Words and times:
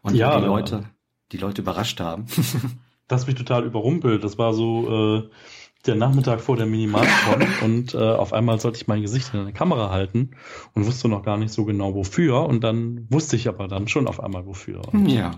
und 0.02 0.16
ja, 0.16 0.40
die 0.40 0.46
Leute, 0.46 0.84
die 1.32 1.38
Leute 1.38 1.62
überrascht 1.62 2.00
haben. 2.00 2.26
das 3.08 3.22
hat 3.22 3.28
mich 3.28 3.38
total 3.38 3.66
überrumpelt. 3.66 4.24
Das 4.24 4.38
war 4.38 4.54
so 4.54 5.20
äh, 5.20 5.30
der 5.86 5.96
Nachmittag 5.96 6.42
vor 6.42 6.58
der 6.58 6.66
Minimalcon 6.66 7.48
und 7.64 7.94
äh, 7.94 7.98
auf 7.98 8.34
einmal 8.34 8.60
sollte 8.60 8.78
ich 8.78 8.88
mein 8.88 9.02
Gesicht 9.02 9.34
in 9.34 9.40
eine 9.40 9.54
Kamera 9.54 9.90
halten 9.90 10.32
und 10.74 10.86
wusste 10.86 11.08
noch 11.08 11.24
gar 11.24 11.38
nicht 11.38 11.54
so 11.54 11.66
genau 11.66 11.94
wofür 11.96 12.46
und 12.46 12.64
dann 12.64 13.08
wusste 13.10 13.36
ich 13.36 13.48
aber 13.48 13.68
dann 13.68 13.88
schon 13.88 14.08
auf 14.08 14.22
einmal 14.22 14.46
wofür. 14.46 14.82
Und, 14.92 15.08
ja. 15.08 15.32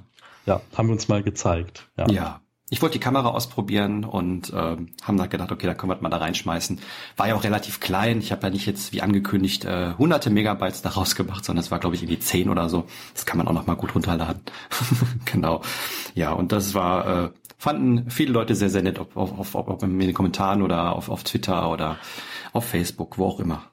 Ja, 0.46 0.62
haben 0.76 0.88
wir 0.88 0.94
uns 0.94 1.08
mal 1.08 1.24
gezeigt. 1.24 1.90
Ja. 1.98 2.10
ja. 2.10 2.42
Ich 2.74 2.82
wollte 2.82 2.94
die 2.94 3.04
Kamera 3.04 3.28
ausprobieren 3.28 4.06
und 4.06 4.54
ähm, 4.56 4.94
haben 5.04 5.18
dann 5.18 5.30
gedacht, 5.30 5.52
okay, 5.52 5.68
da 5.68 5.74
können 5.74 5.90
wir 5.90 5.96
das 5.96 6.02
mal 6.02 6.10
da 6.10 6.18
reinschmeißen. 6.18 6.80
War 7.18 7.28
ja 7.28 7.36
auch 7.36 7.44
relativ 7.44 7.82
klein. 7.82 8.20
Ich 8.20 8.32
habe 8.32 8.44
ja 8.44 8.50
nicht 8.50 8.66
jetzt 8.66 8.94
wie 8.94 9.02
angekündigt 9.02 9.66
äh, 9.66 9.94
hunderte 9.98 10.30
Megabytes 10.30 10.82
daraus 10.82 11.16
gemacht, 11.16 11.44
sondern 11.44 11.66
es 11.66 11.70
war, 11.70 11.80
glaube 11.80 11.98
ich, 11.98 12.04
irgendwie 12.04 12.20
zehn 12.20 12.48
oder 12.48 12.70
so. 12.70 12.86
Das 13.14 13.26
kann 13.26 13.38
man 13.38 13.50
auch 13.50 13.54
noch 13.54 13.68
mal 13.68 13.76
gut 13.76 13.94
runterladen. 13.94 14.42
genau. 15.26 15.62
Ja, 16.16 16.32
und 16.32 16.54
das 16.54 16.74
war, 16.74 17.26
äh, 17.26 17.30
fanden 17.58 18.10
viele 18.10 18.32
Leute 18.32 18.56
sehr, 18.56 18.70
sehr 18.70 18.84
nett, 18.84 19.00
ob, 19.00 19.18
ob, 19.18 19.54
ob, 19.54 19.68
ob 19.68 19.84
in 19.84 20.00
den 20.00 20.14
Kommentaren 20.14 20.62
oder 20.62 20.96
auf, 20.96 21.10
auf 21.10 21.26
Twitter 21.26 21.70
oder 21.70 21.98
auf 22.54 22.64
Facebook, 22.66 23.18
wo 23.18 23.26
auch 23.26 23.42
immer. 23.42 23.64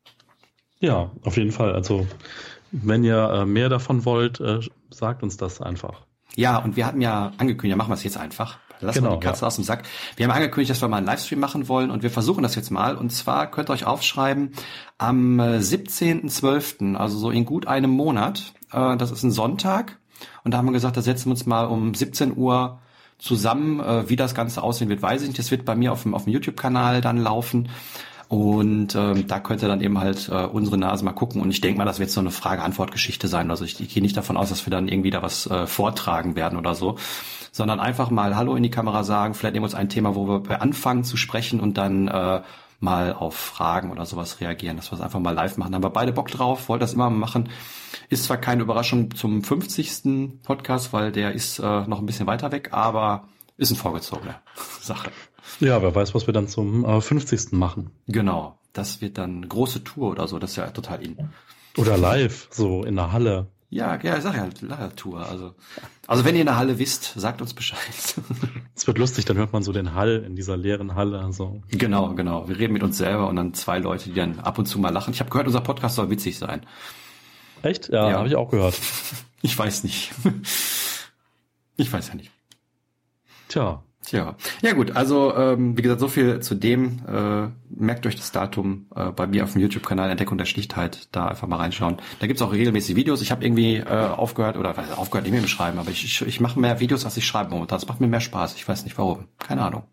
ja, 0.80 1.10
auf 1.22 1.36
jeden 1.36 1.52
Fall. 1.52 1.74
Also 1.74 2.06
wenn 2.70 3.04
ihr 3.04 3.30
äh, 3.30 3.44
mehr 3.44 3.68
davon 3.68 4.06
wollt, 4.06 4.40
äh, 4.40 4.60
sagt 4.92 5.22
uns 5.22 5.36
das 5.36 5.60
einfach. 5.60 6.02
Ja, 6.34 6.58
und 6.58 6.76
wir 6.76 6.86
hatten 6.86 7.00
ja 7.00 7.32
angekündigt, 7.38 7.72
ja, 7.72 7.76
machen 7.76 7.90
wir 7.90 7.94
es 7.94 8.04
jetzt 8.04 8.16
einfach. 8.16 8.58
Lass 8.80 8.96
genau, 8.96 9.10
mal 9.10 9.16
die 9.16 9.26
Katze 9.26 9.42
ja. 9.42 9.46
aus 9.46 9.56
dem 9.56 9.64
Sack. 9.64 9.84
Wir 10.16 10.26
haben 10.26 10.34
angekündigt, 10.34 10.70
dass 10.70 10.80
wir 10.80 10.88
mal 10.88 10.96
einen 10.96 11.06
Livestream 11.06 11.38
machen 11.38 11.68
wollen 11.68 11.90
und 11.90 12.02
wir 12.02 12.10
versuchen 12.10 12.42
das 12.42 12.54
jetzt 12.54 12.70
mal. 12.70 12.96
Und 12.96 13.10
zwar 13.10 13.50
könnt 13.50 13.70
ihr 13.70 13.74
euch 13.74 13.84
aufschreiben, 13.84 14.52
am 14.98 15.40
17.12., 15.40 16.94
äh, 16.94 16.96
also 16.96 17.18
so 17.18 17.30
in 17.30 17.44
gut 17.44 17.66
einem 17.66 17.90
Monat, 17.90 18.54
äh, 18.72 18.96
das 18.96 19.10
ist 19.10 19.22
ein 19.22 19.30
Sonntag. 19.30 19.98
Und 20.44 20.52
da 20.52 20.58
haben 20.58 20.66
wir 20.66 20.72
gesagt, 20.72 20.96
da 20.96 21.02
setzen 21.02 21.26
wir 21.26 21.32
uns 21.32 21.46
mal 21.46 21.64
um 21.66 21.94
17 21.94 22.36
Uhr 22.36 22.80
zusammen. 23.18 23.80
Äh, 23.80 24.08
wie 24.08 24.16
das 24.16 24.34
Ganze 24.34 24.62
aussehen 24.62 24.88
wird, 24.88 25.02
weiß 25.02 25.22
ich 25.22 25.28
nicht. 25.28 25.38
Das 25.38 25.50
wird 25.50 25.64
bei 25.64 25.76
mir 25.76 25.92
auf 25.92 26.02
dem, 26.02 26.14
auf 26.14 26.24
dem 26.24 26.32
YouTube-Kanal 26.32 27.00
dann 27.00 27.18
laufen. 27.18 27.68
Und 28.32 28.94
ähm, 28.94 29.26
da 29.26 29.40
könnte 29.40 29.68
dann 29.68 29.82
eben 29.82 29.98
halt 29.98 30.30
äh, 30.30 30.46
unsere 30.46 30.78
Nase 30.78 31.04
mal 31.04 31.12
gucken. 31.12 31.42
Und 31.42 31.50
ich 31.50 31.60
denke 31.60 31.76
mal, 31.76 31.84
das 31.84 31.98
wird 31.98 32.08
so 32.08 32.18
eine 32.18 32.30
Frage-Antwort-Geschichte 32.30 33.28
sein. 33.28 33.50
Also 33.50 33.66
ich, 33.66 33.78
ich 33.78 33.90
gehe 33.90 34.02
nicht 34.02 34.16
davon 34.16 34.38
aus, 34.38 34.48
dass 34.48 34.64
wir 34.64 34.70
dann 34.70 34.88
irgendwie 34.88 35.10
da 35.10 35.20
was 35.20 35.46
äh, 35.48 35.66
vortragen 35.66 36.34
werden 36.34 36.56
oder 36.56 36.74
so, 36.74 36.96
sondern 37.50 37.78
einfach 37.78 38.08
mal 38.08 38.34
Hallo 38.34 38.54
in 38.56 38.62
die 38.62 38.70
Kamera 38.70 39.04
sagen. 39.04 39.34
Vielleicht 39.34 39.52
nehmen 39.52 39.64
wir 39.64 39.66
uns 39.66 39.74
ein 39.74 39.90
Thema, 39.90 40.14
wo 40.14 40.48
wir 40.48 40.62
anfangen 40.62 41.04
zu 41.04 41.18
sprechen 41.18 41.60
und 41.60 41.76
dann 41.76 42.08
äh, 42.08 42.40
mal 42.80 43.12
auf 43.12 43.34
Fragen 43.34 43.90
oder 43.90 44.06
sowas 44.06 44.40
reagieren, 44.40 44.78
dass 44.78 44.90
wir 44.90 44.96
es 44.96 45.04
einfach 45.04 45.20
mal 45.20 45.34
live 45.34 45.58
machen. 45.58 45.72
Da 45.72 45.76
haben 45.76 45.84
wir 45.84 45.90
beide 45.90 46.12
Bock 46.12 46.28
drauf, 46.28 46.70
wollt 46.70 46.80
das 46.80 46.94
immer 46.94 47.10
machen. 47.10 47.50
Ist 48.08 48.24
zwar 48.24 48.38
keine 48.38 48.62
Überraschung 48.62 49.14
zum 49.14 49.44
50. 49.44 50.40
Podcast, 50.42 50.94
weil 50.94 51.12
der 51.12 51.32
ist 51.32 51.58
äh, 51.58 51.82
noch 51.86 51.98
ein 51.98 52.06
bisschen 52.06 52.26
weiter 52.26 52.50
weg, 52.50 52.70
aber 52.72 53.24
ist 53.62 53.70
eine 53.70 53.80
vorgezogene 53.80 54.34
Sache. 54.80 55.10
Ja, 55.60 55.82
wer 55.82 55.94
weiß, 55.94 56.14
was 56.14 56.26
wir 56.26 56.34
dann 56.34 56.48
zum 56.48 56.84
äh, 56.84 57.00
50. 57.00 57.52
machen. 57.52 57.90
Genau, 58.06 58.58
das 58.72 59.00
wird 59.00 59.18
dann 59.18 59.48
große 59.48 59.84
Tour 59.84 60.10
oder 60.10 60.28
so, 60.28 60.38
das 60.38 60.50
ist 60.50 60.56
ja 60.56 60.70
total 60.70 61.02
in. 61.02 61.30
Oder 61.76 61.96
live, 61.96 62.48
so 62.50 62.84
in 62.84 62.96
der 62.96 63.12
Halle. 63.12 63.48
Ja, 63.72 63.98
ja, 64.02 64.18
ich 64.18 64.22
sag 64.22 64.36
ja, 64.36 64.46
Live-Tour. 64.60 65.26
Also, 65.26 65.54
also 66.06 66.26
wenn 66.26 66.34
ihr 66.34 66.42
in 66.42 66.46
der 66.46 66.58
Halle 66.58 66.78
wisst, 66.78 67.14
sagt 67.16 67.40
uns 67.40 67.54
Bescheid. 67.54 67.78
Es 68.74 68.86
wird 68.86 68.98
lustig, 68.98 69.24
dann 69.24 69.38
hört 69.38 69.54
man 69.54 69.62
so 69.62 69.72
den 69.72 69.94
Hall 69.94 70.24
in 70.26 70.36
dieser 70.36 70.58
leeren 70.58 70.94
Halle. 70.94 71.20
Also. 71.20 71.62
Genau, 71.70 72.14
genau. 72.14 72.48
Wir 72.48 72.58
reden 72.58 72.74
mit 72.74 72.82
uns 72.82 72.98
selber 72.98 73.28
und 73.28 73.36
dann 73.36 73.54
zwei 73.54 73.78
Leute, 73.78 74.10
die 74.10 74.14
dann 74.14 74.40
ab 74.40 74.58
und 74.58 74.66
zu 74.66 74.78
mal 74.78 74.90
lachen. 74.90 75.14
Ich 75.14 75.20
habe 75.20 75.30
gehört, 75.30 75.46
unser 75.46 75.62
Podcast 75.62 75.96
soll 75.96 76.10
witzig 76.10 76.36
sein. 76.36 76.66
Echt? 77.62 77.88
Ja, 77.88 78.10
ja. 78.10 78.18
habe 78.18 78.28
ich 78.28 78.36
auch 78.36 78.50
gehört. 78.50 78.78
Ich 79.44 79.58
weiß 79.58 79.82
nicht. 79.82 80.12
Ich 81.76 81.92
weiß 81.92 82.08
ja 82.08 82.14
nicht. 82.14 82.30
Tja, 83.52 83.82
Tja, 84.04 84.34
ja 84.62 84.72
gut, 84.72 84.96
also 84.96 85.36
ähm, 85.36 85.76
wie 85.76 85.82
gesagt, 85.82 86.00
so 86.00 86.08
viel 86.08 86.40
zu 86.40 86.54
dem. 86.54 87.02
Äh, 87.06 87.48
merkt 87.68 88.06
euch 88.06 88.16
das 88.16 88.32
Datum 88.32 88.86
äh, 88.96 89.10
bei 89.12 89.26
mir 89.26 89.44
auf 89.44 89.52
dem 89.52 89.60
YouTube-Kanal 89.60 90.10
Entdeckung 90.10 90.38
der 90.38 90.46
Schlichtheit, 90.46 91.08
da 91.12 91.26
einfach 91.26 91.46
mal 91.46 91.56
reinschauen. 91.56 91.98
Da 92.18 92.26
gibt's 92.26 92.42
auch 92.42 92.50
regelmäßig 92.52 92.96
Videos. 92.96 93.20
Ich 93.20 93.30
habe 93.30 93.44
irgendwie 93.44 93.76
äh, 93.76 93.84
aufgehört, 93.84 94.56
oder 94.56 94.74
was, 94.76 94.90
aufgehört 94.92 95.24
nicht 95.24 95.32
mehr 95.32 95.42
im 95.42 95.48
Schreiben, 95.48 95.78
aber 95.78 95.90
ich, 95.90 96.02
ich, 96.02 96.22
ich 96.22 96.40
mache 96.40 96.58
mehr 96.58 96.80
Videos, 96.80 97.04
als 97.04 97.16
ich 97.18 97.26
schreibe 97.26 97.50
momentan. 97.50 97.78
Das 97.78 97.86
macht 97.86 98.00
mir 98.00 98.08
mehr 98.08 98.20
Spaß. 98.20 98.56
Ich 98.56 98.66
weiß 98.66 98.84
nicht 98.84 98.96
warum. 98.96 99.28
Keine 99.38 99.62
Ahnung. 99.62 99.84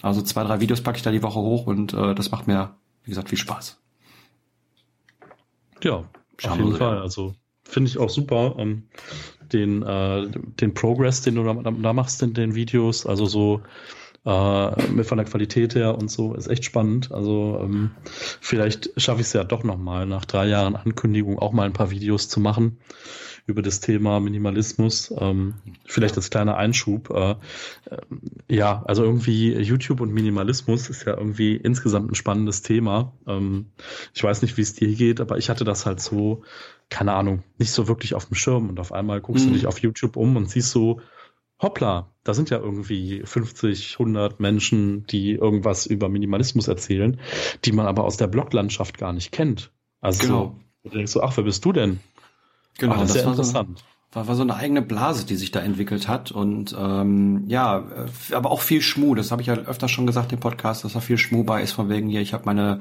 Also 0.00 0.22
zwei, 0.22 0.42
drei 0.42 0.60
Videos 0.60 0.80
packe 0.80 0.96
ich 0.96 1.02
da 1.02 1.10
die 1.10 1.22
Woche 1.22 1.38
hoch 1.38 1.66
und 1.66 1.92
äh, 1.92 2.14
das 2.14 2.30
macht 2.30 2.46
mir, 2.46 2.74
wie 3.04 3.10
gesagt, 3.10 3.28
viel 3.28 3.38
Spaß. 3.38 3.78
Ja, 5.84 6.04
auf 6.42 6.56
jeden 6.56 6.76
Fall. 6.76 6.98
Also 6.98 7.34
finde 7.62 7.90
ich 7.90 7.98
auch 7.98 8.10
super. 8.10 8.56
Ähm, 8.58 8.88
den, 9.52 9.82
äh, 9.82 10.28
den 10.60 10.74
Progress, 10.74 11.22
den 11.22 11.36
du 11.36 11.44
da, 11.44 11.54
da 11.54 11.92
machst 11.92 12.22
in 12.22 12.34
den 12.34 12.54
Videos, 12.54 13.06
also 13.06 13.26
so 13.26 13.60
äh, 14.26 14.86
mit 14.88 15.06
von 15.06 15.18
der 15.18 15.26
Qualität 15.26 15.74
her 15.74 15.96
und 15.96 16.10
so, 16.10 16.34
ist 16.34 16.48
echt 16.48 16.64
spannend. 16.64 17.12
Also 17.12 17.60
ähm, 17.62 17.90
vielleicht 18.40 18.90
schaffe 18.96 19.20
ich 19.20 19.28
es 19.28 19.32
ja 19.32 19.44
doch 19.44 19.64
nochmal, 19.64 20.06
nach 20.06 20.24
drei 20.24 20.46
Jahren 20.46 20.76
Ankündigung 20.76 21.38
auch 21.38 21.52
mal 21.52 21.64
ein 21.64 21.72
paar 21.72 21.90
Videos 21.90 22.28
zu 22.28 22.40
machen 22.40 22.78
über 23.46 23.62
das 23.62 23.80
Thema 23.80 24.20
Minimalismus. 24.20 25.12
Ähm, 25.16 25.54
vielleicht 25.86 26.16
als 26.16 26.30
kleiner 26.30 26.56
Einschub. 26.56 27.10
Äh, 27.10 27.30
äh, 27.30 27.36
ja, 28.48 28.82
also 28.86 29.04
irgendwie 29.04 29.54
YouTube 29.58 30.00
und 30.00 30.12
Minimalismus 30.12 30.90
ist 30.90 31.04
ja 31.04 31.16
irgendwie 31.16 31.56
insgesamt 31.56 32.10
ein 32.10 32.14
spannendes 32.14 32.62
Thema. 32.62 33.12
Ähm, 33.26 33.66
ich 34.14 34.22
weiß 34.22 34.42
nicht, 34.42 34.56
wie 34.56 34.62
es 34.62 34.74
dir 34.74 34.94
geht, 34.94 35.20
aber 35.20 35.38
ich 35.38 35.50
hatte 35.50 35.64
das 35.64 35.86
halt 35.86 36.00
so 36.00 36.42
keine 36.90 37.14
Ahnung, 37.14 37.44
nicht 37.56 37.70
so 37.70 37.88
wirklich 37.88 38.14
auf 38.14 38.26
dem 38.26 38.34
Schirm 38.34 38.68
und 38.68 38.80
auf 38.80 38.92
einmal 38.92 39.20
guckst 39.20 39.44
mhm. 39.44 39.50
du 39.50 39.54
dich 39.54 39.66
auf 39.66 39.78
YouTube 39.78 40.16
um 40.16 40.36
und 40.36 40.50
siehst 40.50 40.72
so, 40.72 41.00
hoppla, 41.62 42.12
da 42.24 42.34
sind 42.34 42.50
ja 42.50 42.58
irgendwie 42.58 43.22
50, 43.24 43.94
100 43.98 44.40
Menschen, 44.40 45.06
die 45.06 45.32
irgendwas 45.32 45.86
über 45.86 46.08
Minimalismus 46.08 46.68
erzählen, 46.68 47.20
die 47.64 47.72
man 47.72 47.86
aber 47.86 48.04
aus 48.04 48.16
der 48.16 48.26
Bloglandschaft 48.26 48.98
gar 48.98 49.12
nicht 49.12 49.32
kennt. 49.32 49.70
Also 50.00 50.22
genau. 50.22 50.60
du 50.84 50.90
denkst 50.90 51.12
so, 51.12 51.22
ach, 51.22 51.36
wer 51.36 51.44
bist 51.44 51.64
du 51.64 51.72
denn? 51.72 52.00
Genau, 52.80 52.94
ach, 52.94 53.00
das, 53.00 53.08
das 53.08 53.16
ist 53.16 53.22
ja 53.22 53.30
interessant. 53.30 53.78
So, 53.78 53.84
war, 54.16 54.26
war 54.26 54.34
so 54.34 54.42
eine 54.42 54.56
eigene 54.56 54.82
Blase, 54.82 55.26
die 55.26 55.36
sich 55.36 55.52
da 55.52 55.60
entwickelt 55.60 56.08
hat 56.08 56.32
und 56.32 56.74
ähm, 56.76 57.44
ja, 57.46 57.78
äh, 57.78 58.34
aber 58.34 58.50
auch 58.50 58.62
viel 58.62 58.82
Schmuh. 58.82 59.14
Das 59.14 59.30
habe 59.30 59.42
ich 59.42 59.48
ja 59.48 59.54
öfter 59.54 59.86
schon 59.86 60.06
gesagt 60.06 60.32
im 60.32 60.40
Podcast, 60.40 60.84
dass 60.84 60.94
da 60.94 61.00
viel 61.00 61.18
Schmuh 61.18 61.44
bei 61.44 61.62
ist 61.62 61.72
von 61.72 61.88
wegen 61.88 62.08
hier, 62.08 62.20
ich 62.20 62.32
habe 62.32 62.44
meine 62.46 62.80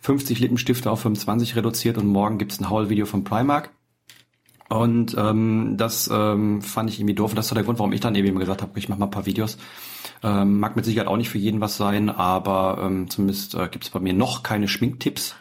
50 0.00 0.40
Lippenstifte 0.40 0.90
auf 0.90 1.00
25 1.00 1.56
reduziert 1.56 1.98
und 1.98 2.06
morgen 2.06 2.38
gibt's 2.38 2.58
ein 2.58 2.70
Haul-Video 2.70 3.06
von 3.06 3.24
Primark. 3.24 3.70
Und 4.68 5.16
ähm, 5.18 5.76
das 5.78 6.10
ähm, 6.12 6.60
fand 6.60 6.90
ich 6.90 7.00
irgendwie 7.00 7.14
doof. 7.14 7.30
Und 7.30 7.36
das 7.36 7.46
ist 7.46 7.54
der 7.54 7.64
Grund, 7.64 7.78
warum 7.78 7.92
ich 7.92 8.00
dann 8.00 8.14
eben 8.14 8.38
gesagt 8.38 8.60
habe, 8.60 8.78
ich 8.78 8.88
mache 8.88 9.00
mal 9.00 9.06
ein 9.06 9.10
paar 9.10 9.24
Videos. 9.24 9.56
Ähm, 10.22 10.60
mag 10.60 10.76
mit 10.76 10.84
Sicherheit 10.84 11.08
auch 11.08 11.16
nicht 11.16 11.30
für 11.30 11.38
jeden 11.38 11.60
was 11.60 11.76
sein, 11.76 12.10
aber 12.10 12.78
ähm, 12.82 13.08
zumindest 13.08 13.54
äh, 13.54 13.68
gibt 13.68 13.84
es 13.84 13.90
bei 13.90 14.00
mir 14.00 14.12
noch 14.12 14.42
keine 14.42 14.68
Schminktipps. 14.68 15.36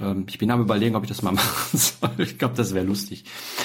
Ähm, 0.00 0.26
ich 0.28 0.38
bin 0.38 0.50
am 0.50 0.60
überlegen, 0.60 0.96
ob 0.96 1.04
ich 1.04 1.08
das 1.08 1.22
mal 1.22 1.32
machen 1.32 1.78
soll. 1.78 2.10
Ich 2.18 2.38
glaube, 2.38 2.54
das 2.54 2.74
wäre 2.74 2.84
lustig. 2.84 3.24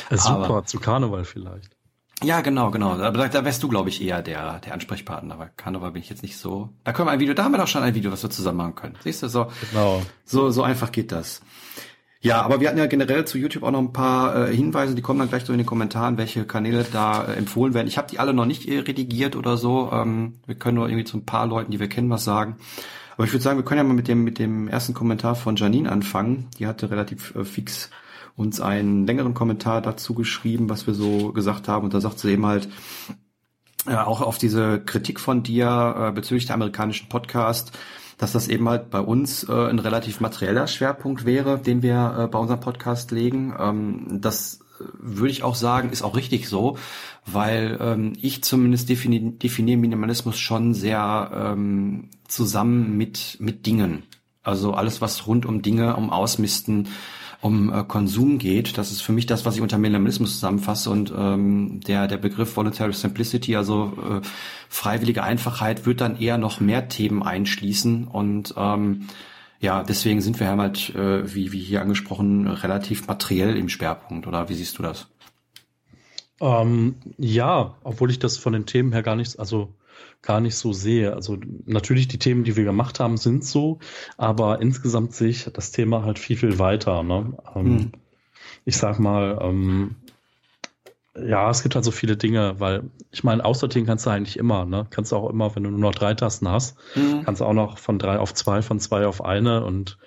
Ja, 0.09 0.17
super, 0.17 0.45
aber, 0.45 0.65
zu 0.65 0.79
Karneval 0.79 1.25
vielleicht. 1.25 1.75
Ja, 2.23 2.41
genau, 2.41 2.71
genau. 2.71 2.97
Da, 2.97 3.11
da 3.11 3.45
wärst 3.45 3.61
du, 3.61 3.67
glaube 3.67 3.89
ich, 3.89 4.01
eher 4.01 4.23
der, 4.23 4.59
der 4.59 4.73
Ansprechpartner. 4.73 5.35
Aber 5.35 5.49
Karneval 5.55 5.91
bin 5.91 6.01
ich 6.01 6.09
jetzt 6.09 6.23
nicht 6.23 6.37
so. 6.37 6.69
Da 6.83 6.91
können 6.91 7.07
wir 7.07 7.11
ein 7.11 7.19
Video, 7.19 7.35
da 7.35 7.43
haben 7.43 7.51
wir 7.51 7.59
doch 7.59 7.67
schon 7.67 7.83
ein 7.83 7.93
Video, 7.93 8.11
was 8.11 8.23
wir 8.23 8.31
zusammen 8.31 8.57
machen 8.57 8.75
können. 8.75 8.95
Siehst 9.03 9.21
du, 9.21 9.29
so, 9.29 9.51
genau. 9.69 10.01
so, 10.25 10.49
so 10.49 10.63
einfach 10.63 10.91
geht 10.91 11.11
das. 11.11 11.41
Ja, 12.19 12.41
aber 12.41 12.59
wir 12.59 12.67
hatten 12.67 12.79
ja 12.79 12.87
generell 12.87 13.25
zu 13.25 13.37
YouTube 13.37 13.63
auch 13.63 13.71
noch 13.71 13.79
ein 13.79 13.93
paar 13.93 14.49
äh, 14.49 14.55
Hinweise, 14.55 14.95
die 14.95 15.03
kommen 15.03 15.19
dann 15.19 15.29
gleich 15.29 15.45
so 15.45 15.53
in 15.53 15.59
den 15.59 15.67
Kommentaren, 15.67 16.17
welche 16.17 16.45
Kanäle 16.45 16.83
da 16.91 17.25
äh, 17.25 17.33
empfohlen 17.33 17.75
werden. 17.75 17.87
Ich 17.87 17.99
habe 17.99 18.09
die 18.09 18.17
alle 18.17 18.33
noch 18.33 18.45
nicht 18.45 18.67
äh, 18.67 18.79
redigiert 18.79 19.35
oder 19.35 19.55
so. 19.55 19.91
Ähm, 19.93 20.39
wir 20.47 20.55
können 20.55 20.77
nur 20.77 20.89
irgendwie 20.89 21.05
zu 21.05 21.17
ein 21.17 21.25
paar 21.25 21.45
Leuten, 21.45 21.71
die 21.71 21.79
wir 21.79 21.87
kennen, 21.87 22.09
was 22.09 22.23
sagen. 22.23 22.57
Aber 23.17 23.25
ich 23.25 23.33
würde 23.33 23.43
sagen, 23.43 23.57
wir 23.57 23.65
können 23.65 23.79
ja 23.79 23.83
mal 23.83 23.95
mit 23.95 24.07
dem 24.07 24.23
mit 24.23 24.37
dem 24.37 24.67
ersten 24.67 24.93
Kommentar 24.93 25.35
von 25.35 25.55
Janine 25.55 25.91
anfangen. 25.91 26.47
Die 26.59 26.67
hatte 26.67 26.91
relativ 26.91 27.35
äh, 27.35 27.43
fix 27.43 27.89
uns 28.35 28.61
einen 28.61 29.07
längeren 29.07 29.33
Kommentar 29.33 29.81
dazu 29.81 30.13
geschrieben, 30.13 30.69
was 30.69 30.85
wir 30.85 30.93
so 30.93 31.33
gesagt 31.33 31.67
haben. 31.67 31.85
Und 31.85 31.93
da 31.95 31.99
sagt 31.99 32.19
sie 32.19 32.31
eben 32.31 32.45
halt, 32.45 32.69
äh, 33.87 33.95
auch 33.95 34.21
auf 34.21 34.37
diese 34.37 34.79
Kritik 34.79 35.19
von 35.19 35.41
dir 35.41 35.95
äh, 35.97 36.11
bezüglich 36.11 36.45
der 36.45 36.53
amerikanischen 36.53 37.09
Podcast, 37.09 37.71
dass 38.19 38.33
das 38.33 38.47
eben 38.47 38.69
halt 38.69 38.91
bei 38.91 38.99
uns 38.99 39.43
äh, 39.49 39.51
ein 39.51 39.79
relativ 39.79 40.19
materieller 40.19 40.67
Schwerpunkt 40.67 41.25
wäre, 41.25 41.57
den 41.57 41.81
wir 41.81 42.15
äh, 42.19 42.27
bei 42.27 42.37
unserem 42.37 42.59
Podcast 42.59 43.11
legen. 43.11 43.55
Ähm, 43.57 44.19
das 44.21 44.59
würde 44.93 45.31
ich 45.31 45.43
auch 45.43 45.55
sagen, 45.55 45.91
ist 45.91 46.03
auch 46.03 46.15
richtig 46.15 46.47
so, 46.47 46.77
weil 47.25 47.77
ähm, 47.81 48.13
ich 48.21 48.43
zumindest 48.43 48.89
defini 48.89 49.37
definiere 49.37 49.77
Minimalismus 49.77 50.37
schon 50.37 50.73
sehr 50.73 51.31
ähm, 51.33 52.09
zusammen 52.27 52.97
mit, 52.97 53.37
mit 53.39 53.65
Dingen. 53.65 54.03
Also 54.43 54.73
alles, 54.73 55.01
was 55.01 55.27
rund 55.27 55.45
um 55.45 55.61
Dinge, 55.61 55.95
um 55.95 56.09
Ausmisten, 56.09 56.87
um 57.41 57.71
äh, 57.71 57.83
Konsum 57.83 58.37
geht. 58.37 58.77
Das 58.77 58.91
ist 58.91 59.01
für 59.01 59.11
mich 59.11 59.25
das, 59.25 59.45
was 59.45 59.55
ich 59.55 59.61
unter 59.61 59.77
Minimalismus 59.77 60.33
zusammenfasse 60.33 60.89
und 60.89 61.13
ähm, 61.15 61.81
der 61.81 62.07
der 62.07 62.17
Begriff 62.17 62.55
Voluntary 62.55 62.93
Simplicity, 62.93 63.55
also 63.55 63.93
äh, 63.97 64.27
freiwillige 64.69 65.23
Einfachheit, 65.23 65.85
wird 65.85 66.01
dann 66.01 66.19
eher 66.19 66.37
noch 66.37 66.59
mehr 66.59 66.87
Themen 66.87 67.23
einschließen 67.23 68.07
und 68.07 68.53
ähm, 68.57 69.07
ja, 69.59 69.83
deswegen 69.83 70.21
sind 70.21 70.39
wir 70.39 70.47
halt, 70.47 70.93
äh, 70.95 71.33
wie, 71.33 71.51
wie 71.51 71.59
hier 71.59 71.81
angesprochen, 71.81 72.47
relativ 72.47 73.07
materiell 73.07 73.57
im 73.57 73.69
Schwerpunkt. 73.69 74.27
Oder 74.27 74.49
wie 74.49 74.53
siehst 74.53 74.77
du 74.77 74.83
das? 74.83 75.07
Ähm, 76.39 76.95
ja, 77.17 77.75
obwohl 77.83 78.11
ich 78.11 78.19
das 78.19 78.37
von 78.37 78.53
den 78.53 78.65
Themen 78.65 78.91
her 78.91 79.01
gar 79.01 79.15
nicht, 79.15 79.39
also 79.39 79.73
gar 80.21 80.39
nicht 80.39 80.55
so 80.55 80.73
sehe. 80.73 81.13
Also 81.13 81.37
natürlich 81.65 82.07
die 82.07 82.19
Themen, 82.19 82.43
die 82.43 82.55
wir 82.55 82.63
gemacht 82.63 82.99
haben, 82.99 83.17
sind 83.17 83.43
so, 83.43 83.79
aber 84.17 84.61
insgesamt 84.61 85.13
sehe 85.13 85.29
ich 85.29 85.45
das 85.45 85.71
Thema 85.71 86.03
halt 86.03 86.19
viel, 86.19 86.37
viel 86.37 86.59
weiter. 86.59 87.01
Ne? 87.01 87.37
Ähm, 87.55 87.65
hm. 87.65 87.91
Ich 88.65 88.77
sag 88.77 88.99
mal, 88.99 89.39
ähm, 89.41 89.95
ja, 91.25 91.49
es 91.49 91.63
gibt 91.63 91.75
halt 91.75 91.85
so 91.85 91.91
viele 91.91 92.17
Dinge, 92.17 92.59
weil 92.59 92.83
ich 93.11 93.23
meine, 93.23 93.43
aussortieren 93.43 93.85
kannst 93.85 94.05
du 94.05 94.09
eigentlich 94.09 94.37
immer, 94.37 94.65
ne? 94.65 94.87
Kannst 94.89 95.11
du 95.11 95.15
auch 95.15 95.29
immer, 95.29 95.55
wenn 95.55 95.63
du 95.63 95.69
nur 95.69 95.79
noch 95.79 95.95
drei 95.95 96.13
Tasten 96.13 96.47
hast, 96.49 96.77
mhm. 96.95 97.23
kannst 97.23 97.41
du 97.41 97.45
auch 97.45 97.53
noch 97.53 97.77
von 97.77 97.99
drei 97.99 98.19
auf 98.19 98.33
zwei, 98.33 98.61
von 98.61 98.79
zwei 98.79 99.07
auf 99.07 99.23
eine 99.23 99.63
und 99.63 99.97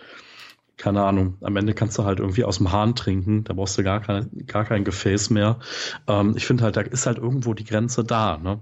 keine 0.81 1.03
Ahnung, 1.05 1.37
am 1.43 1.57
Ende 1.57 1.75
kannst 1.75 1.99
du 1.99 2.05
halt 2.05 2.21
irgendwie 2.21 2.43
aus 2.43 2.57
dem 2.57 2.73
Hahn 2.73 2.95
trinken, 2.95 3.45
da 3.45 3.53
brauchst 3.53 3.77
du 3.77 3.85
gar, 3.85 4.01
keine, 4.01 4.31
gar 4.47 4.65
kein 4.65 4.83
Gefäß 4.83 5.29
mehr. 5.29 5.59
Ähm, 6.09 6.33
ich 6.37 6.47
finde 6.47 6.65
halt, 6.65 6.77
da 6.79 6.81
ist 6.81 7.05
halt 7.05 7.19
irgendwo 7.19 7.53
die 7.53 7.65
Grenze 7.65 8.03
da. 8.03 8.39
Ne? 8.39 8.61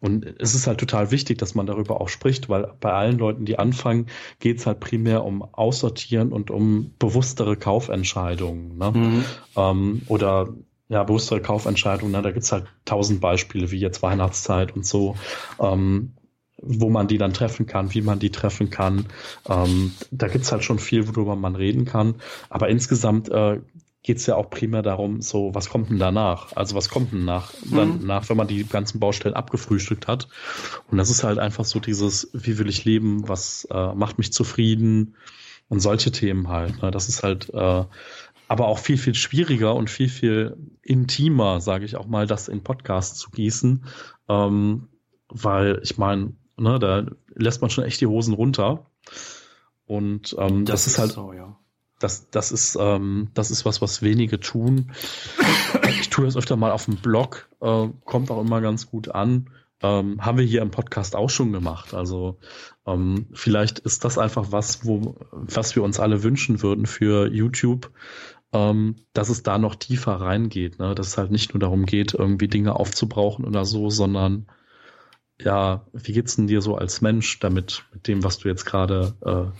Und 0.00 0.24
es 0.38 0.54
ist 0.54 0.66
halt 0.66 0.80
total 0.80 1.10
wichtig, 1.10 1.36
dass 1.36 1.54
man 1.54 1.66
darüber 1.66 2.00
auch 2.00 2.08
spricht, 2.08 2.48
weil 2.48 2.72
bei 2.80 2.90
allen 2.90 3.18
Leuten, 3.18 3.44
die 3.44 3.58
anfangen, 3.58 4.06
geht 4.40 4.60
es 4.60 4.66
halt 4.66 4.80
primär 4.80 5.24
um 5.24 5.42
Aussortieren 5.42 6.32
und 6.32 6.50
um 6.50 6.94
bewusstere 6.98 7.56
Kaufentscheidungen. 7.56 8.78
Ne? 8.78 8.90
Mhm. 8.90 9.24
Ähm, 9.54 10.02
oder 10.06 10.48
ja, 10.88 11.04
bewusstere 11.04 11.42
Kaufentscheidungen, 11.42 12.12
ne? 12.12 12.22
da 12.22 12.30
gibt's 12.30 12.52
halt 12.52 12.66
tausend 12.84 13.20
Beispiele, 13.20 13.70
wie 13.70 13.78
jetzt 13.78 14.02
Weihnachtszeit 14.02 14.74
und 14.74 14.86
so. 14.86 15.16
Ähm, 15.60 16.14
wo 16.60 16.90
man 16.90 17.06
die 17.06 17.18
dann 17.18 17.32
treffen 17.32 17.66
kann, 17.66 17.94
wie 17.94 18.02
man 18.02 18.18
die 18.18 18.30
treffen 18.30 18.68
kann. 18.68 19.06
Ähm, 19.48 19.92
da 20.10 20.26
gibt's 20.26 20.50
halt 20.50 20.64
schon 20.64 20.80
viel, 20.80 21.06
worüber 21.06 21.36
man 21.36 21.54
reden 21.54 21.84
kann. 21.84 22.16
Aber 22.50 22.68
insgesamt 22.68 23.28
äh, 23.28 23.60
geht 24.02 24.26
ja 24.26 24.36
auch 24.36 24.50
primär 24.50 24.82
darum, 24.82 25.20
so, 25.20 25.54
was 25.54 25.68
kommt 25.68 25.90
denn 25.90 25.98
danach? 25.98 26.56
Also 26.56 26.74
was 26.74 26.88
kommt 26.88 27.12
denn 27.12 27.24
nach, 27.24 27.52
mhm. 27.64 27.76
dann 27.76 28.06
nach, 28.06 28.28
wenn 28.28 28.36
man 28.36 28.48
die 28.48 28.64
ganzen 28.64 29.00
Baustellen 29.00 29.34
abgefrühstückt 29.34 30.08
hat? 30.08 30.28
Und 30.90 30.98
das 30.98 31.10
ist 31.10 31.24
halt 31.24 31.38
einfach 31.38 31.64
so 31.64 31.78
dieses, 31.78 32.30
wie 32.32 32.58
will 32.58 32.68
ich 32.68 32.84
leben, 32.84 33.28
was 33.28 33.66
äh, 33.70 33.94
macht 33.94 34.18
mich 34.18 34.32
zufrieden 34.32 35.14
und 35.68 35.80
solche 35.80 36.10
Themen 36.10 36.48
halt. 36.48 36.82
Ne? 36.82 36.90
Das 36.90 37.08
ist 37.08 37.22
halt 37.22 37.52
äh, 37.52 37.84
aber 38.48 38.66
auch 38.66 38.78
viel, 38.78 38.98
viel 38.98 39.14
schwieriger 39.14 39.74
und 39.74 39.90
viel, 39.90 40.08
viel 40.08 40.56
intimer, 40.82 41.60
sage 41.60 41.84
ich 41.84 41.96
auch 41.96 42.06
mal, 42.06 42.26
das 42.26 42.48
in 42.48 42.62
Podcasts 42.64 43.18
zu 43.18 43.30
gießen. 43.30 43.84
Ähm, 44.28 44.88
weil 45.28 45.80
ich 45.82 45.98
meine, 45.98 46.32
Ne, 46.58 46.78
da 46.80 47.06
lässt 47.34 47.60
man 47.60 47.70
schon 47.70 47.84
echt 47.84 48.00
die 48.00 48.06
Hosen 48.06 48.34
runter. 48.34 48.86
Und 49.86 50.34
ähm, 50.38 50.64
das, 50.64 50.84
das 50.84 50.86
ist 50.88 50.98
halt 50.98 51.12
so, 51.12 51.32
ja. 51.32 51.56
Das, 52.00 52.30
das 52.30 52.52
ist, 52.52 52.76
ähm, 52.78 53.28
das 53.34 53.50
ist 53.50 53.64
was, 53.64 53.80
was 53.80 54.02
wenige 54.02 54.38
tun. 54.38 54.92
Ich 56.00 56.10
tue 56.10 56.26
das 56.26 56.36
öfter 56.36 56.56
mal 56.56 56.70
auf 56.70 56.84
dem 56.84 56.96
Blog, 56.96 57.48
äh, 57.60 57.88
kommt 58.04 58.30
auch 58.30 58.40
immer 58.40 58.60
ganz 58.60 58.88
gut 58.88 59.08
an. 59.08 59.50
Ähm, 59.80 60.24
haben 60.24 60.38
wir 60.38 60.44
hier 60.44 60.62
im 60.62 60.70
Podcast 60.70 61.14
auch 61.14 61.30
schon 61.30 61.52
gemacht. 61.52 61.94
Also 61.94 62.38
ähm, 62.86 63.26
vielleicht 63.32 63.78
ist 63.80 64.04
das 64.04 64.18
einfach 64.18 64.50
was, 64.50 64.84
wo, 64.84 65.16
was 65.30 65.76
wir 65.76 65.82
uns 65.84 66.00
alle 66.00 66.22
wünschen 66.22 66.62
würden 66.62 66.86
für 66.86 67.28
YouTube, 67.28 67.90
ähm, 68.52 68.96
dass 69.12 69.28
es 69.28 69.42
da 69.42 69.58
noch 69.58 69.74
tiefer 69.74 70.14
reingeht. 70.14 70.78
Ne? 70.78 70.94
Dass 70.94 71.08
es 71.08 71.18
halt 71.18 71.30
nicht 71.30 71.54
nur 71.54 71.60
darum 71.60 71.86
geht, 71.86 72.14
irgendwie 72.14 72.48
Dinge 72.48 72.76
aufzubrauchen 72.76 73.44
oder 73.44 73.64
so, 73.64 73.90
sondern 73.90 74.46
ja, 75.40 75.86
wie 75.92 76.12
geht's 76.12 76.36
denn 76.36 76.48
dir 76.48 76.62
so 76.62 76.76
als 76.76 77.00
Mensch 77.00 77.38
damit, 77.38 77.84
mit 77.92 78.08
dem, 78.08 78.24
was 78.24 78.38
du 78.38 78.48
jetzt 78.48 78.64
gerade 78.64 79.14
äh, 79.24 79.56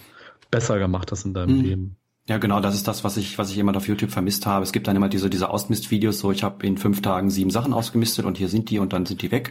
besser 0.51 0.79
gemacht 0.79 1.13
hast 1.13 1.25
in 1.25 1.35
deinem 1.35 1.59
mhm. 1.59 1.65
Leben? 1.65 1.97
Ja, 2.29 2.37
genau, 2.37 2.61
das 2.61 2.75
ist 2.75 2.87
das, 2.87 3.05
was 3.05 3.17
ich, 3.17 3.39
was 3.39 3.49
ich 3.51 3.57
jemand 3.57 3.77
auf 3.79 3.89
YouTube 3.89 4.11
vermisst 4.11 4.45
habe. 4.45 4.63
Es 4.63 4.73
gibt 4.73 4.87
dann 4.87 4.97
immer 4.97 5.09
diese, 5.09 5.31
diese 5.31 5.49
Ausmistvideos, 5.49 6.19
so 6.19 6.31
ich 6.31 6.43
habe 6.43 6.67
in 6.67 6.77
fünf 6.77 7.01
Tagen 7.01 7.31
sieben 7.31 7.51
Sachen 7.51 7.73
ausgemistet 7.73 8.27
und 8.27 8.37
hier 8.37 8.49
sind 8.49 8.69
die 8.69 8.79
und 8.79 8.93
dann 8.93 9.07
sind 9.07 9.23
die 9.23 9.31
weg. 9.31 9.51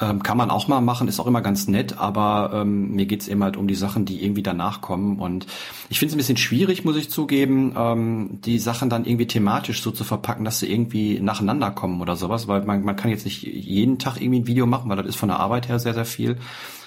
Ähm, 0.00 0.22
kann 0.22 0.36
man 0.36 0.50
auch 0.50 0.66
mal 0.66 0.80
machen, 0.80 1.06
ist 1.06 1.20
auch 1.20 1.26
immer 1.26 1.40
ganz 1.40 1.68
nett, 1.68 1.98
aber 1.98 2.50
ähm, 2.52 2.94
mir 2.94 3.06
geht's 3.06 3.28
eben 3.28 3.44
halt 3.44 3.56
um 3.56 3.68
die 3.68 3.74
Sachen, 3.74 4.04
die 4.04 4.24
irgendwie 4.24 4.42
danach 4.42 4.80
kommen. 4.80 5.18
Und 5.18 5.46
ich 5.88 5.98
finde 5.98 6.10
es 6.10 6.14
ein 6.14 6.18
bisschen 6.18 6.36
schwierig, 6.36 6.84
muss 6.84 6.96
ich 6.96 7.10
zugeben, 7.10 7.74
ähm, 7.76 8.40
die 8.44 8.58
Sachen 8.58 8.90
dann 8.90 9.04
irgendwie 9.04 9.26
thematisch 9.26 9.82
so 9.82 9.90
zu 9.92 10.02
verpacken, 10.02 10.44
dass 10.44 10.58
sie 10.58 10.70
irgendwie 10.70 11.20
nacheinander 11.20 11.70
kommen 11.70 12.00
oder 12.00 12.16
sowas, 12.16 12.48
weil 12.48 12.64
man, 12.64 12.82
man 12.82 12.96
kann 12.96 13.10
jetzt 13.10 13.24
nicht 13.24 13.42
jeden 13.42 13.98
Tag 13.98 14.20
irgendwie 14.20 14.40
ein 14.40 14.46
Video 14.46 14.66
machen, 14.66 14.90
weil 14.90 14.96
das 14.96 15.06
ist 15.06 15.16
von 15.16 15.28
der 15.28 15.38
Arbeit 15.40 15.68
her 15.68 15.78
sehr, 15.78 15.94
sehr 15.94 16.04
viel. 16.04 16.38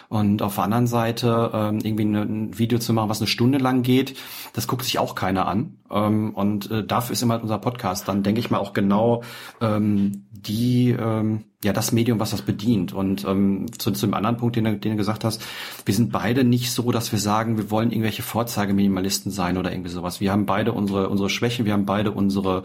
Und 0.10 0.42
auf 0.42 0.56
der 0.56 0.64
anderen 0.64 0.88
Seite 0.88 1.52
ähm, 1.54 1.80
irgendwie 1.84 2.06
ein 2.06 2.58
Video 2.58 2.80
zu 2.80 2.94
machen, 2.94 3.10
was 3.10 3.20
eine 3.20 3.28
Stunde 3.28 3.58
lang 3.58 3.82
geht, 3.82 4.18
das 4.54 4.68
guckt 4.68 4.84
sich 4.84 5.00
auch 5.00 5.16
keiner 5.16 5.48
an. 5.48 5.80
Ähm, 5.92 6.34
und 6.34 6.72
äh, 6.72 6.86
dafür 6.86 7.14
ist 7.14 7.22
immer 7.22 7.34
halt 7.34 7.44
unser 7.44 7.58
Podcast 7.58 8.08
dann, 8.08 8.24
denke 8.24 8.40
ich 8.40 8.50
mal, 8.50 8.60
auch 8.60 8.74
genau 8.74 9.24
ähm, 9.60 10.26
die, 10.32 10.92
ähm, 10.92 11.46
ja, 11.64 11.74
das 11.74 11.92
Medium, 11.92 12.20
was 12.20 12.32
das 12.32 12.42
bedient. 12.42 12.94
Und 12.94 13.26
ähm, 13.26 13.66
zu, 13.78 13.92
zu 13.92 14.06
dem 14.06 14.14
anderen 14.14 14.38
Punkt, 14.38 14.56
den 14.56 14.64
den 14.64 14.80
du 14.80 14.96
gesagt 14.96 15.26
hast, 15.26 15.44
wir 15.86 15.94
sind 15.94 16.12
beide 16.12 16.44
nicht 16.44 16.72
so, 16.72 16.92
dass 16.92 17.12
wir 17.12 17.20
sagen, 17.20 17.58
wir 17.58 17.70
wollen 17.70 17.92
irgendwelche 17.92 18.24
Vorzeigeminimalisten 18.24 19.32
sein 19.32 19.58
oder 19.58 19.72
irgendwie 19.72 19.90
sowas. 19.90 20.22
Wir 20.22 20.32
haben 20.32 20.46
beide 20.46 20.72
unsere, 20.72 21.10
unsere 21.10 21.30
Schwächen, 21.30 21.66
wir 21.66 21.74
haben 21.74 21.86
beide 21.86 22.12
unsere 22.12 22.64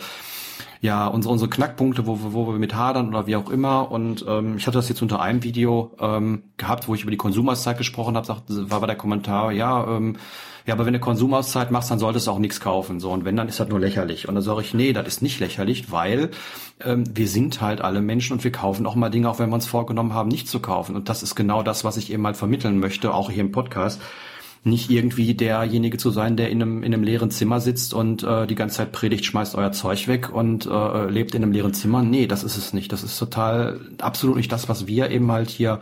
ja, 0.83 1.07
unsere, 1.07 1.33
unsere 1.33 1.49
Knackpunkte, 1.49 2.09
wo, 2.09 2.19
wo 2.21 2.49
wir 2.49 2.59
mit 2.59 2.75
hadern 2.75 3.09
oder 3.09 3.29
wie 3.29 3.37
auch 3.37 3.49
immer. 3.49 3.93
Und 3.93 4.25
ähm, 4.29 4.57
ich 4.57 4.67
hatte 4.67 4.79
das 4.79 4.89
jetzt 4.89 5.01
unter 5.01 5.23
einem 5.23 5.45
Video 5.45 5.93
ähm, 6.01 6.43
gehabt, 6.57 6.89
wo 6.89 6.95
ich 6.97 7.03
über 7.03 7.13
die 7.13 7.17
Konsumauszeit 7.17 7.79
gesprochen 7.79 8.17
habe, 8.17 8.37
war 8.49 8.81
bei 8.81 8.89
der 8.89 8.97
Kommentar, 8.97 9.53
ja, 9.53 9.87
ähm, 9.87 10.17
ja, 10.67 10.75
aber 10.75 10.85
wenn 10.85 10.93
du 10.93 10.99
Konsumauszeit 10.99 11.71
machst, 11.71 11.91
dann 11.91 12.01
solltest 12.01 12.27
du 12.27 12.33
auch 12.33 12.39
nichts 12.39 12.61
kaufen. 12.61 12.99
So, 12.99 13.11
und 13.11 13.25
wenn, 13.25 13.37
dann 13.37 13.49
ist 13.49 13.61
das 13.61 13.69
nur 13.69 13.79
lächerlich. 13.79 14.29
Und 14.29 14.35
dann 14.35 14.43
sage 14.43 14.61
ich, 14.61 14.75
nee, 14.75 14.93
das 14.93 15.07
ist 15.07 15.23
nicht 15.23 15.39
lächerlich, 15.39 15.93
weil 15.93 16.31
ähm, 16.85 17.05
wir 17.15 17.29
sind 17.29 17.61
halt 17.61 17.81
alle 17.81 18.01
Menschen 18.01 18.35
und 18.35 18.45
wir 18.45 18.53
kaufen 18.53 18.85
auch 18.87 18.97
mal 18.97 19.09
Dinge, 19.09 19.29
auch 19.31 19.39
wenn 19.39 19.51
wir 19.51 19.55
uns 19.55 19.67
vorgenommen 19.67 20.15
haben, 20.15 20.29
nicht 20.29 20.49
zu 20.49 20.59
kaufen. 20.59 20.97
Und 20.97 21.09
das 21.09 21.23
ist 21.23 21.37
genau 21.37 21.63
das, 21.63 21.85
was 21.85 21.97
ich 21.97 22.13
eben 22.13 22.27
halt 22.27 22.37
vermitteln 22.37 22.81
möchte, 22.81 23.15
auch 23.15 23.31
hier 23.31 23.43
im 23.43 23.53
Podcast 23.53 24.01
nicht 24.65 24.91
irgendwie 24.91 25.35
derjenige 25.35 25.99
zu 25.99 26.11
sein, 26.11 26.37
der 26.37 26.51
in 26.51 26.63
einem, 26.63 26.83
in 26.83 26.95
einem 26.95 27.03
leeren 27.03 27.31
Zimmer 27.31 27.61
sitzt 27.61 27.95
und 27.95 28.23
äh, 28.23 28.47
die 28.47 28.55
ganze 28.55 28.77
Zeit 28.77 28.93
predigt, 28.93 29.25
schmeißt 29.25 29.57
euer 29.57 29.73
Zeug 29.73 30.07
weg 30.07 30.33
und 30.33 30.67
äh, 30.67 31.07
lebt 31.11 31.35
in 31.35 31.43
einem 31.43 31.53
leeren 31.53 31.75
Zimmer. 31.75 32.03
Nee, 32.03 32.27
das 32.27 32.45
ist 32.45 32.57
es 32.57 32.73
nicht. 32.73 32.93
Das 32.93 33.03
ist 33.03 33.19
total 33.19 33.81
absolut 34.01 34.37
nicht 34.37 34.53
das, 34.53 34.69
was 34.69 34.87
wir 34.87 35.11
eben 35.11 35.33
halt 35.33 35.51
hier 35.51 35.81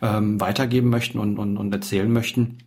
ähm, 0.00 0.40
weitergeben 0.40 0.88
möchten 0.88 1.18
und, 1.18 1.38
und, 1.38 1.58
und 1.58 1.72
erzählen 1.74 2.10
möchten. 2.10 2.58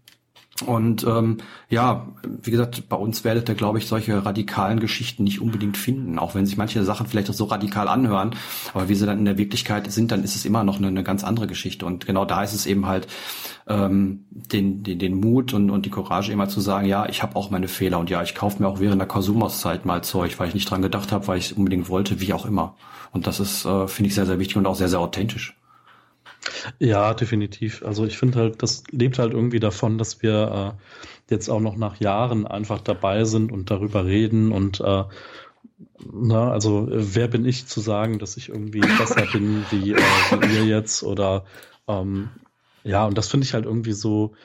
Und 0.64 1.06
ähm, 1.06 1.40
ja, 1.70 2.08
wie 2.24 2.52
gesagt, 2.52 2.88
bei 2.88 2.96
uns 2.96 3.26
werdet 3.26 3.50
ihr, 3.50 3.56
glaube 3.56 3.78
ich, 3.78 3.88
solche 3.88 4.26
radikalen 4.26 4.80
Geschichten 4.80 5.26
nicht 5.26 5.42
unbedingt 5.42 5.76
finden, 5.76 6.18
auch 6.18 6.34
wenn 6.34 6.46
sich 6.46 6.56
manche 6.56 6.82
Sachen 6.86 7.08
vielleicht 7.08 7.30
auch 7.30 7.34
so 7.34 7.44
radikal 7.44 7.90
anhören. 7.90 8.34
Aber 8.74 8.88
wie 8.88 8.96
sie 8.96 9.06
dann 9.06 9.20
in 9.20 9.26
der 9.26 9.38
Wirklichkeit 9.38 9.92
sind, 9.92 10.14
dann 10.14 10.24
ist 10.24 10.34
es 10.34 10.46
immer 10.46 10.64
noch 10.64 10.78
eine, 10.78 10.88
eine 10.88 11.04
ganz 11.04 11.26
andere 11.26 11.48
Geschichte. 11.48 11.86
Und 11.86 12.06
genau 12.06 12.24
da 12.24 12.42
ist 12.42 12.54
es 12.54 12.68
eben 12.68 12.86
halt 12.86 13.08
ähm, 13.68 14.24
den, 14.32 14.82
den, 14.84 14.98
den 14.98 15.20
Mut 15.20 15.54
und, 15.54 15.70
und 15.70 15.86
die 15.86 15.90
Courage 15.90 16.32
immer 16.32 16.48
zu 16.48 16.62
sagen, 16.62 16.88
ja, 16.88 17.06
ich 17.10 17.22
habe 17.22 17.36
auch 17.36 17.52
meine 17.52 17.68
Fehler 17.68 18.00
und 18.00 18.10
ja, 18.10 18.24
ich 18.24 18.34
kaufe 18.34 18.64
mir 18.64 18.70
auch 18.70 18.80
während 18.80 19.02
der 19.02 19.10
Konsumauszeit 19.10 19.86
mal 19.86 20.06
Zeug, 20.06 20.40
weil 20.40 20.48
ich 20.48 20.54
nicht 20.54 20.72
dran 20.72 20.82
gedacht 20.82 21.12
habe, 21.12 21.28
weil 21.28 21.38
ich 21.38 21.48
es 21.48 21.52
unbedingt 21.52 21.90
wollte, 21.90 22.22
wie 22.22 22.32
auch 22.32 22.46
immer. 22.46 22.78
Und 23.12 23.28
das 23.28 23.42
ist, 23.42 23.66
äh, 23.66 23.90
finde 23.90 24.08
ich, 24.08 24.16
sehr, 24.16 24.26
sehr 24.26 24.40
wichtig 24.40 24.56
und 24.56 24.68
auch 24.68 24.76
sehr, 24.76 24.90
sehr 24.90 25.02
authentisch. 25.02 25.58
Ja, 26.80 27.14
definitiv. 27.14 27.84
Also 27.84 28.06
ich 28.06 28.18
finde 28.18 28.40
halt, 28.40 28.64
das 28.64 28.84
lebt 28.92 29.20
halt 29.20 29.34
irgendwie 29.34 29.60
davon, 29.60 29.98
dass 29.98 30.22
wir 30.22 30.76
äh, 30.78 31.34
jetzt 31.34 31.50
auch 31.50 31.60
noch 31.60 31.76
nach 31.76 32.00
Jahren 32.00 32.46
einfach 32.46 32.82
dabei 32.82 33.24
sind 33.24 33.52
und 33.52 33.72
darüber 33.72 34.06
reden 34.06 34.52
und 34.52 34.80
äh, 34.80 35.04
na, 36.12 36.52
also 36.52 36.88
wer 36.90 37.28
bin 37.28 37.46
ich 37.46 37.68
zu 37.68 37.82
sagen, 37.82 38.20
dass 38.20 38.38
ich 38.38 38.50
irgendwie 38.50 38.82
besser 38.82 39.26
bin 39.32 39.66
wie, 39.72 39.94
äh, 39.94 39.98
wie 39.98 40.56
ihr 40.56 40.66
jetzt 40.66 41.04
oder 41.04 41.46
ähm, 41.88 42.30
ja, 42.84 43.06
und 43.06 43.18
das 43.18 43.30
finde 43.30 43.46
ich 43.46 43.54
halt 43.54 43.66
irgendwie 43.66 43.94
so, 43.94 44.36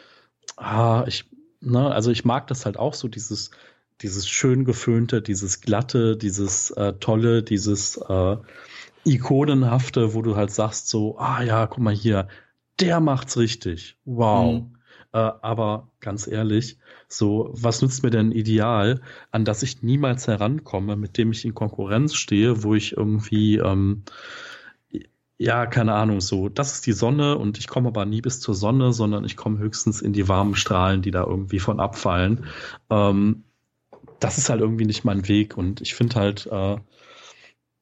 ah, 0.57 1.05
ich, 1.07 1.27
ne, 1.61 1.93
also 1.93 2.11
ich 2.11 2.25
mag 2.25 2.47
das 2.47 2.65
halt 2.65 2.79
auch 2.79 2.95
so, 2.95 3.09
dieses, 3.09 3.51
dieses 4.01 4.29
schön 4.29 4.65
geföhnte, 4.65 5.21
dieses 5.21 5.61
glatte, 5.61 6.17
dieses 6.17 6.71
äh, 6.71 6.95
tolle, 6.95 7.43
dieses 7.43 7.99
äh, 7.99 8.37
ikonenhafte, 9.05 10.15
wo 10.15 10.23
du 10.23 10.37
halt 10.37 10.51
sagst 10.51 10.89
so, 10.89 11.19
ah 11.19 11.43
ja, 11.43 11.67
guck 11.67 11.79
mal 11.79 11.95
hier, 11.95 12.29
der 12.81 13.01
macht's 13.01 13.37
richtig. 13.37 13.97
Wow. 14.05 14.63
Mhm. 14.63 14.77
Äh, 15.13 15.19
aber 15.19 15.89
ganz 16.01 16.27
ehrlich, 16.27 16.79
so, 17.09 17.51
was 17.53 17.83
nützt 17.83 18.03
mir 18.03 18.11
denn 18.11 18.29
ein 18.29 18.33
Ideal, 18.33 19.01
an 19.33 19.45
das 19.45 19.63
ich 19.63 19.83
niemals 19.83 20.29
herankomme, 20.29 20.97
mit 20.97 21.19
dem 21.19 21.33
ich 21.33 21.45
in 21.45 21.55
Konkurrenz 21.55 22.15
stehe, 22.15 22.63
wo 22.63 22.75
ich 22.75 22.97
irgendwie, 22.97 23.57
ähm, 23.57 24.05
ja, 25.37 25.67
keine 25.67 25.95
Ahnung, 25.95 26.21
so, 26.21 26.49
das 26.49 26.75
ist 26.75 26.87
die 26.87 26.93
Sonne 26.93 27.39
und 27.39 27.59
ich 27.59 27.67
komme 27.67 27.89
aber 27.89 28.05
nie 28.05 28.21
bis 28.21 28.41
zur 28.41 28.55
Sonne, 28.55 28.93
sondern 28.93 29.25
ich 29.25 29.37
komme 29.37 29.59
höchstens 29.59 30.01
in 30.03 30.13
die 30.13 30.29
warmen 30.29 30.55
Strahlen, 30.55 31.03
die 31.03 31.11
da 31.11 31.25
irgendwie 31.25 31.61
von 31.61 31.81
abfallen. 31.81 32.45
Ähm, 32.91 33.45
das 34.21 34.39
ist 34.39 34.51
halt 34.51 34.61
irgendwie 34.61 34.85
nicht 34.85 35.05
mein 35.05 35.27
Weg 35.27 35.57
und 35.57 35.81
ich 35.81 35.95
finde 35.95 36.17
halt, 36.17 36.47
äh, 36.47 36.77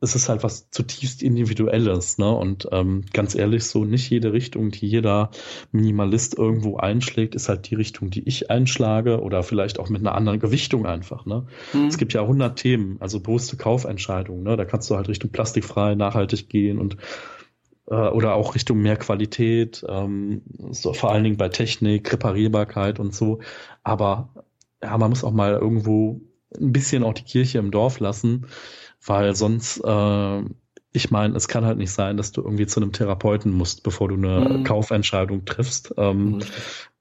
es 0.01 0.15
ist 0.15 0.29
halt 0.29 0.45
was 0.45 0.71
zutiefst 0.71 1.23
Individuelles, 1.23 2.19
ne? 2.19 2.31
Und 2.31 2.69
ähm, 2.71 3.05
ganz 3.13 3.35
ehrlich, 3.35 3.65
so 3.65 3.85
nicht 3.85 4.09
jede 4.11 4.33
Richtung, 4.33 4.71
die 4.71 4.87
jeder 4.87 5.31
Minimalist 5.73 6.39
irgendwo 6.39 6.77
einschlägt, 6.77 7.35
ist 7.35 7.49
halt 7.49 7.69
die 7.69 7.75
Richtung, 7.75 8.11
die 8.11 8.23
ich 8.29 8.51
einschlage 8.51 9.21
oder 9.21 9.43
vielleicht 9.43 9.81
auch 9.81 9.89
mit 9.89 10.01
einer 10.01 10.15
anderen 10.15 10.39
Gewichtung 10.39 10.87
einfach, 10.87 11.27
ne? 11.27 11.47
Mhm. 11.73 11.87
Es 11.87 11.99
gibt 11.99 12.13
ja 12.13 12.23
100 12.23 12.57
Themen, 12.57 12.97
also 13.01 13.19
bewusste 13.19 13.57
Kaufentscheidungen, 13.57 14.45
ne? 14.45 14.57
Da 14.57 14.65
kannst 14.65 14.89
du 14.89 14.97
halt 14.97 15.09
Richtung 15.09 15.31
plastikfrei, 15.31 15.97
nachhaltig 15.97 16.49
gehen 16.49 16.79
und 16.79 16.97
äh, 17.91 17.95
oder 17.95 18.35
auch 18.35 18.55
Richtung 18.55 18.79
mehr 18.79 18.97
Qualität, 18.97 19.85
ähm, 19.89 20.43
so 20.71 20.93
vor 20.93 21.11
allen 21.11 21.25
Dingen 21.25 21.39
bei 21.39 21.49
Technik, 21.49 22.13
Reparierbarkeit 22.13 23.01
und 23.01 23.15
so. 23.15 23.41
Aber 23.83 24.29
ja, 24.81 24.97
man 24.97 25.11
muss 25.11 25.25
auch 25.25 25.33
mal 25.33 25.55
irgendwo 25.55 26.21
ein 26.57 26.73
bisschen 26.73 27.03
auch 27.03 27.15
die 27.15 27.25
Kirche 27.25 27.59
im 27.59 27.73
Dorf 27.73 27.99
lassen 27.99 28.47
weil 29.05 29.35
sonst, 29.35 29.81
äh, 29.85 30.43
ich 30.93 31.11
meine, 31.11 31.37
es 31.37 31.49
kann 31.49 31.65
halt 31.65 31.79
nicht 31.79 31.93
sein, 31.93 32.17
dass 32.17 32.33
du 32.33 32.43
irgendwie 32.43 32.67
zu 32.67 32.81
einem 32.81 32.93
Therapeuten 32.93 33.53
musst, 33.53 33.83
bevor 33.83 34.09
du 34.09 34.15
eine 34.15 34.41
mhm. 34.41 34.65
Kaufentscheidung 34.65 35.45
triffst, 35.45 35.95
ähm, 35.97 36.33
mhm. 36.33 36.43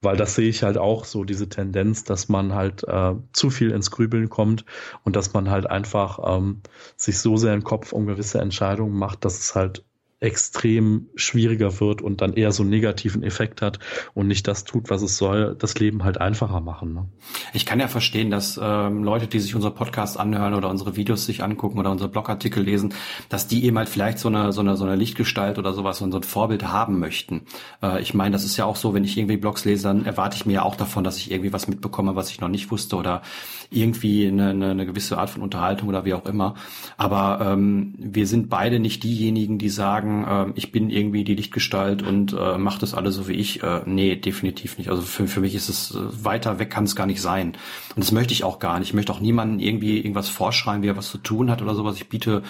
weil 0.01 0.18
das 0.18 0.36
sehe 0.36 0.50
ich 0.50 0.63
halt 0.63 0.77
auch 0.77 1.06
so, 1.06 1.24
diese 1.24 1.50
Tendenz, 1.50 2.04
dass 2.04 2.27
man 2.27 2.54
halt 2.54 2.84
äh, 2.84 3.16
zu 3.32 3.50
viel 3.50 3.72
ins 3.72 3.89
Grübeln 3.89 4.30
kommt 4.30 4.66
und 5.04 5.16
dass 5.16 5.34
man 5.34 5.50
halt 5.50 5.68
einfach 5.68 6.20
ähm, 6.38 6.62
sich 6.98 7.20
so 7.20 7.38
sehr 7.38 7.54
im 7.54 7.63
Kopf 7.63 7.94
um 7.94 8.06
gewisse 8.06 8.39
Entscheidungen 8.39 8.98
macht, 8.98 9.24
dass 9.24 9.39
es 9.39 9.56
halt 9.56 9.84
extrem 10.20 11.10
schwieriger 11.16 11.80
wird 11.80 12.02
und 12.02 12.22
dann 12.22 12.34
eher 12.34 12.52
so 12.52 12.64
einen 12.64 12.72
negativen 12.72 13.22
Effekt 13.22 13.62
hat 13.62 13.78
und 14.16 14.28
nicht 14.28 14.48
das 14.48 14.64
tut, 14.64 14.90
was 14.90 15.04
es 15.04 15.18
soll, 15.18 15.56
das 15.60 15.78
Leben 15.78 16.04
halt 16.04 16.20
einfacher 16.20 16.60
machen. 16.60 16.94
Ne? 16.94 17.06
Ich 17.54 17.68
kann 17.68 17.80
ja 17.80 17.88
verstehen, 17.88 18.32
dass 18.32 18.60
ähm, 18.62 19.04
Leute, 19.04 19.28
die 19.28 19.40
sich 19.40 19.54
unsere 19.54 19.74
Podcasts 19.76 20.18
anhören 20.18 20.56
oder 20.56 20.70
unsere 20.70 20.96
Videos 20.96 21.28
sich 21.28 21.44
angucken 21.44 21.78
oder 21.78 21.92
unsere 21.92 22.10
Blogartikel 22.10 22.64
lesen, 22.64 22.96
dass 23.30 23.48
die 23.48 23.64
eben 23.66 23.78
halt 23.78 23.90
vielleicht 23.90 24.18
so 24.18 24.28
eine 24.28 24.52
so 24.52 24.62
eine 24.62 24.76
so 24.76 24.86
eine 24.86 24.96
Lichtgestalt 24.96 25.60
oder 25.60 25.74
sowas 25.74 26.02
und 26.02 26.12
so 26.12 26.18
ein 26.18 26.24
Vorbild 26.24 26.68
haben 26.68 26.98
möchten. 26.98 27.44
Äh, 27.84 28.02
ich 28.02 28.16
meine, 28.16 28.32
das 28.32 28.44
ist 28.44 28.58
ja 28.58 28.66
auch 28.66 28.76
so, 28.76 28.96
wenn 28.96 29.04
ich 29.04 29.20
irgendwie 29.20 29.38
Blogs 29.38 29.66
lese, 29.66 29.84
dann 29.84 30.06
erwarte 30.06 30.36
ich 30.36 30.48
mir 30.48 30.54
ja 30.54 30.62
auch 30.64 30.76
davon, 30.76 31.04
dass 31.04 31.18
ich 31.18 31.30
irgendwie 31.30 31.54
was 31.54 31.68
mitbekomme, 31.68 32.16
was 32.16 32.32
ich 32.32 32.42
noch 32.42 32.50
nicht 32.50 32.72
wusste 32.72 32.96
oder 32.96 33.22
irgendwie 33.70 34.28
eine, 34.28 34.50
eine, 34.50 34.72
eine 34.72 34.86
gewisse 34.86 35.18
Art 35.18 35.30
von 35.30 35.42
Unterhaltung 35.42 35.90
oder 35.90 36.06
wie 36.06 36.14
auch 36.14 36.26
immer. 36.26 36.56
Aber 36.98 37.40
ähm, 37.42 37.96
wir 37.98 38.28
sind 38.28 38.50
beide 38.50 38.80
nicht 38.80 39.04
diejenigen, 39.04 39.58
die 39.58 39.70
sagen, 39.70 40.26
äh, 40.26 40.46
ich 40.56 40.72
bin 40.72 40.90
irgendwie 40.90 41.24
die 41.24 41.36
Lichtgestalt 41.36 42.04
und 42.04 42.34
äh, 42.34 42.58
mache 42.58 42.80
das 42.80 42.94
alles 42.94 43.16
so 43.16 43.28
wie 43.28 43.34
ich. 43.34 43.64
Äh, 43.64 43.82
nee, 43.86 44.16
definitiv 44.16 44.78
nicht. 44.78 44.90
Also 44.90 45.02
für, 45.02 45.28
für 45.28 45.42
mich 45.42 45.56
ist 45.56 45.70
es 45.70 45.96
äh, 45.96 46.24
weiter 46.24 46.60
weg 46.60 46.70
kann 46.70 46.86
es 46.86 46.96
gar 46.96 47.06
nicht 47.06 47.22
sein. 47.22 47.54
Und 47.96 48.04
das 48.04 48.12
möchte 48.12 48.34
ich 48.34 48.44
auch 48.44 48.60
gar 48.60 48.80
nicht. 48.80 48.90
Ich 48.90 48.94
möchte 48.94 49.12
auch 49.12 49.20
niemanden 49.20 49.60
irgendwie 49.60 49.98
irgendwas 49.98 50.30
vorschreiben, 50.30 50.84
wie 50.84 50.88
er 50.88 50.98
was 50.98 51.10
zu 51.10 51.18
tun 51.18 51.50
hat 51.50 51.62
oder 51.62 51.76
sowas. 51.76 51.96
Ich 51.98 52.10
biete 52.10 52.44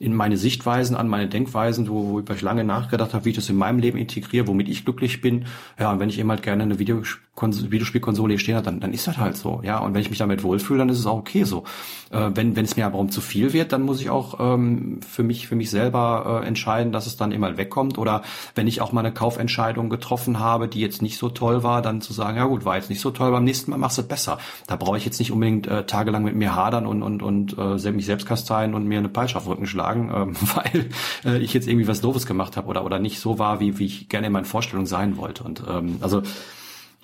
in 0.00 0.14
meine 0.14 0.36
Sichtweisen 0.36 0.96
an, 0.96 1.08
meine 1.08 1.28
Denkweisen, 1.28 1.88
wo, 1.88 2.22
wo 2.26 2.32
ich 2.32 2.42
lange 2.42 2.64
nachgedacht 2.64 3.14
habe, 3.14 3.24
wie 3.24 3.30
ich 3.30 3.36
das 3.36 3.48
in 3.48 3.56
meinem 3.56 3.78
Leben 3.78 3.98
integriere, 3.98 4.46
womit 4.46 4.68
ich 4.68 4.84
glücklich 4.84 5.20
bin. 5.20 5.46
Ja, 5.78 5.90
und 5.90 5.98
wenn 5.98 6.08
ich 6.08 6.18
eben 6.18 6.30
halt 6.30 6.42
gerne 6.42 6.62
eine 6.62 6.78
Video 6.78 7.02
Videospielkonsole 7.42 8.32
hier 8.32 8.38
stehen 8.38 8.56
hat, 8.56 8.66
dann, 8.66 8.80
dann 8.80 8.92
ist 8.92 9.06
das 9.06 9.18
halt 9.18 9.36
so. 9.36 9.60
Ja, 9.62 9.78
und 9.78 9.94
wenn 9.94 10.00
ich 10.00 10.10
mich 10.10 10.18
damit 10.18 10.42
wohlfühle, 10.42 10.78
dann 10.78 10.88
ist 10.88 10.98
es 10.98 11.06
auch 11.06 11.18
okay 11.18 11.44
so. 11.44 11.64
Äh, 12.10 12.30
wenn, 12.34 12.56
wenn 12.56 12.64
es 12.64 12.76
mir 12.76 12.86
aber 12.86 12.98
um 12.98 13.10
zu 13.10 13.20
viel 13.20 13.52
wird, 13.52 13.72
dann 13.72 13.82
muss 13.82 14.00
ich 14.00 14.10
auch 14.10 14.38
ähm, 14.40 15.00
für 15.06 15.22
mich, 15.22 15.46
für 15.46 15.56
mich 15.56 15.70
selber 15.70 16.42
äh, 16.42 16.46
entscheiden, 16.46 16.92
dass 16.92 17.06
es 17.06 17.16
dann 17.16 17.32
immer 17.32 17.56
wegkommt. 17.56 17.98
Oder 17.98 18.22
wenn 18.54 18.66
ich 18.66 18.80
auch 18.80 18.92
mal 18.92 19.00
eine 19.00 19.12
Kaufentscheidung 19.12 19.90
getroffen 19.90 20.38
habe, 20.38 20.68
die 20.68 20.80
jetzt 20.80 21.02
nicht 21.02 21.18
so 21.18 21.28
toll 21.28 21.62
war, 21.62 21.82
dann 21.82 22.00
zu 22.00 22.12
sagen, 22.12 22.36
ja 22.36 22.44
gut, 22.44 22.64
war 22.64 22.76
jetzt 22.76 22.90
nicht 22.90 23.00
so 23.00 23.10
toll, 23.10 23.30
beim 23.30 23.44
nächsten 23.44 23.70
Mal 23.70 23.78
machst 23.78 23.98
du 23.98 24.02
es 24.02 24.08
besser. 24.08 24.38
Da 24.66 24.76
brauche 24.76 24.96
ich 24.96 25.04
jetzt 25.04 25.18
nicht 25.18 25.32
unbedingt 25.32 25.66
äh, 25.66 25.84
tagelang 25.84 26.24
mit 26.24 26.34
mir 26.34 26.54
hadern 26.54 26.86
und, 26.86 27.02
und, 27.02 27.22
und 27.22 27.56
äh, 27.58 27.92
mich 27.92 28.06
selbst 28.06 28.26
kasteien 28.26 28.74
und 28.74 28.86
mir 28.86 28.98
eine 28.98 29.08
Peitsche 29.08 29.36
auf 29.36 29.44
den 29.44 29.52
Rücken 29.52 29.66
schlagen, 29.66 30.10
äh, 30.10 30.56
weil 30.56 30.88
äh, 31.24 31.38
ich 31.38 31.54
jetzt 31.54 31.68
irgendwie 31.68 31.88
was 31.88 32.00
Doofes 32.00 32.26
gemacht 32.26 32.56
habe 32.56 32.68
oder, 32.68 32.84
oder 32.84 32.98
nicht 32.98 33.20
so 33.20 33.38
war, 33.38 33.60
wie, 33.60 33.78
wie 33.78 33.86
ich 33.86 34.08
gerne 34.08 34.26
in 34.26 34.32
meinen 34.32 34.44
Vorstellungen 34.44 34.86
sein 34.86 35.16
wollte. 35.16 35.44
Und 35.44 35.62
ähm, 35.68 35.98
also 36.00 36.22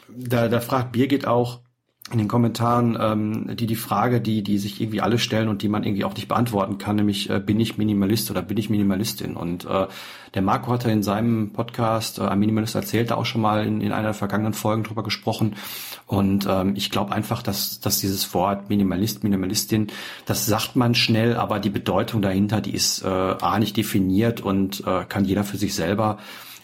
da, 0.08 0.48
da 0.48 0.60
fragt 0.60 0.92
Birgit 0.92 1.26
auch 1.26 1.60
in 2.12 2.18
den 2.18 2.28
Kommentaren 2.28 2.98
ähm, 3.00 3.56
die 3.56 3.66
die 3.66 3.76
Frage, 3.76 4.20
die 4.20 4.42
die 4.42 4.58
sich 4.58 4.78
irgendwie 4.78 5.00
alle 5.00 5.18
stellen 5.18 5.48
und 5.48 5.62
die 5.62 5.70
man 5.70 5.84
irgendwie 5.84 6.04
auch 6.04 6.14
nicht 6.14 6.28
beantworten 6.28 6.76
kann, 6.76 6.96
nämlich 6.96 7.30
äh, 7.30 7.40
bin 7.40 7.58
ich 7.58 7.78
Minimalist 7.78 8.30
oder 8.30 8.42
bin 8.42 8.58
ich 8.58 8.68
Minimalistin? 8.68 9.36
Und 9.36 9.64
äh, 9.64 9.86
der 10.34 10.42
Marco 10.42 10.70
hat 10.70 10.84
ja 10.84 10.90
in 10.90 11.02
seinem 11.02 11.54
Podcast 11.54 12.18
äh, 12.18 12.24
ein 12.24 12.38
Minimalist 12.38 12.74
erzählt, 12.74 13.10
da 13.10 13.14
auch 13.14 13.24
schon 13.24 13.40
mal 13.40 13.66
in, 13.66 13.80
in 13.80 13.90
einer 13.90 14.08
der 14.08 14.14
vergangenen 14.14 14.52
Folgen 14.52 14.82
drüber 14.82 15.02
gesprochen. 15.02 15.56
Und 16.06 16.46
ähm, 16.46 16.74
ich 16.76 16.90
glaube 16.90 17.10
einfach, 17.10 17.42
dass 17.42 17.80
dass 17.80 18.00
dieses 18.00 18.34
Wort 18.34 18.68
Minimalist, 18.68 19.24
Minimalistin, 19.24 19.86
das 20.26 20.44
sagt 20.44 20.76
man 20.76 20.94
schnell, 20.94 21.36
aber 21.36 21.58
die 21.58 21.70
Bedeutung 21.70 22.20
dahinter, 22.20 22.60
die 22.60 22.74
ist 22.74 23.02
äh, 23.02 23.08
a 23.08 23.58
nicht 23.58 23.78
definiert 23.78 24.42
und 24.42 24.86
äh, 24.86 25.06
kann 25.08 25.24
jeder 25.24 25.42
für 25.42 25.56
sich 25.56 25.74
selber 25.74 26.18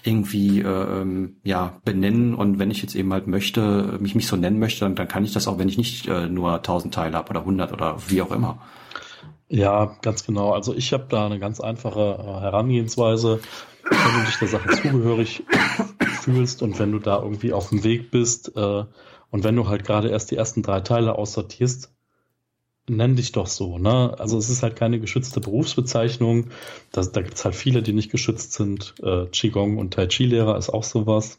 irgendwie 0.04 0.60
äh, 0.60 1.00
ähm, 1.00 1.36
ja 1.44 1.80
benennen 1.84 2.34
und 2.34 2.58
wenn 2.58 2.70
ich 2.70 2.82
jetzt 2.82 2.94
eben 2.94 3.12
halt 3.12 3.26
möchte, 3.26 3.98
mich 4.00 4.14
mich 4.14 4.26
so 4.26 4.36
nennen 4.36 4.58
möchte, 4.58 4.80
dann, 4.80 4.94
dann 4.94 5.08
kann 5.08 5.24
ich 5.24 5.32
das 5.32 5.48
auch, 5.48 5.58
wenn 5.58 5.68
ich 5.68 5.78
nicht 5.78 6.08
äh, 6.08 6.28
nur 6.28 6.54
1000 6.54 6.94
Teile 6.94 7.16
habe 7.16 7.30
oder 7.30 7.40
100 7.40 7.72
oder 7.72 7.96
wie 8.08 8.22
auch 8.22 8.30
immer. 8.30 8.60
Ja, 9.48 9.96
ganz 10.02 10.24
genau. 10.24 10.52
Also 10.52 10.74
ich 10.74 10.92
habe 10.92 11.06
da 11.08 11.26
eine 11.26 11.40
ganz 11.40 11.60
einfache 11.60 12.18
äh, 12.20 12.40
Herangehensweise. 12.40 13.40
Wenn 13.82 14.20
du 14.20 14.26
dich 14.26 14.38
der 14.38 14.48
Sache 14.48 14.70
zugehörig 14.70 15.42
fühlst 16.22 16.62
und 16.62 16.78
wenn 16.78 16.92
du 16.92 17.00
da 17.00 17.20
irgendwie 17.20 17.52
auf 17.52 17.70
dem 17.70 17.82
Weg 17.82 18.10
bist 18.10 18.56
äh, 18.56 18.84
und 19.30 19.44
wenn 19.44 19.56
du 19.56 19.68
halt 19.68 19.84
gerade 19.84 20.08
erst 20.08 20.30
die 20.30 20.36
ersten 20.36 20.62
drei 20.62 20.80
Teile 20.80 21.16
aussortierst, 21.16 21.92
nenn 22.90 23.16
dich 23.16 23.32
doch 23.32 23.46
so, 23.46 23.78
ne? 23.78 24.14
Also 24.18 24.36
es 24.36 24.50
ist 24.50 24.62
halt 24.62 24.76
keine 24.76 25.00
geschützte 25.00 25.40
Berufsbezeichnung. 25.40 26.48
Das, 26.92 27.12
da 27.12 27.22
gibt's 27.22 27.44
halt 27.44 27.54
viele, 27.54 27.82
die 27.82 27.92
nicht 27.92 28.10
geschützt 28.10 28.52
sind. 28.52 28.94
Äh, 29.02 29.26
Qigong 29.26 29.78
und 29.78 29.94
Tai 29.94 30.06
Chi-Lehrer 30.06 30.58
ist 30.58 30.70
auch 30.70 30.84
sowas, 30.84 31.38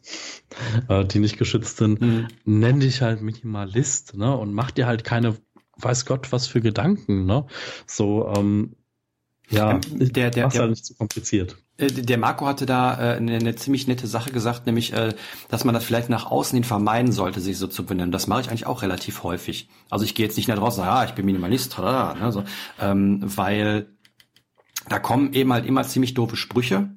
äh, 0.87 1.05
die 1.05 1.19
nicht 1.19 1.37
geschützt 1.37 1.77
sind. 1.77 2.01
Mhm. 2.01 2.27
Nenn 2.45 2.79
dich 2.79 3.01
halt 3.01 3.21
Minimalist, 3.21 4.15
ne? 4.15 4.35
Und 4.35 4.53
mach 4.53 4.71
dir 4.71 4.87
halt 4.87 5.03
keine, 5.03 5.35
weiß 5.77 6.05
Gott, 6.05 6.31
was 6.31 6.47
für 6.47 6.61
Gedanken, 6.61 7.25
ne? 7.25 7.45
So, 7.85 8.31
ähm, 8.35 8.75
ja, 9.49 9.79
der, 9.89 10.31
der, 10.31 10.49
der, 10.49 10.49
halt 10.49 10.69
nicht 10.69 10.85
zu 10.85 10.95
kompliziert. 10.95 11.57
Äh, 11.81 11.87
der 11.87 12.17
Marco 12.17 12.45
hatte 12.45 12.65
da 12.65 12.93
äh, 12.93 13.17
eine, 13.17 13.35
eine 13.35 13.55
ziemlich 13.55 13.87
nette 13.87 14.07
Sache 14.07 14.31
gesagt, 14.31 14.65
nämlich, 14.65 14.93
äh, 14.93 15.13
dass 15.49 15.65
man 15.65 15.73
das 15.73 15.83
vielleicht 15.83 16.09
nach 16.09 16.29
außen 16.29 16.55
hin 16.55 16.63
vermeiden 16.63 17.11
sollte, 17.11 17.41
sich 17.41 17.57
so 17.57 17.67
zu 17.67 17.85
benennen. 17.85 18.11
Das 18.11 18.27
mache 18.27 18.41
ich 18.41 18.49
eigentlich 18.49 18.67
auch 18.67 18.81
relativ 18.81 19.23
häufig. 19.23 19.69
Also 19.89 20.05
ich 20.05 20.15
gehe 20.15 20.25
jetzt 20.25 20.37
nicht 20.37 20.47
nach 20.47 20.57
draußen, 20.57 20.83
ja, 20.83 21.03
ich 21.03 21.11
bin 21.11 21.25
Minimalist, 21.25 21.73
tada, 21.73 22.13
ne, 22.15 22.31
so, 22.31 22.43
ähm, 22.79 23.19
weil 23.23 23.87
da 24.89 24.99
kommen 24.99 25.33
eben 25.33 25.53
halt 25.53 25.65
immer 25.65 25.83
ziemlich 25.83 26.13
doofe 26.13 26.35
Sprüche 26.35 26.89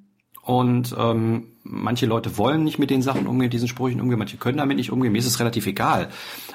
Und 0.44 0.94
ähm, 0.98 1.46
manche 1.62 2.04
Leute 2.04 2.36
wollen 2.36 2.64
nicht 2.64 2.78
mit 2.78 2.90
den 2.90 3.00
Sachen 3.00 3.26
umgehen, 3.26 3.48
diesen 3.48 3.66
Sprüchen 3.66 4.00
umgehen, 4.00 4.18
manche 4.18 4.36
können 4.36 4.58
damit 4.58 4.76
nicht 4.76 4.92
umgehen. 4.92 5.12
Mir 5.12 5.18
ist 5.18 5.26
es 5.26 5.40
relativ 5.40 5.66
egal. 5.66 6.10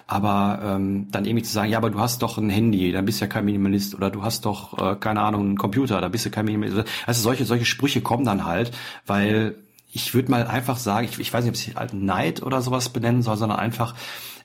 Aber 0.05 0.59
ähm, 0.63 1.07
dann 1.09 1.25
irgendwie 1.25 1.43
zu 1.43 1.51
sagen, 1.51 1.71
ja, 1.71 1.79
aber 1.79 1.89
du 1.89 1.99
hast 1.99 2.21
doch 2.21 2.37
ein 2.37 2.51
Handy, 2.51 2.91
dann 2.91 3.05
bist 3.05 3.19
du 3.19 3.25
ja 3.25 3.29
kein 3.29 3.45
Minimalist. 3.45 3.95
Oder 3.95 4.11
du 4.11 4.21
hast 4.21 4.45
doch, 4.45 4.77
äh, 4.77 4.95
keine 4.95 5.21
Ahnung, 5.21 5.41
einen 5.41 5.57
Computer, 5.57 6.01
da 6.01 6.07
bist 6.07 6.25
du 6.25 6.29
kein 6.29 6.45
Minimalist. 6.45 6.87
Also 7.07 7.21
solche, 7.21 7.45
solche 7.45 7.65
Sprüche 7.65 8.01
kommen 8.01 8.25
dann 8.25 8.45
halt, 8.45 8.71
weil 9.07 9.55
ich 9.91 10.13
würde 10.13 10.29
mal 10.29 10.45
einfach 10.45 10.77
sagen, 10.77 11.07
ich, 11.09 11.19
ich 11.19 11.33
weiß 11.33 11.43
nicht, 11.43 11.49
ob 11.49 11.55
ich 11.55 11.75
halt 11.75 11.93
Neid 11.93 12.43
oder 12.43 12.61
sowas 12.61 12.89
benennen 12.89 13.23
soll, 13.23 13.37
sondern 13.37 13.57
einfach, 13.57 13.95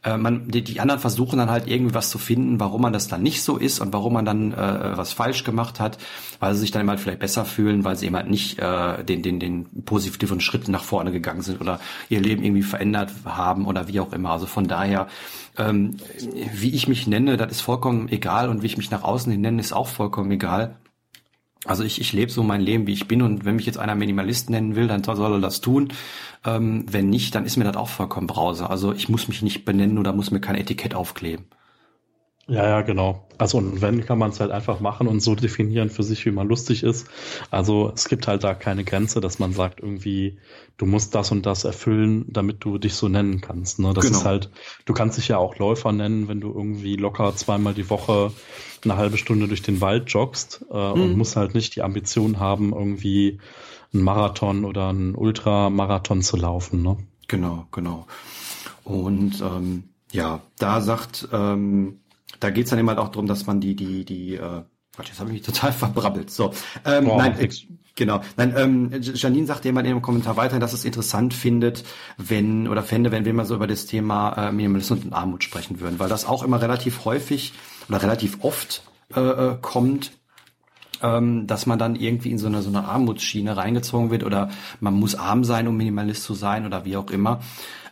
äh, 0.04 0.16
man, 0.16 0.48
die, 0.48 0.62
die 0.62 0.80
anderen 0.80 1.00
versuchen 1.00 1.38
dann 1.38 1.50
halt 1.50 1.66
irgendwie 1.66 1.94
was 1.94 2.10
zu 2.10 2.18
finden, 2.18 2.60
warum 2.60 2.82
man 2.82 2.92
das 2.92 3.08
dann 3.08 3.22
nicht 3.22 3.42
so 3.42 3.56
ist 3.56 3.80
und 3.80 3.92
warum 3.92 4.12
man 4.12 4.24
dann 4.24 4.52
äh, 4.52 4.96
was 4.96 5.12
falsch 5.12 5.44
gemacht 5.44 5.80
hat, 5.80 5.98
weil 6.40 6.54
sie 6.54 6.60
sich 6.60 6.70
dann 6.70 6.82
immer 6.82 6.92
halt 6.92 7.00
vielleicht 7.00 7.20
besser 7.20 7.44
fühlen, 7.44 7.84
weil 7.84 7.96
sie 7.96 8.06
eben 8.06 8.16
halt 8.16 8.28
nicht 8.28 8.58
äh, 8.58 9.02
den, 9.02 9.22
den, 9.22 9.40
den 9.40 9.84
positiven 9.84 10.40
Schritt 10.40 10.68
nach 10.68 10.84
vorne 10.84 11.10
gegangen 11.10 11.42
sind 11.42 11.60
oder 11.60 11.80
ihr 12.08 12.20
Leben 12.20 12.44
irgendwie 12.44 12.62
verändert 12.62 13.10
haben 13.24 13.66
oder 13.66 13.88
wie 13.88 14.00
auch 14.00 14.12
immer. 14.12 14.30
Also 14.30 14.46
von 14.46 14.68
daher, 14.68 15.08
ähm, 15.56 15.96
wie 16.52 16.74
ich 16.74 16.86
mich 16.86 17.06
nenne, 17.06 17.36
das 17.36 17.50
ist 17.50 17.60
vollkommen 17.62 18.08
egal 18.10 18.48
und 18.48 18.62
wie 18.62 18.66
ich 18.66 18.76
mich 18.76 18.90
nach 18.90 19.02
außen 19.02 19.32
hin 19.32 19.40
nenne, 19.40 19.60
ist 19.60 19.72
auch 19.72 19.88
vollkommen 19.88 20.30
egal. 20.30 20.76
Also 21.64 21.82
ich, 21.82 22.00
ich 22.00 22.12
lebe 22.12 22.30
so 22.30 22.42
mein 22.42 22.60
Leben, 22.60 22.86
wie 22.86 22.92
ich 22.92 23.08
bin 23.08 23.22
und 23.22 23.44
wenn 23.44 23.56
mich 23.56 23.66
jetzt 23.66 23.78
einer 23.78 23.94
Minimalist 23.94 24.50
nennen 24.50 24.76
will, 24.76 24.86
dann 24.86 25.02
soll 25.02 25.32
er 25.32 25.40
das 25.40 25.60
tun. 25.60 25.88
Ähm, 26.44 26.84
wenn 26.90 27.08
nicht, 27.08 27.34
dann 27.34 27.46
ist 27.46 27.56
mir 27.56 27.64
das 27.64 27.76
auch 27.76 27.88
vollkommen 27.88 28.26
Brause. 28.26 28.68
Also 28.68 28.92
ich 28.92 29.08
muss 29.08 29.28
mich 29.28 29.42
nicht 29.42 29.64
benennen 29.64 29.98
oder 29.98 30.12
muss 30.12 30.30
mir 30.30 30.40
kein 30.40 30.56
Etikett 30.56 30.94
aufkleben. 30.94 31.46
Ja, 32.46 32.66
ja, 32.66 32.82
genau. 32.82 33.26
Also 33.38 33.56
und 33.56 33.80
wenn, 33.80 34.04
kann 34.04 34.18
man 34.18 34.30
es 34.30 34.38
halt 34.38 34.50
einfach 34.50 34.78
machen 34.78 35.06
und 35.06 35.20
so 35.20 35.34
definieren 35.34 35.88
für 35.88 36.02
sich, 36.02 36.26
wie 36.26 36.30
man 36.30 36.46
lustig 36.46 36.82
ist. 36.82 37.08
Also 37.50 37.90
es 37.94 38.06
gibt 38.06 38.28
halt 38.28 38.44
da 38.44 38.52
keine 38.52 38.84
Grenze, 38.84 39.22
dass 39.22 39.38
man 39.38 39.54
sagt 39.54 39.80
irgendwie, 39.80 40.38
du 40.76 40.84
musst 40.84 41.14
das 41.14 41.32
und 41.32 41.46
das 41.46 41.64
erfüllen, 41.64 42.26
damit 42.28 42.62
du 42.62 42.76
dich 42.76 42.94
so 42.94 43.08
nennen 43.08 43.40
kannst. 43.40 43.78
Ne? 43.78 43.94
Das 43.94 44.04
genau. 44.04 44.18
ist 44.18 44.24
halt, 44.26 44.50
du 44.84 44.92
kannst 44.92 45.16
dich 45.16 45.28
ja 45.28 45.38
auch 45.38 45.56
Läufer 45.56 45.92
nennen, 45.92 46.28
wenn 46.28 46.42
du 46.42 46.52
irgendwie 46.52 46.96
locker 46.96 47.34
zweimal 47.34 47.72
die 47.72 47.88
Woche 47.88 48.30
eine 48.84 48.96
halbe 48.96 49.18
Stunde 49.18 49.48
durch 49.48 49.62
den 49.62 49.80
Wald 49.80 50.10
joggst 50.10 50.64
äh, 50.70 50.74
mhm. 50.74 51.02
und 51.02 51.16
musst 51.16 51.36
halt 51.36 51.54
nicht 51.54 51.76
die 51.76 51.82
Ambition 51.82 52.38
haben, 52.38 52.72
irgendwie 52.72 53.40
einen 53.92 54.02
Marathon 54.02 54.64
oder 54.64 54.88
einen 54.88 55.14
Ultramarathon 55.14 56.22
zu 56.22 56.36
laufen. 56.36 56.82
Ne? 56.82 56.96
Genau, 57.28 57.66
genau. 57.70 58.06
Und 58.82 59.40
ähm, 59.40 59.84
ja, 60.12 60.40
da 60.58 60.80
sagt 60.80 61.28
ähm, 61.32 62.00
da 62.40 62.50
geht's 62.50 62.70
dann 62.70 62.78
immer 62.78 62.92
halt 62.92 62.98
auch 62.98 63.08
darum, 63.08 63.26
dass 63.26 63.46
man 63.46 63.60
die, 63.60 63.74
die, 63.74 64.04
die, 64.04 64.34
äh, 64.34 64.62
Gott, 64.96 65.08
jetzt 65.08 65.18
habe 65.18 65.30
ich 65.30 65.34
mich 65.34 65.42
total 65.42 65.72
verbrabbelt. 65.72 66.30
So, 66.30 66.52
ähm, 66.84 67.08
oh, 67.08 67.16
nein, 67.16 67.38
äh, 67.38 67.48
genau. 67.94 68.20
Nein, 68.36 68.54
ähm, 68.56 68.90
Janine 69.00 69.46
sagt 69.46 69.64
jemand 69.64 69.86
in 69.86 69.92
einem 69.92 70.02
Kommentar 70.02 70.36
weiter, 70.36 70.58
dass 70.58 70.72
es 70.72 70.84
interessant 70.84 71.34
findet, 71.34 71.84
wenn 72.16 72.68
oder 72.68 72.82
fände, 72.82 73.12
wenn 73.12 73.24
wir 73.24 73.34
mal 73.34 73.46
so 73.46 73.54
über 73.54 73.66
das 73.66 73.86
Thema 73.86 74.48
äh, 74.48 74.52
Minimalismus 74.52 75.04
und 75.04 75.12
Armut 75.12 75.42
sprechen 75.42 75.80
würden, 75.80 75.98
weil 75.98 76.08
das 76.08 76.26
auch 76.26 76.42
immer 76.42 76.60
relativ 76.60 77.04
häufig 77.04 77.54
oder 77.88 78.02
relativ 78.02 78.38
oft 78.42 78.82
äh, 79.14 79.20
äh 79.20 79.56
kommt 79.60 80.12
ähm, 81.02 81.46
dass 81.46 81.66
man 81.66 81.78
dann 81.78 81.96
irgendwie 81.96 82.30
in 82.30 82.38
so 82.38 82.46
eine, 82.46 82.62
so 82.62 82.70
eine 82.70 82.84
Armutsschiene 82.84 83.56
reingezogen 83.56 84.10
wird 84.10 84.24
oder 84.24 84.50
man 84.80 84.94
muss 84.94 85.14
arm 85.14 85.44
sein, 85.44 85.68
um 85.68 85.76
Minimalist 85.76 86.24
zu 86.24 86.34
sein 86.34 86.66
oder 86.66 86.84
wie 86.84 86.96
auch 86.96 87.10
immer. 87.10 87.40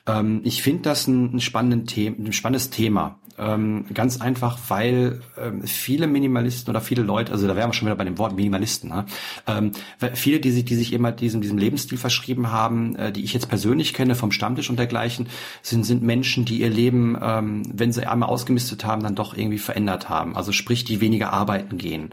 Ähm, 0.07 0.41
ich 0.45 0.63
finde 0.63 0.83
das 0.83 1.07
ein, 1.07 1.37
ein, 1.37 1.41
spannendes 1.41 1.95
The 1.95 2.09
ein 2.09 2.33
spannendes 2.33 2.71
Thema. 2.71 3.19
Ähm, 3.39 3.87
ganz 3.95 4.21
einfach, 4.21 4.59
weil 4.69 5.21
ähm, 5.41 5.63
viele 5.63 6.07
Minimalisten 6.07 6.71
oder 6.71 6.81
viele 6.81 7.03
Leute, 7.03 7.33
also 7.33 7.47
da 7.47 7.57
wären 7.57 7.71
wir 7.71 7.75
schon 7.75 7.87
wieder 7.87 7.97
bei 7.97 8.05
dem 8.05 8.19
Wort 8.19 8.35
Minimalisten, 8.37 8.91
ne? 8.91 9.07
ähm, 9.47 9.73
viele, 10.15 10.41
die 10.41 10.51
sich, 10.51 10.65
die 10.65 10.75
sich 10.75 10.93
immer 10.93 11.13
diesem, 11.13 11.41
diesem 11.41 11.59
Lebensstil 11.59 11.99
verschrieben 11.99 12.51
haben, 12.51 12.97
äh, 12.97 13.13
die 13.13 13.25
ich 13.25 13.33
jetzt 13.33 13.49
persönlich 13.49 13.95
kenne 13.95 14.15
vom 14.15 14.33
Stammtisch 14.33 14.71
und 14.71 14.79
dergleichen, 14.79 15.29
sind, 15.63 15.85
sind 15.85 16.03
Menschen, 16.03 16.45
die 16.45 16.61
ihr 16.61 16.71
Leben, 16.71 17.17
ähm, 17.21 17.63
wenn 17.73 17.93
sie 17.93 18.07
einmal 18.07 18.29
ausgemistet 18.29 18.85
haben, 18.85 19.03
dann 19.03 19.15
doch 19.15 19.37
irgendwie 19.37 19.59
verändert 19.59 20.09
haben. 20.09 20.37
Also 20.37 20.53
sprich, 20.53 20.85
die 20.85 21.01
weniger 21.01 21.33
arbeiten 21.33 21.79
gehen, 21.79 22.11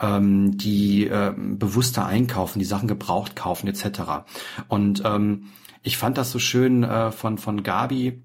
ähm, 0.00 0.56
die 0.56 1.06
äh, 1.06 1.32
bewusster 1.36 2.06
einkaufen, 2.06 2.58
die 2.58 2.64
Sachen 2.64 2.88
gebraucht 2.88 3.36
kaufen 3.36 3.68
etc. 3.68 4.24
Und 4.68 5.02
ähm, 5.04 5.44
ich 5.82 5.96
fand 5.96 6.16
das 6.18 6.30
so 6.30 6.38
schön 6.38 6.84
äh, 6.84 7.10
von, 7.10 7.38
von 7.38 7.62
Gabi, 7.62 8.22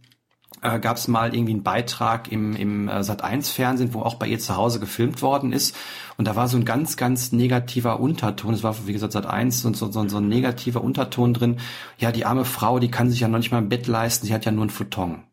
äh, 0.62 0.80
gab 0.80 0.98
es 0.98 1.08
mal 1.08 1.34
irgendwie 1.34 1.54
einen 1.54 1.63
Beitrag 1.63 2.32
im, 2.32 2.56
im 2.56 2.88
äh, 2.88 3.00
Sat1-Fernsehen, 3.00 3.93
wo 3.93 4.02
auch 4.02 4.15
bei 4.15 4.28
ihr 4.28 4.39
zu 4.39 4.56
Hause 4.56 4.80
gefilmt 4.80 5.22
worden 5.22 5.54
ist. 5.54 5.76
Und 6.17 6.28
da 6.28 6.36
war 6.36 6.48
so 6.48 6.58
ein 6.58 6.65
ganz, 6.65 6.98
ganz 6.98 7.32
negativer 7.32 8.00
Unterton. 8.00 8.54
Es 8.54 8.63
war, 8.63 8.76
wie 8.88 8.93
gesagt, 8.93 9.15
Sat1 9.15 9.65
und 9.65 9.78
so, 9.78 9.91
so, 9.91 10.08
so 10.08 10.17
ein 10.17 10.28
negativer 10.28 10.84
Unterton 10.84 11.34
drin. 11.34 11.58
Ja, 11.98 12.12
die 12.12 12.26
arme 12.26 12.46
Frau, 12.46 12.80
die 12.80 12.91
kann 12.91 13.10
sich 13.10 13.20
ja 13.20 13.28
noch 13.28 13.38
nicht 13.38 13.52
mal 13.52 13.60
ein 13.60 13.70
Bett 13.70 13.88
leisten, 13.88 14.26
sie 14.26 14.34
hat 14.34 14.46
ja 14.46 14.52
nur 14.52 14.63
einen 14.63 14.70
Futon 14.70 15.24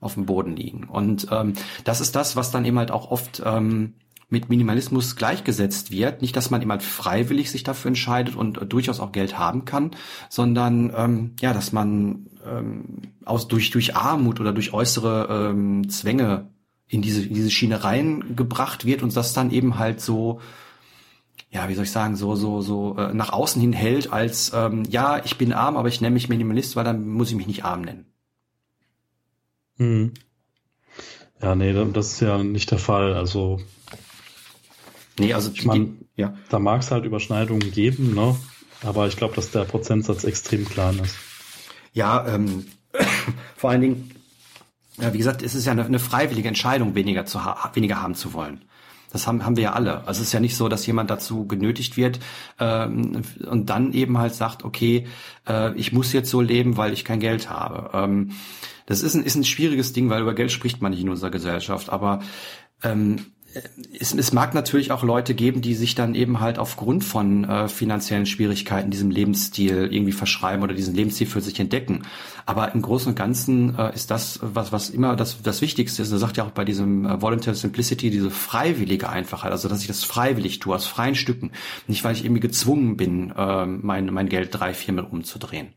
auf 0.00 0.14
dem 0.14 0.26
Boden 0.26 0.56
liegen. 0.56 0.84
Und 0.84 1.28
ähm, 1.30 1.54
das 1.84 2.00
ist 2.00 2.16
das, 2.16 2.36
was 2.36 2.50
dann 2.50 2.64
eben 2.64 2.78
halt 2.78 2.90
auch 2.90 3.10
oft 3.10 3.42
ähm, 3.46 3.94
mit 4.32 4.48
Minimalismus 4.48 5.14
gleichgesetzt 5.14 5.90
wird. 5.90 6.22
Nicht, 6.22 6.34
dass 6.36 6.50
man 6.50 6.62
immer 6.62 6.80
freiwillig 6.80 7.50
sich 7.50 7.62
dafür 7.62 7.90
entscheidet 7.90 8.34
und 8.34 8.60
äh, 8.60 8.66
durchaus 8.66 8.98
auch 8.98 9.12
Geld 9.12 9.38
haben 9.38 9.64
kann, 9.64 9.92
sondern 10.28 10.92
ähm, 10.96 11.36
ja, 11.40 11.52
dass 11.52 11.72
man 11.72 12.26
ähm, 12.46 12.84
aus 13.24 13.48
durch 13.48 13.70
durch 13.70 13.96
Armut 13.96 14.40
oder 14.40 14.52
durch 14.52 14.72
äußere 14.72 15.50
ähm, 15.50 15.88
Zwänge 15.88 16.50
in 16.88 17.02
diese 17.02 17.22
in 17.26 17.34
diese 17.34 17.50
Schiene 17.50 17.84
reingebracht 17.84 18.84
wird 18.84 19.02
und 19.02 19.16
das 19.16 19.32
dann 19.32 19.50
eben 19.50 19.78
halt 19.78 20.00
so 20.00 20.40
ja, 21.50 21.68
wie 21.68 21.74
soll 21.74 21.84
ich 21.84 21.90
sagen, 21.90 22.16
so 22.16 22.34
so 22.34 22.60
so 22.60 22.96
äh, 22.96 23.12
nach 23.12 23.32
außen 23.32 23.60
hin 23.60 23.72
hält 23.72 24.12
als 24.12 24.52
ähm, 24.54 24.84
ja, 24.88 25.22
ich 25.24 25.38
bin 25.38 25.52
arm, 25.52 25.76
aber 25.76 25.88
ich 25.88 26.00
nenne 26.00 26.14
mich 26.14 26.28
Minimalist, 26.28 26.76
weil 26.76 26.84
dann 26.84 27.08
muss 27.08 27.30
ich 27.30 27.36
mich 27.36 27.46
nicht 27.46 27.64
arm 27.64 27.82
nennen. 27.82 28.06
Hm. 29.76 30.12
Ja, 31.40 31.54
nee, 31.54 31.72
das 31.72 32.12
ist 32.12 32.20
ja 32.20 32.42
nicht 32.42 32.70
der 32.70 32.78
Fall. 32.78 33.14
Also 33.14 33.60
Nee, 35.18 35.34
also 35.34 35.50
ich 35.52 35.64
meine, 35.64 35.92
ja. 36.16 36.34
da 36.48 36.58
mag 36.58 36.80
es 36.80 36.90
halt 36.90 37.04
Überschneidungen 37.04 37.70
geben, 37.70 38.14
ne? 38.14 38.36
Aber 38.82 39.06
ich 39.06 39.16
glaube, 39.16 39.34
dass 39.34 39.50
der 39.50 39.64
Prozentsatz 39.64 40.24
extrem 40.24 40.64
klein 40.64 40.98
ist. 40.98 41.16
Ja, 41.92 42.26
ähm, 42.26 42.66
vor 43.56 43.70
allen 43.70 43.80
Dingen, 43.80 44.10
ja, 44.98 45.12
wie 45.12 45.18
gesagt, 45.18 45.42
es 45.42 45.54
ist 45.54 45.66
ja 45.66 45.72
eine, 45.72 45.84
eine 45.84 45.98
freiwillige 45.98 46.48
Entscheidung, 46.48 46.94
weniger 46.94 47.26
zu 47.26 47.44
ha 47.44 47.70
weniger 47.74 48.02
haben 48.02 48.14
zu 48.14 48.32
wollen. 48.32 48.62
Das 49.12 49.26
haben, 49.26 49.44
haben 49.44 49.56
wir 49.56 49.64
ja 49.64 49.72
alle. 49.74 50.06
Also 50.06 50.22
es 50.22 50.28
ist 50.28 50.32
ja 50.32 50.40
nicht 50.40 50.56
so, 50.56 50.68
dass 50.68 50.86
jemand 50.86 51.10
dazu 51.10 51.46
genötigt 51.46 51.98
wird 51.98 52.18
ähm, 52.58 53.22
und 53.46 53.68
dann 53.68 53.92
eben 53.92 54.16
halt 54.16 54.34
sagt, 54.34 54.64
okay, 54.64 55.06
äh, 55.46 55.74
ich 55.76 55.92
muss 55.92 56.14
jetzt 56.14 56.30
so 56.30 56.40
leben, 56.40 56.78
weil 56.78 56.94
ich 56.94 57.04
kein 57.04 57.20
Geld 57.20 57.50
habe. 57.50 57.90
Ähm, 57.92 58.30
das 58.86 59.02
ist 59.02 59.14
ein, 59.14 59.22
ist 59.22 59.34
ein 59.34 59.44
schwieriges 59.44 59.92
Ding, 59.92 60.08
weil 60.08 60.22
über 60.22 60.34
Geld 60.34 60.50
spricht 60.50 60.80
man 60.80 60.92
nicht 60.92 61.02
in 61.02 61.10
unserer 61.10 61.30
Gesellschaft. 61.30 61.90
Aber 61.90 62.20
ähm, 62.82 63.26
es, 63.98 64.14
es 64.14 64.32
mag 64.32 64.54
natürlich 64.54 64.92
auch 64.92 65.02
Leute 65.02 65.34
geben, 65.34 65.60
die 65.60 65.74
sich 65.74 65.94
dann 65.94 66.14
eben 66.14 66.40
halt 66.40 66.58
aufgrund 66.58 67.04
von 67.04 67.44
äh, 67.44 67.68
finanziellen 67.68 68.26
Schwierigkeiten 68.26 68.90
diesem 68.90 69.10
Lebensstil 69.10 69.88
irgendwie 69.90 70.12
verschreiben 70.12 70.62
oder 70.62 70.74
diesen 70.74 70.94
Lebensstil 70.94 71.26
für 71.26 71.40
sich 71.40 71.58
entdecken. 71.60 72.02
Aber 72.46 72.72
im 72.74 72.82
Großen 72.82 73.10
und 73.10 73.14
Ganzen 73.14 73.78
äh, 73.78 73.94
ist 73.94 74.10
das, 74.10 74.40
was, 74.42 74.72
was 74.72 74.90
immer 74.90 75.16
das, 75.16 75.42
das 75.42 75.60
Wichtigste 75.60 76.02
ist. 76.02 76.12
Er 76.12 76.18
sagt 76.18 76.36
ja 76.36 76.44
auch 76.44 76.50
bei 76.50 76.64
diesem 76.64 77.06
äh, 77.06 77.20
Voluntary 77.20 77.56
Simplicity 77.56 78.10
diese 78.10 78.30
freiwillige 78.30 79.08
Einfachheit, 79.08 79.52
also 79.52 79.68
dass 79.68 79.80
ich 79.80 79.86
das 79.86 80.04
freiwillig 80.04 80.58
tue, 80.58 80.74
aus 80.74 80.86
freien 80.86 81.14
Stücken. 81.14 81.52
Nicht, 81.86 82.04
weil 82.04 82.14
ich 82.14 82.24
irgendwie 82.24 82.40
gezwungen 82.40 82.96
bin, 82.96 83.32
äh, 83.36 83.66
mein, 83.66 84.06
mein 84.06 84.28
Geld 84.28 84.48
drei, 84.52 84.74
vier 84.74 84.94
Mal 84.94 85.04
umzudrehen. 85.04 85.74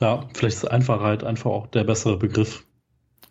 Ja, 0.00 0.28
vielleicht 0.34 0.56
ist 0.56 0.70
Einfachheit 0.70 1.24
einfach 1.24 1.50
auch 1.50 1.66
der 1.68 1.84
bessere 1.84 2.18
Begriff. 2.18 2.64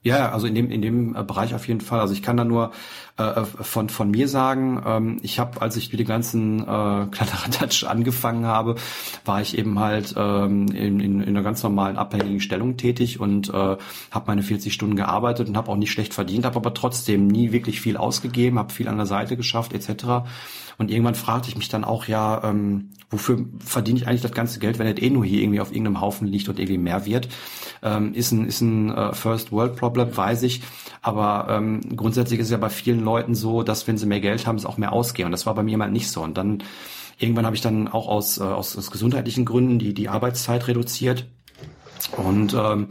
Ja, 0.06 0.32
also 0.34 0.48
in 0.48 0.56
dem 0.56 0.70
in 0.70 0.82
dem 0.82 1.16
äh, 1.16 1.24
Bereich 1.24 1.56
auf 1.56 1.68
jeden 1.68 1.80
Fall. 1.82 2.00
Also 2.02 2.14
ich 2.14 2.22
kann 2.22 2.36
da 2.36 2.44
nur 2.44 2.72
äh, 3.18 3.44
von 3.46 3.90
von 3.90 4.10
mir 4.10 4.28
sagen, 4.28 4.82
ähm, 4.86 5.20
ich 5.22 5.38
habe, 5.38 5.62
als 5.62 5.78
ich 5.78 5.92
mit 5.92 6.00
dem 6.00 6.08
ganzen 6.08 6.62
äh, 6.62 6.64
Kladderadatsch 7.12 7.84
angefangen 7.88 8.46
habe, 8.46 8.76
war 9.24 9.40
ich 9.40 9.58
eben 9.58 9.80
halt 9.80 10.16
ähm, 10.18 10.68
in, 10.70 11.00
in, 11.00 11.22
in 11.22 11.30
einer 11.30 11.44
ganz 11.44 11.62
normalen 11.62 11.98
abhängigen 11.98 12.40
Stellung 12.40 12.76
tätig 12.76 13.20
und 13.20 13.50
äh, 13.50 13.54
habe 13.54 14.24
meine 14.26 14.42
40 14.42 14.74
Stunden 14.74 14.96
gearbeitet 14.96 15.48
und 15.48 15.58
habe 15.58 15.72
auch 15.72 15.76
nicht 15.76 15.92
schlecht 15.92 16.14
verdient, 16.14 16.46
habe 16.46 16.56
aber 16.56 16.74
trotzdem 16.74 17.28
nie 17.28 17.52
wirklich 17.52 17.82
viel 17.82 17.98
ausgegeben, 17.98 18.58
habe 18.58 18.74
viel 18.74 18.88
an 18.88 18.98
der 18.98 19.06
Seite 19.06 19.38
geschafft 19.38 19.74
etc. 19.74 20.26
Und 20.78 20.90
irgendwann 20.90 21.16
fragte 21.16 21.50
ich 21.50 21.56
mich 21.56 21.70
dann 21.70 21.84
auch, 21.84 22.08
ja, 22.08 22.44
ähm, 22.44 22.90
wofür 23.10 23.46
verdiene 23.64 24.00
ich 24.00 24.08
eigentlich 24.08 24.22
das 24.22 24.32
ganze 24.32 24.60
Geld, 24.60 24.80
wenn 24.80 24.88
es 24.88 25.02
eh 25.02 25.10
nur 25.10 25.24
hier 25.24 25.42
irgendwie 25.42 25.62
auf 25.62 25.72
irgendeinem 25.72 26.02
Haufen 26.02 26.28
liegt 26.28 26.50
und 26.50 26.60
irgendwie 26.60 26.80
mehr 26.80 27.06
wird? 27.06 27.28
Ähm, 27.84 28.14
ist 28.14 28.32
ein, 28.32 28.46
ist 28.46 28.62
ein 28.62 28.90
äh, 28.90 29.14
First 29.14 29.52
World 29.52 29.76
Problem, 29.76 30.16
weiß 30.16 30.44
ich. 30.44 30.62
Aber 31.02 31.48
ähm, 31.50 31.82
grundsätzlich 31.96 32.40
ist 32.40 32.48
es 32.48 32.52
ja 32.52 32.58
bei 32.58 32.70
vielen 32.70 33.03
Leuten 33.04 33.36
so, 33.36 33.64
dass 33.64 33.88
wenn 33.88 33.98
sie 33.98 34.06
mehr 34.06 34.20
Geld 34.20 34.48
haben, 34.48 34.56
es 34.56 34.66
auch 34.66 34.78
mehr 34.78 34.94
ausgehen. 34.94 35.28
Und 35.28 35.32
das 35.32 35.46
war 35.46 35.56
bei 35.56 35.64
mir 35.64 35.78
mal 35.78 35.92
nicht 35.92 36.10
so. 36.10 36.22
Und 36.22 36.38
dann 36.38 36.64
irgendwann 37.18 37.46
habe 37.46 37.56
ich 37.56 37.62
dann 37.62 37.88
auch 37.88 38.08
aus, 38.08 38.40
äh, 38.40 38.44
aus, 38.44 38.78
aus 38.78 38.92
gesundheitlichen 38.92 39.46
Gründen 39.46 39.80
die, 39.80 39.94
die 39.94 40.10
Arbeitszeit 40.10 40.68
reduziert. 40.68 41.28
Und 42.18 42.54
ähm, 42.54 42.90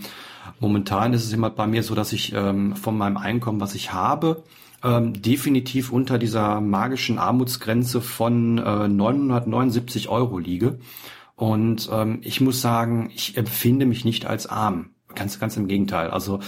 momentan 0.61 1.13
ist 1.13 1.25
es 1.25 1.33
immer 1.33 1.51
bei 1.51 1.67
mir 1.67 1.83
so, 1.83 1.95
dass 1.95 2.13
ich 2.13 2.33
ähm, 2.33 2.77
von 2.77 2.97
meinem 2.97 3.17
Einkommen, 3.17 3.61
was 3.61 3.75
ich 3.75 3.93
habe, 3.93 4.45
ähm, 4.83 5.21
definitiv 5.21 5.93
unter 5.93 6.19
dieser 6.19 6.61
magischen 6.61 7.19
Armutsgrenze 7.19 8.01
von 8.01 8.59
äh, 8.59 8.89
979 8.89 10.09
Euro 10.09 10.39
liege. 10.39 10.79
Und 11.37 11.89
ähm, 11.93 12.21
ich 12.23 12.41
muss 12.41 12.61
sagen, 12.61 13.11
ich 13.15 13.37
empfinde 13.37 13.87
mich 13.87 14.05
nicht 14.05 14.27
als 14.27 14.47
arm. 14.47 14.91
Ganz, 15.15 15.39
ganz 15.39 15.57
im 15.57 15.69
Gegenteil. 15.69 16.11
Also 16.11 16.41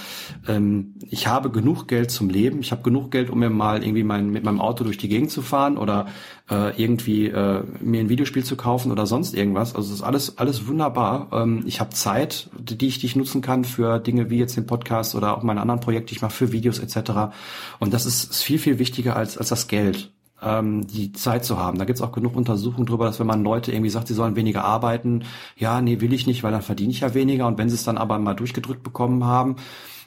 ähm, 0.49 0.95
ich 1.11 1.27
habe 1.27 1.51
genug 1.51 1.89
Geld 1.89 2.11
zum 2.11 2.31
Leben. 2.31 2.61
Ich 2.61 2.73
habe 2.73 2.83
genug 2.83 3.11
Geld, 3.11 3.31
um 3.31 3.39
mir 3.39 3.51
mal 3.51 3.83
irgendwie 3.83 4.05
mein, 4.05 4.31
mit 4.31 4.45
meinem 4.45 4.61
Auto 4.61 4.85
durch 4.85 4.99
die 4.99 5.09
Gegend 5.09 5.31
zu 5.31 5.43
fahren 5.43 5.77
oder 5.77 6.07
äh, 6.51 6.81
irgendwie 6.81 7.27
äh, 7.27 7.63
mir 7.81 8.01
ein 8.01 8.09
Videospiel 8.09 8.45
zu 8.45 8.57
kaufen 8.57 8.93
oder 8.93 9.07
sonst 9.07 9.35
irgendwas. 9.35 9.75
Also 9.75 9.89
es 9.89 10.01
ist 10.01 10.03
alles, 10.03 10.39
alles 10.39 10.67
wunderbar. 10.67 11.29
Ähm, 11.33 11.65
ich 11.67 11.81
habe 11.81 11.91
Zeit, 11.91 12.51
die 12.59 12.87
ich, 12.87 12.99
die 12.99 13.07
ich 13.07 13.17
nutzen 13.17 13.43
kann 13.43 13.65
für 13.65 13.99
Dinge 13.99 14.31
wie 14.31 14.39
jetzt 14.39 14.57
den 14.57 14.67
Podcast 14.67 15.15
oder 15.15 15.37
auch 15.37 15.43
meine 15.43 15.61
anderen 15.61 15.81
Projekte, 15.81 16.09
die 16.09 16.17
ich 16.17 16.23
mache 16.23 16.33
für 16.33 16.53
Videos 16.53 16.79
etc. 16.79 17.35
Und 17.81 17.93
das 17.93 18.07
ist, 18.07 18.31
ist 18.31 18.43
viel, 18.43 18.59
viel 18.59 18.79
wichtiger 18.79 19.17
als, 19.17 19.37
als 19.37 19.49
das 19.49 19.69
Geld 19.69 20.14
ähm, 20.45 20.87
die 20.87 21.13
Zeit 21.13 21.45
zu 21.45 21.59
haben. 21.59 21.79
Da 21.79 21.85
gibt's 21.85 22.03
auch 22.03 22.13
genug 22.13 22.37
Untersuchungen 22.37 22.87
drüber, 22.87 23.07
dass 23.07 23.21
wenn 23.21 23.27
man 23.27 23.43
Leute 23.43 23.73
irgendwie 23.73 23.91
sagt, 23.91 24.09
sie 24.09 24.15
sollen 24.15 24.37
weniger 24.37 24.65
arbeiten, 24.65 25.25
ja, 25.57 25.81
nee, 25.81 26.01
will 26.01 26.13
ich 26.13 26.27
nicht, 26.27 26.43
weil 26.43 26.53
dann 26.53 26.63
verdiene 26.63 26.93
ich 26.93 27.01
ja 27.01 27.15
weniger. 27.15 27.47
Und 27.47 27.59
wenn 27.59 27.69
sie 27.69 27.77
es 27.77 27.85
dann 27.85 27.99
aber 27.99 28.19
mal 28.19 28.35
durchgedrückt 28.35 28.83
bekommen 28.83 29.25
haben, 29.25 29.57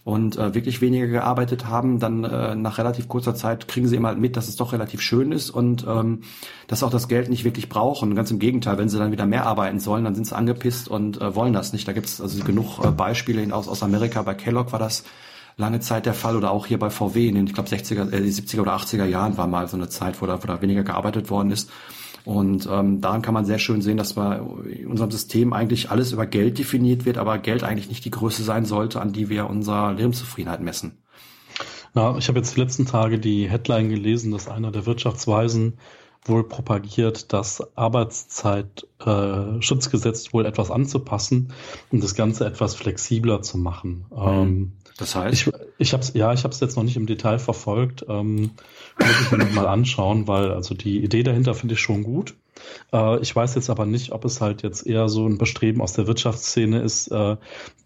und 0.08 0.38
äh, 0.38 0.56
wirklich 0.56 0.80
weniger 0.80 1.08
gearbeitet 1.08 1.68
haben, 1.68 2.00
dann 2.00 2.24
äh, 2.24 2.56
nach 2.56 2.78
relativ 2.78 3.10
kurzer 3.10 3.36
Zeit 3.36 3.68
kriegen 3.68 3.90
sie 3.90 3.98
immer 3.98 4.16
mit, 4.16 4.38
dass 4.38 4.48
es 4.48 4.56
doch 4.56 4.72
relativ 4.72 5.02
schön 5.02 5.34
ist 5.34 5.50
und 5.50 5.86
ähm, 5.86 6.22
dass 6.68 6.82
auch 6.82 6.90
das 6.90 7.10
Geld 7.10 7.30
nicht 7.30 7.44
wirklich 7.44 7.68
brauchen. 7.68 8.16
Ganz 8.16 8.32
im 8.32 8.40
Gegenteil, 8.40 8.78
wenn 8.78 8.88
sie 8.88 9.00
dann 9.00 9.12
wieder 9.12 9.26
mehr 9.26 9.46
arbeiten 9.46 9.82
sollen, 9.82 10.06
dann 10.06 10.16
sind 10.16 10.26
sie 10.26 10.34
angepisst 10.34 10.88
und 10.88 11.20
äh, 11.20 11.36
wollen 11.36 11.52
das 11.52 11.74
nicht. 11.74 11.86
Da 11.90 11.92
gibt's 11.92 12.22
also 12.22 12.42
genug 12.46 12.86
äh, 12.86 12.90
Beispiele 12.90 13.54
aus, 13.54 13.68
aus 13.68 13.84
Amerika. 13.84 14.22
Bei 14.22 14.34
Kellogg 14.34 14.72
war 14.72 14.80
das 14.80 15.04
lange 15.58 15.80
Zeit 15.80 16.06
der 16.06 16.14
Fall 16.14 16.38
oder 16.38 16.52
auch 16.52 16.68
hier 16.68 16.80
bei 16.80 16.90
VW 16.90 17.28
in 17.28 17.36
den, 17.36 17.48
ich 17.48 17.54
glaube, 17.54 17.70
60er, 17.70 18.14
äh, 18.14 18.22
70er 18.22 18.62
oder 18.62 18.76
80er 18.76 19.06
Jahren 19.06 19.38
war 19.38 19.48
mal 19.48 19.68
so 19.68 19.76
eine 19.76 19.90
Zeit, 19.90 20.22
wo 20.22 20.28
da, 20.28 20.42
wo 20.42 20.48
da 20.48 20.62
weniger 20.62 20.84
gearbeitet 20.84 21.30
worden 21.30 21.52
ist. 21.52 21.70
Und 22.24 22.68
ähm, 22.72 23.02
daran 23.02 23.22
kann 23.22 23.34
man 23.34 23.46
sehr 23.46 23.58
schön 23.58 23.82
sehen, 23.82 23.98
dass 23.98 24.14
bei 24.14 24.40
in 24.70 24.88
unserem 24.88 25.12
System 25.12 25.54
eigentlich 25.54 25.90
alles 25.90 26.12
über 26.12 26.26
Geld 26.26 26.60
definiert 26.60 27.06
wird, 27.06 27.18
aber 27.18 27.38
Geld 27.38 27.64
eigentlich 27.64 27.88
nicht 27.88 28.04
die 28.06 28.12
Größe 28.12 28.44
sein 28.44 28.66
sollte, 28.66 29.02
an 29.02 29.14
die 29.14 29.30
wir 29.30 29.50
unsere 29.50 29.94
Lebenszufriedenheit 29.94 30.62
messen. 30.62 30.98
Na, 31.94 32.18
ich 32.18 32.28
habe 32.28 32.40
jetzt 32.40 32.56
die 32.56 32.60
letzten 32.60 32.86
Tage 32.86 33.18
die 33.18 33.50
Headline 33.50 33.90
gelesen, 33.90 34.32
dass 34.32 34.50
einer 34.50 34.72
der 34.72 34.86
Wirtschaftsweisen 34.86 35.78
wohl 36.26 36.48
propagiert, 36.48 37.32
das 37.32 37.64
Arbeitszeitschutzgesetz 37.78 40.28
äh, 40.28 40.34
wohl 40.34 40.46
etwas 40.46 40.70
anzupassen 40.70 41.54
und 41.92 42.04
das 42.04 42.16
Ganze 42.16 42.46
etwas 42.46 42.76
flexibler 42.76 43.42
zu 43.42 43.58
machen. 43.58 44.06
Mhm. 44.12 44.28
Ähm, 44.28 44.74
das 44.98 45.16
heißt? 45.16 45.34
Ich, 45.34 45.54
ich 45.78 45.94
habe 45.94 46.04
ja, 46.14 46.34
ich 46.34 46.44
habe 46.44 46.54
es 46.54 46.60
jetzt 46.60 46.76
noch 46.76 46.84
nicht 46.84 46.98
im 46.98 47.06
Detail 47.06 47.40
verfolgt. 47.40 48.06
Ähm, 48.10 48.52
muss 49.00 49.22
ich 49.22 49.32
mir 49.32 49.38
noch 49.38 49.52
mal 49.52 49.68
anschauen, 49.68 50.28
weil 50.28 50.52
also 50.52 50.74
die 50.76 51.04
Idee 51.04 51.24
dahinter 51.24 51.54
finde 51.54 51.76
ich 51.76 51.80
schon 51.80 52.04
gut. 52.04 52.36
Äh, 52.92 53.20
ich 53.22 53.36
weiß 53.36 53.56
jetzt 53.56 53.70
aber 53.70 53.86
nicht, 53.86 54.12
ob 54.12 54.26
es 54.26 54.42
halt 54.42 54.64
jetzt 54.64 54.86
eher 54.86 55.10
so 55.10 55.28
ein 55.28 55.38
Bestreben 55.38 55.82
aus 55.82 55.94
der 55.94 56.08
Wirtschaftsszene 56.08 56.82
ist, 56.82 57.10
äh, 57.10 57.38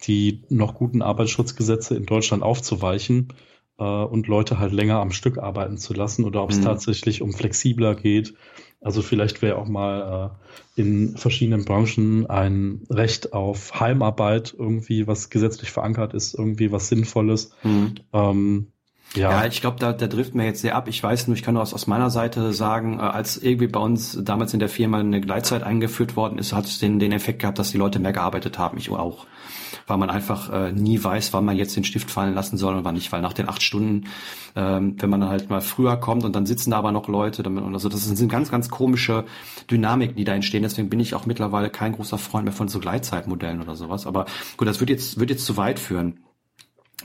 die 0.04 0.42
noch 0.50 0.76
guten 0.76 1.02
Arbeitsschutzgesetze 1.02 1.96
in 1.96 2.06
Deutschland 2.06 2.44
aufzuweichen 2.44 3.34
äh, 3.78 3.84
und 3.84 4.28
Leute 4.28 4.60
halt 4.60 4.72
länger 4.72 5.00
am 5.00 5.12
Stück 5.12 5.38
arbeiten 5.38 5.78
zu 5.78 5.94
lassen 5.94 6.24
oder 6.24 6.44
ob 6.44 6.52
es 6.52 6.60
mhm. 6.60 6.64
tatsächlich 6.64 7.22
um 7.22 7.34
flexibler 7.34 7.96
geht. 7.96 8.34
Also 8.82 9.04
vielleicht 9.04 9.44
wäre 9.44 9.58
auch 9.58 9.68
mal 9.68 10.32
äh, 10.76 10.82
in 10.82 11.16
verschiedenen 11.16 11.66
Branchen 11.66 12.28
ein 12.28 12.82
Recht 12.90 13.32
auf 13.32 13.80
Heimarbeit 13.80 14.56
irgendwie, 14.58 15.06
was 15.06 15.30
gesetzlich 15.30 15.72
verankert 15.72 16.16
ist, 16.16 16.34
irgendwie 16.34 16.72
was 16.72 16.88
Sinnvolles. 16.88 17.52
Mhm. 17.64 17.96
Ähm, 18.12 18.68
ja. 19.14 19.32
ja, 19.32 19.46
ich 19.46 19.62
glaube, 19.62 19.78
da, 19.78 19.94
da 19.94 20.08
trifft 20.08 20.36
mir 20.36 20.46
jetzt 20.46 20.62
sehr 20.62 20.76
ab. 20.76 20.88
Ich 20.88 21.04
weiß 21.04 21.28
nur, 21.28 21.36
ich 21.36 21.44
kann 21.44 21.54
nur 21.54 21.64
aus, 21.64 21.74
aus 21.74 21.86
meiner 21.86 22.10
Seite 22.10 22.54
sagen, 22.54 22.98
äh, 22.98 23.04
als 23.04 23.38
irgendwie 23.38 23.68
bei 23.68 23.80
uns 23.80 24.18
damals 24.24 24.54
in 24.54 24.60
der 24.60 24.70
Firma 24.70 25.00
eine 25.00 25.22
Gleitzeit 25.22 25.64
eingeführt 25.64 26.16
worden 26.16 26.40
ist, 26.40 26.54
hat 26.54 26.66
es 26.66 26.80
den, 26.80 26.98
den 26.98 27.12
Effekt 27.12 27.40
gehabt, 27.40 27.60
dass 27.60 27.72
die 27.72 27.78
Leute 27.78 28.00
mehr 28.00 28.14
gearbeitet 28.14 28.58
haben. 28.58 28.78
Ich 28.78 28.90
auch 28.90 29.28
weil 29.88 29.98
man 29.98 30.10
einfach 30.10 30.50
äh, 30.52 30.72
nie 30.72 31.04
weiß, 31.04 31.34
wann 31.34 31.46
man 31.46 31.58
jetzt 31.58 31.76
den 31.76 31.84
Stift 31.84 32.12
fallen 32.12 32.34
lassen 32.34 32.58
soll 32.58 32.76
und 32.76 32.84
wann 32.84 32.96
nicht, 32.96 33.12
weil 33.12 33.22
nach 33.22 33.34
den 33.34 33.50
acht 33.50 33.62
Stunden, 33.62 34.06
ähm, 34.56 34.96
wenn 35.00 35.10
man 35.10 35.22
dann 35.22 35.30
halt 35.30 35.50
mal 35.50 35.62
früher 35.62 35.98
kommt 35.98 36.24
und 36.24 36.36
dann 36.36 36.46
sitzen 36.46 36.72
da 36.72 36.78
aber 36.78 36.92
noch 36.92 37.08
Leute, 37.08 37.44
damit, 37.44 37.64
also 37.64 37.90
das 37.90 38.04
sind 38.06 38.30
ganz, 38.30 38.52
ganz 38.52 38.70
komische 38.70 39.26
Dynamiken, 39.70 40.16
die 40.16 40.24
da 40.24 40.34
entstehen. 40.34 40.64
Deswegen 40.64 40.90
bin 40.90 41.00
ich 41.00 41.16
auch 41.16 41.26
mittlerweile 41.26 41.70
kein 41.70 41.94
großer 41.94 42.18
Freund 42.18 42.46
mehr 42.46 42.54
von 42.54 42.68
so 42.68 42.80
Gleitzeitmodellen 42.80 43.62
oder 43.62 43.76
sowas. 43.76 44.08
Aber 44.08 44.26
gut, 44.58 44.68
das 44.68 44.80
wird 44.80 44.90
jetzt, 44.90 45.20
wird 45.20 45.30
jetzt 45.30 45.46
zu 45.46 45.58
weit 45.58 45.80
führen 45.80 46.20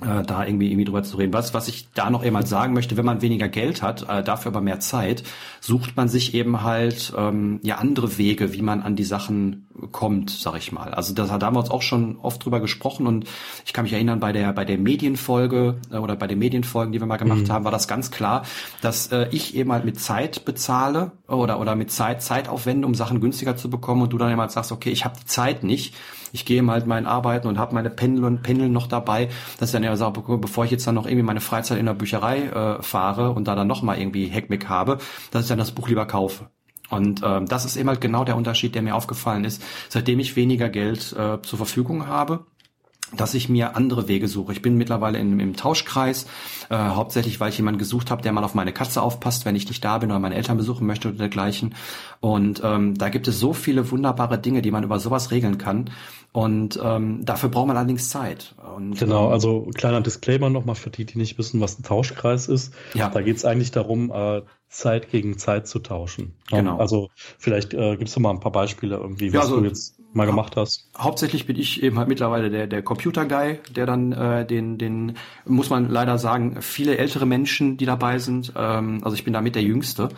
äh, 0.02 0.22
da 0.22 0.44
irgendwie, 0.44 0.68
irgendwie 0.68 0.84
drüber 0.84 1.02
zu 1.02 1.16
reden. 1.16 1.32
Was, 1.32 1.54
was 1.54 1.68
ich 1.68 1.88
da 1.94 2.10
noch 2.10 2.24
eben 2.24 2.36
halt 2.36 2.48
sagen 2.48 2.74
möchte, 2.74 2.96
wenn 2.96 3.04
man 3.04 3.22
weniger 3.22 3.48
Geld 3.48 3.82
hat, 3.82 4.08
äh, 4.08 4.22
dafür 4.22 4.52
aber 4.52 4.60
mehr 4.60 4.80
Zeit, 4.80 5.22
sucht 5.60 5.96
man 5.96 6.08
sich 6.08 6.34
eben 6.34 6.62
halt 6.62 7.12
ähm, 7.16 7.60
ja 7.62 7.76
andere 7.76 8.18
Wege, 8.18 8.52
wie 8.52 8.62
man 8.62 8.82
an 8.82 8.96
die 8.96 9.04
Sachen 9.04 9.66
kommt, 9.92 10.30
sag 10.30 10.56
ich 10.56 10.72
mal. 10.72 10.92
Also 10.92 11.14
das, 11.14 11.28
da 11.28 11.40
haben 11.40 11.56
wir 11.56 11.60
uns 11.60 11.70
auch 11.70 11.82
schon 11.82 12.18
oft 12.18 12.44
drüber 12.44 12.60
gesprochen 12.60 13.06
und 13.06 13.26
ich 13.64 13.72
kann 13.72 13.84
mich 13.84 13.92
erinnern, 13.92 14.20
bei 14.20 14.32
der 14.32 14.52
bei 14.52 14.64
der 14.64 14.78
Medienfolge 14.78 15.76
äh, 15.90 15.96
oder 15.96 16.16
bei 16.16 16.26
den 16.26 16.38
Medienfolgen, 16.38 16.92
die 16.92 17.00
wir 17.00 17.06
mal 17.06 17.16
gemacht 17.16 17.48
mhm. 17.48 17.52
haben, 17.52 17.64
war 17.64 17.72
das 17.72 17.88
ganz 17.88 18.10
klar, 18.10 18.44
dass 18.82 19.08
äh, 19.08 19.28
ich 19.30 19.56
eben 19.56 19.72
halt 19.72 19.84
mit 19.84 19.98
Zeit 19.98 20.44
bezahle 20.44 21.12
oder 21.26 21.60
oder 21.60 21.74
mit 21.74 21.90
Zeit 21.90 22.22
Zeit 22.22 22.48
aufwende, 22.48 22.86
um 22.86 22.94
Sachen 22.94 23.20
günstiger 23.20 23.56
zu 23.56 23.70
bekommen 23.70 24.02
und 24.02 24.12
du 24.12 24.18
dann 24.18 24.30
eben 24.30 24.40
halt 24.40 24.50
sagst, 24.50 24.72
okay, 24.72 24.90
ich 24.90 25.04
habe 25.04 25.16
die 25.18 25.26
Zeit 25.26 25.64
nicht 25.64 25.94
ich 26.36 26.44
gehe 26.44 26.64
halt 26.66 26.86
meinen 26.86 27.06
Arbeiten 27.06 27.48
und 27.48 27.58
habe 27.58 27.74
meine 27.74 27.90
Pendel 27.90 28.24
und 28.24 28.42
Pendel 28.42 28.68
noch 28.68 28.86
dabei, 28.86 29.28
dass 29.58 29.72
dann 29.72 29.82
ja 29.86 29.96
sage, 29.96 30.20
bevor 30.38 30.64
ich 30.64 30.70
jetzt 30.70 30.86
dann 30.86 30.94
noch 30.94 31.06
irgendwie 31.06 31.24
meine 31.24 31.40
Freizeit 31.40 31.78
in 31.78 31.86
der 31.86 31.94
Bücherei 31.94 32.42
äh, 32.42 32.82
fahre 32.82 33.30
und 33.30 33.48
da 33.48 33.54
dann 33.54 33.66
noch 33.66 33.82
mal 33.82 33.98
irgendwie 33.98 34.26
Heckmeck 34.26 34.68
habe, 34.68 34.98
dass 35.30 35.42
ich 35.44 35.48
dann 35.48 35.58
das 35.58 35.72
Buch 35.72 35.88
lieber 35.88 36.06
kaufe. 36.06 36.50
Und 36.90 37.22
ähm, 37.24 37.46
das 37.46 37.64
ist 37.64 37.76
eben 37.76 37.88
halt 37.88 38.00
genau 38.00 38.24
der 38.24 38.36
Unterschied, 38.36 38.74
der 38.74 38.82
mir 38.82 38.94
aufgefallen 38.94 39.44
ist, 39.44 39.62
seitdem 39.88 40.20
ich 40.20 40.36
weniger 40.36 40.68
Geld 40.68 41.12
äh, 41.12 41.40
zur 41.42 41.56
Verfügung 41.56 42.06
habe 42.06 42.46
dass 43.14 43.34
ich 43.34 43.48
mir 43.48 43.76
andere 43.76 44.08
Wege 44.08 44.26
suche. 44.26 44.52
Ich 44.52 44.62
bin 44.62 44.76
mittlerweile 44.76 45.18
in, 45.18 45.38
im 45.38 45.54
Tauschkreis, 45.54 46.26
äh, 46.70 46.76
hauptsächlich, 46.76 47.38
weil 47.38 47.50
ich 47.50 47.56
jemanden 47.56 47.78
gesucht 47.78 48.10
habe, 48.10 48.22
der 48.22 48.32
mal 48.32 48.42
auf 48.42 48.54
meine 48.54 48.72
Katze 48.72 49.00
aufpasst, 49.00 49.44
wenn 49.44 49.54
ich 49.54 49.68
nicht 49.68 49.84
da 49.84 49.98
bin 49.98 50.10
oder 50.10 50.18
meine 50.18 50.34
Eltern 50.34 50.56
besuchen 50.56 50.86
möchte 50.86 51.08
oder 51.08 51.18
dergleichen. 51.18 51.74
Und 52.20 52.62
ähm, 52.64 52.96
da 52.98 53.08
gibt 53.08 53.28
es 53.28 53.38
so 53.38 53.52
viele 53.52 53.90
wunderbare 53.90 54.38
Dinge, 54.38 54.62
die 54.62 54.70
man 54.70 54.82
über 54.82 54.98
sowas 54.98 55.30
regeln 55.30 55.58
kann. 55.58 55.90
Und 56.32 56.78
ähm, 56.82 57.24
dafür 57.24 57.48
braucht 57.48 57.68
man 57.68 57.76
allerdings 57.76 58.10
Zeit. 58.10 58.54
Und, 58.76 58.98
genau, 58.98 59.28
ähm, 59.28 59.32
also 59.32 59.70
kleiner 59.74 60.00
Disclaimer 60.00 60.50
nochmal 60.50 60.74
für 60.74 60.90
die, 60.90 61.06
die 61.06 61.18
nicht 61.18 61.38
wissen, 61.38 61.60
was 61.60 61.78
ein 61.78 61.82
Tauschkreis 61.82 62.48
ist. 62.48 62.74
Ja. 62.94 63.08
Da 63.08 63.22
geht 63.22 63.36
es 63.36 63.44
eigentlich 63.44 63.70
darum, 63.70 64.10
äh, 64.10 64.42
Zeit 64.68 65.10
gegen 65.10 65.38
Zeit 65.38 65.66
zu 65.66 65.78
tauschen. 65.78 66.34
Genau. 66.50 66.78
Also 66.78 67.08
vielleicht 67.38 67.72
äh, 67.72 67.96
gibst 67.96 68.16
du 68.16 68.20
mal 68.20 68.30
ein 68.30 68.40
paar 68.40 68.52
Beispiele 68.52 68.96
irgendwie, 68.96 69.28
was 69.28 69.34
ja, 69.34 69.40
also, 69.40 69.60
du 69.60 69.66
jetzt 69.66 69.95
mal 70.16 70.26
gemacht 70.26 70.56
hast. 70.56 70.88
Hauptsächlich 70.98 71.46
bin 71.46 71.56
ich 71.56 71.82
eben 71.82 71.98
halt 71.98 72.08
mittlerweile 72.08 72.50
der, 72.50 72.66
der 72.66 72.82
Computer-Guy, 72.82 73.60
der 73.74 73.86
dann 73.86 74.12
äh, 74.12 74.46
den, 74.46 74.78
den, 74.78 75.16
muss 75.44 75.70
man 75.70 75.90
leider 75.90 76.18
sagen, 76.18 76.60
viele 76.62 76.98
ältere 76.98 77.26
Menschen, 77.26 77.76
die 77.76 77.86
dabei 77.86 78.18
sind, 78.18 78.52
ähm, 78.56 79.00
also 79.02 79.14
ich 79.14 79.24
bin 79.24 79.32
damit 79.32 79.54
der 79.54 79.62
Jüngste, 79.62 80.08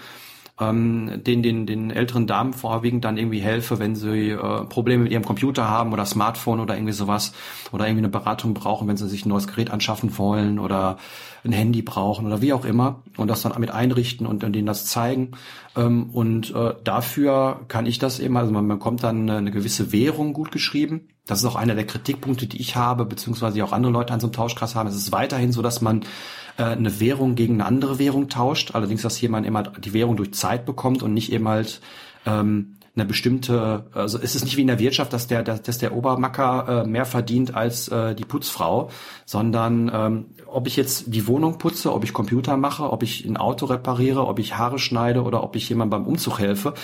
ähm, 0.61 1.23
den, 1.25 1.43
den, 1.43 1.67
den 1.67 1.91
älteren 1.91 2.27
Damen 2.27 2.53
vorwiegend 2.53 3.05
dann 3.05 3.17
irgendwie 3.17 3.41
helfe, 3.41 3.79
wenn 3.79 3.95
sie 3.95 4.31
äh, 4.31 4.65
Probleme 4.65 5.05
mit 5.05 5.13
ihrem 5.13 5.25
Computer 5.25 5.69
haben 5.69 5.93
oder 5.93 6.05
Smartphone 6.05 6.61
oder 6.61 6.75
irgendwie 6.75 6.93
sowas 6.93 7.33
oder 7.73 7.87
irgendwie 7.87 8.05
eine 8.05 8.09
Beratung 8.09 8.55
brauchen, 8.55 8.89
wenn 8.89 8.97
sie 8.97 9.09
sich 9.09 9.25
ein 9.25 9.29
neues 9.29 9.47
Gerät 9.47 9.71
anschaffen 9.71 10.17
wollen 10.19 10.59
oder 10.59 10.99
ein 11.45 11.53
Handy 11.53 11.83
brauchen 11.83 12.27
oder 12.27 12.43
wie 12.43 12.53
auch 12.53 12.65
immer 12.65 13.03
und 13.17 13.29
das 13.29 13.43
dann 13.43 13.59
mit 13.61 13.71
einrichten 13.71 14.27
und, 14.27 14.45
und 14.45 14.53
denen 14.53 14.67
das 14.67 14.87
zeigen. 14.87 15.33
Ähm, 15.77 16.11
und 16.11 16.55
äh, 16.55 16.75
dafür 16.85 17.61
kann 17.69 17.87
ich 17.87 17.99
das 17.99 18.19
eben, 18.19 18.37
also 18.37 18.53
man 18.53 18.67
bekommt 18.67 19.03
dann 19.03 19.29
eine, 19.29 19.51
gewisse 19.51 19.93
Währung 19.93 20.33
gut 20.33 20.51
geschrieben. 20.51 21.09
Das 21.27 21.41
ist 21.41 21.45
auch 21.45 21.57
einer 21.57 21.75
der 21.75 21.87
Kritikpunkte, 21.87 22.47
die 22.47 22.61
ich 22.61 22.77
habe, 22.77 23.05
beziehungsweise 23.05 23.63
auch 23.65 23.73
andere 23.73 23.93
Leute 23.93 24.13
an 24.13 24.21
so 24.21 24.27
einem 24.27 24.33
Tauschkreis 24.33 24.75
haben. 24.75 24.89
Es 24.89 24.97
ist 24.97 25.13
weiterhin 25.13 25.53
so, 25.53 25.63
dass 25.63 25.81
man 25.81 26.03
äh, 26.57 26.65
eine 26.65 27.01
Währung 27.01 27.35
gegen 27.35 27.55
eine 27.55 27.67
andere 27.67 27.99
Währung 27.99 28.29
tauscht. 28.29 28.75
Allerdings, 28.75 29.03
dass 29.03 29.21
jemand 29.21 29.47
immer 29.47 29.63
die 29.63 29.93
Währung 29.93 30.17
durch 30.17 30.35
Zeit 30.35 30.65
bekommt 30.65 31.03
und 31.03 31.15
nicht 31.15 31.33
eben 31.33 31.49
halt 31.49 31.81
ähm, 32.27 32.78
eine 32.99 33.07
bestimmte, 33.07 33.87
also 33.93 34.19
es 34.19 34.35
ist 34.35 34.45
nicht 34.45 34.57
wie 34.57 34.63
in 34.63 34.67
der 34.67 34.79
Wirtschaft, 34.79 35.13
dass 35.13 35.27
der, 35.27 35.43
dass 35.43 35.79
der 35.79 35.95
Obermacker 35.95 36.85
äh, 36.85 36.89
mehr 36.89 37.05
verdient 37.05 37.55
als 37.55 37.89
äh, 37.89 38.15
die 38.15 38.25
Putzfrau, 38.25 38.91
sondern 39.25 39.91
ähm, 39.95 40.27
ob 40.47 40.67
ich 40.67 40.77
jetzt 40.77 41.05
die 41.07 41.27
Wohnung 41.27 41.59
putze, 41.59 41.93
ob 41.93 42.05
ich 42.05 42.13
Computer 42.13 42.57
mache, 42.57 42.91
ob 42.91 43.03
ich 43.03 43.25
ein 43.25 43.37
Auto 43.37 43.67
repariere, 43.67 44.27
ob 44.27 44.39
ich 44.39 44.57
Haare 44.57 44.79
schneide 44.79 45.23
oder 45.23 45.43
ob 45.43 45.55
ich 45.55 45.69
jemandem 45.69 46.01
beim 46.01 46.09
Umzug 46.09 46.39
helfe, 46.41 46.75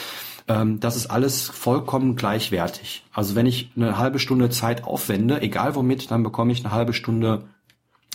ähm, 0.47 0.81
das 0.81 0.97
ist 0.97 1.07
alles 1.07 1.49
vollkommen 1.49 2.17
gleichwertig. 2.17 3.05
Also 3.13 3.35
wenn 3.35 3.47
ich 3.47 3.71
eine 3.77 3.99
halbe 3.99 4.19
Stunde 4.19 4.51
Zeit 4.51 4.85
aufwende, 4.85 5.43
egal 5.43 5.75
womit, 5.75 6.11
dann 6.11 6.23
bekomme 6.23 6.53
ich 6.53 6.65
eine 6.65 6.75
halbe 6.75 6.93
Stunde 6.93 7.45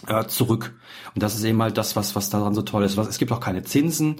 äh, 0.07 0.25
zurück. 0.25 0.75
Und 1.15 1.23
das 1.23 1.35
ist 1.35 1.43
eben 1.43 1.61
halt 1.61 1.77
das, 1.77 1.95
was, 1.95 2.15
was 2.15 2.29
daran 2.29 2.53
so 2.53 2.61
toll 2.61 2.83
ist. 2.83 2.97
Es 2.97 3.17
gibt 3.17 3.31
auch 3.31 3.39
keine 3.39 3.63
Zinsen. 3.63 4.17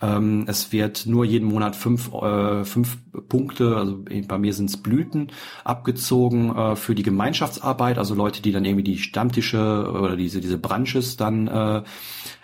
Ähm, 0.00 0.44
es 0.46 0.70
wird 0.72 1.06
nur 1.06 1.24
jeden 1.24 1.48
Monat 1.48 1.74
fünf, 1.74 2.12
äh, 2.12 2.64
fünf 2.64 2.98
Punkte, 3.28 3.76
also 3.76 4.04
bei 4.28 4.38
mir 4.38 4.52
sind 4.52 4.70
es 4.70 4.76
Blüten, 4.76 5.28
abgezogen 5.64 6.54
äh, 6.54 6.76
für 6.76 6.94
die 6.94 7.02
Gemeinschaftsarbeit, 7.02 7.98
also 7.98 8.14
Leute, 8.14 8.40
die 8.40 8.52
dann 8.52 8.64
irgendwie 8.64 8.84
die 8.84 8.98
Stammtische 8.98 9.90
oder 9.92 10.16
diese, 10.16 10.40
diese 10.40 10.58
Branches 10.58 11.16
dann 11.16 11.48
äh, 11.48 11.82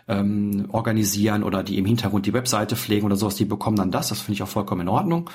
ähm, 0.08 0.66
organisieren 0.70 1.42
oder 1.44 1.62
die 1.62 1.78
im 1.78 1.86
Hintergrund 1.86 2.26
die 2.26 2.34
Webseite 2.34 2.76
pflegen 2.76 3.06
oder 3.06 3.16
sowas, 3.16 3.36
die 3.36 3.44
bekommen 3.44 3.76
dann 3.76 3.90
das. 3.90 4.08
Das 4.08 4.20
finde 4.20 4.34
ich 4.34 4.42
auch 4.42 4.48
vollkommen 4.48 4.82
in 4.82 4.88
Ordnung. 4.88 5.30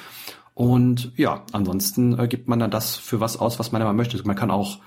Und 0.53 1.13
ja, 1.15 1.43
ansonsten 1.53 2.19
äh, 2.19 2.27
gibt 2.27 2.49
man 2.49 2.59
dann 2.59 2.69
das 2.69 2.97
für 2.97 3.21
was 3.21 3.39
aus, 3.39 3.59
was 3.59 3.71
man 3.71 3.81
immer 3.81 3.93
möchte. 3.93 4.21
Man 4.27 4.35
kann 4.35 4.51
auch 4.51 4.79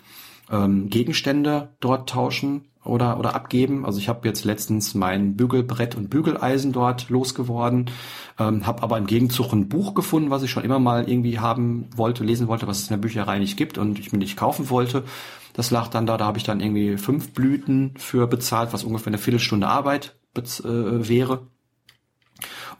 ähm, 0.53 0.89
Gegenstände 0.89 1.71
dort 1.81 2.09
tauschen 2.11 2.67
oder, 2.85 3.19
oder 3.19 3.35
abgeben. 3.35 3.85
Also 3.85 3.99
ich 3.99 4.09
habe 4.09 4.27
jetzt 4.29 4.45
letztens 4.45 4.95
mein 4.95 5.37
Bügelbrett 5.37 5.95
und 5.97 6.11
Bügeleisen 6.11 6.73
dort 6.73 7.09
losgeworden, 7.11 7.91
ähm, 8.39 8.67
habe 8.67 8.83
aber 8.83 8.99
im 8.99 9.07
Gegenzug 9.07 9.53
ein 9.53 9.69
Buch 9.69 9.95
gefunden, 9.95 10.31
was 10.31 10.43
ich 10.43 10.51
schon 10.51 10.65
immer 10.65 10.79
mal 10.79 11.09
irgendwie 11.09 11.39
haben 11.39 11.89
wollte, 11.97 12.25
lesen 12.25 12.49
wollte, 12.49 12.67
was 12.67 12.79
es 12.79 12.91
in 12.91 12.95
der 12.95 13.03
Bücherei 13.03 13.39
nicht 13.39 13.57
gibt 13.57 13.79
und 13.79 13.99
ich 13.99 14.13
mir 14.13 14.19
nicht 14.19 14.37
kaufen 14.37 14.71
wollte. 14.71 15.05
Das 15.55 15.71
lag 15.71 15.89
dann 15.89 16.07
da, 16.07 16.17
da 16.17 16.27
habe 16.27 16.39
ich 16.39 16.45
dann 16.45 16.61
irgendwie 16.61 16.97
fünf 16.97 17.33
Blüten 17.33 17.95
für 17.97 18.27
bezahlt, 18.27 18.73
was 18.73 18.85
ungefähr 18.85 19.09
eine 19.09 19.19
Viertelstunde 19.19 19.69
Arbeit 19.69 20.17
äh, 20.37 20.43
wäre. 20.63 21.47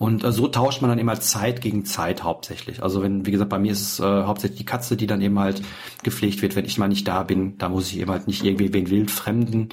Und 0.03 0.25
äh, 0.25 0.33
so 0.33 0.49
tauscht 0.49 0.83
man 0.83 0.89
dann 0.89 0.99
immer 0.99 1.21
Zeit 1.21 1.61
gegen 1.61 1.85
Zeit 1.85 2.25
hauptsächlich. 2.25 2.83
Also 2.83 3.05
wenn, 3.05 3.25
wie 3.25 3.31
gesagt, 3.31 3.51
bei 3.51 3.61
mir 3.61 3.71
ist 3.71 3.81
es 3.81 4.01
äh, 4.01 4.25
hauptsächlich 4.25 4.59
die 4.59 4.65
Katze, 4.65 4.97
die 4.97 5.07
dann 5.07 5.23
eben 5.23 5.39
halt 5.39 5.63
gepflegt 6.03 6.43
wird, 6.43 6.57
wenn 6.57 6.65
ich 6.65 6.77
mal 6.77 6.89
nicht 6.89 7.07
da 7.07 7.23
bin. 7.23 7.57
Da 7.59 7.69
muss 7.69 7.87
ich 7.93 8.01
eben 8.01 8.11
halt 8.11 8.27
nicht 8.27 8.43
irgendwie 8.43 8.73
wen 8.73 8.91
wildfremden 8.91 9.69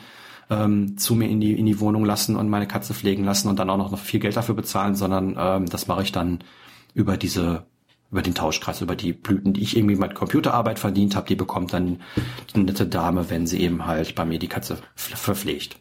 ähm, 0.52 1.00
zu 1.00 1.16
mir 1.16 1.28
in 1.28 1.42
die, 1.42 1.54
in 1.54 1.66
die 1.66 1.80
Wohnung 1.80 2.06
lassen 2.06 2.36
und 2.36 2.48
meine 2.48 2.68
Katze 2.68 2.94
pflegen 2.94 3.24
lassen 3.24 3.48
und 3.48 3.58
dann 3.58 3.72
auch 3.72 3.78
noch 3.78 3.98
viel 3.98 4.20
Geld 4.20 4.38
dafür 4.38 4.54
bezahlen, 4.54 4.94
sondern 4.94 5.36
ähm, 5.36 5.66
das 5.66 5.88
mache 5.88 6.04
ich 6.04 6.12
dann 6.12 6.44
über 6.94 7.18
diese 7.18 7.66
über 8.12 8.22
den 8.22 8.36
Tauschkreis, 8.36 8.82
über 8.82 8.96
die 8.96 9.14
Blüten, 9.14 9.54
die 9.54 9.62
ich 9.62 9.78
irgendwie 9.78 9.96
mit 9.96 10.16
Computerarbeit 10.16 10.78
verdient 10.78 11.16
habe, 11.16 11.28
die 11.28 11.36
bekommt 11.36 11.74
dann 11.74 12.02
eine 12.54 12.64
nette 12.66 12.88
Dame, 12.88 13.30
wenn 13.32 13.46
sie 13.46 13.62
eben 13.62 13.86
halt 13.86 14.14
bei 14.16 14.26
mir 14.26 14.40
die 14.40 14.48
Katze 14.48 14.78
verpflegt. 14.96 15.80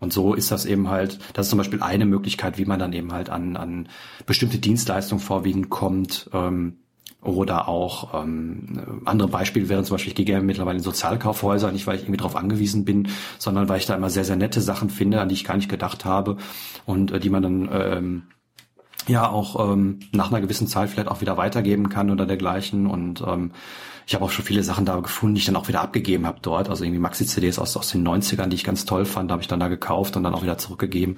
Und 0.00 0.12
so 0.12 0.34
ist 0.34 0.50
das 0.50 0.64
eben 0.64 0.88
halt, 0.88 1.18
das 1.34 1.46
ist 1.46 1.50
zum 1.50 1.58
Beispiel 1.58 1.82
eine 1.82 2.06
Möglichkeit, 2.06 2.58
wie 2.58 2.64
man 2.64 2.78
dann 2.78 2.92
eben 2.92 3.12
halt 3.12 3.30
an, 3.30 3.56
an 3.56 3.88
bestimmte 4.26 4.58
Dienstleistungen 4.58 5.22
vorwiegend 5.22 5.70
kommt. 5.70 6.30
Ähm, 6.32 6.78
oder 7.20 7.66
auch 7.66 8.22
ähm, 8.22 9.02
andere 9.04 9.28
Beispiele 9.28 9.68
wären 9.68 9.84
zum 9.84 9.94
Beispiel, 9.94 10.10
ich 10.10 10.16
gehe 10.16 10.24
gerne 10.24 10.44
mittlerweile 10.44 10.78
in 10.78 10.84
Sozialkaufhäuser, 10.84 11.72
nicht 11.72 11.86
weil 11.86 11.96
ich 11.96 12.02
irgendwie 12.02 12.18
darauf 12.18 12.36
angewiesen 12.36 12.84
bin, 12.84 13.08
sondern 13.38 13.68
weil 13.68 13.78
ich 13.78 13.86
da 13.86 13.96
immer 13.96 14.08
sehr, 14.08 14.24
sehr 14.24 14.36
nette 14.36 14.60
Sachen 14.60 14.88
finde, 14.88 15.20
an 15.20 15.28
die 15.28 15.34
ich 15.34 15.44
gar 15.44 15.56
nicht 15.56 15.68
gedacht 15.68 16.04
habe 16.04 16.36
und 16.86 17.10
äh, 17.10 17.18
die 17.18 17.30
man 17.30 17.42
dann 17.42 17.68
ähm, 17.72 18.22
ja 19.08 19.28
auch 19.28 19.72
ähm, 19.72 20.00
nach 20.12 20.30
einer 20.30 20.40
gewissen 20.40 20.66
Zeit 20.66 20.90
vielleicht 20.90 21.08
auch 21.08 21.20
wieder 21.20 21.36
weitergeben 21.36 21.88
kann 21.88 22.10
oder 22.10 22.26
dergleichen. 22.26 22.86
Und 22.86 23.22
ähm, 23.26 23.52
ich 24.06 24.14
habe 24.14 24.24
auch 24.24 24.30
schon 24.30 24.44
viele 24.44 24.62
Sachen 24.62 24.84
da 24.84 24.98
gefunden, 25.00 25.34
die 25.34 25.40
ich 25.40 25.46
dann 25.46 25.56
auch 25.56 25.68
wieder 25.68 25.80
abgegeben 25.80 26.26
habe 26.26 26.38
dort. 26.42 26.68
Also 26.68 26.84
irgendwie 26.84 27.00
Maxi-CDs 27.00 27.58
aus, 27.58 27.76
aus 27.76 27.90
den 27.90 28.06
90ern, 28.06 28.48
die 28.48 28.56
ich 28.56 28.64
ganz 28.64 28.84
toll 28.84 29.04
fand, 29.04 29.30
habe 29.30 29.42
ich 29.42 29.48
dann 29.48 29.60
da 29.60 29.68
gekauft 29.68 30.16
und 30.16 30.22
dann 30.22 30.34
auch 30.34 30.42
wieder 30.42 30.58
zurückgegeben. 30.58 31.16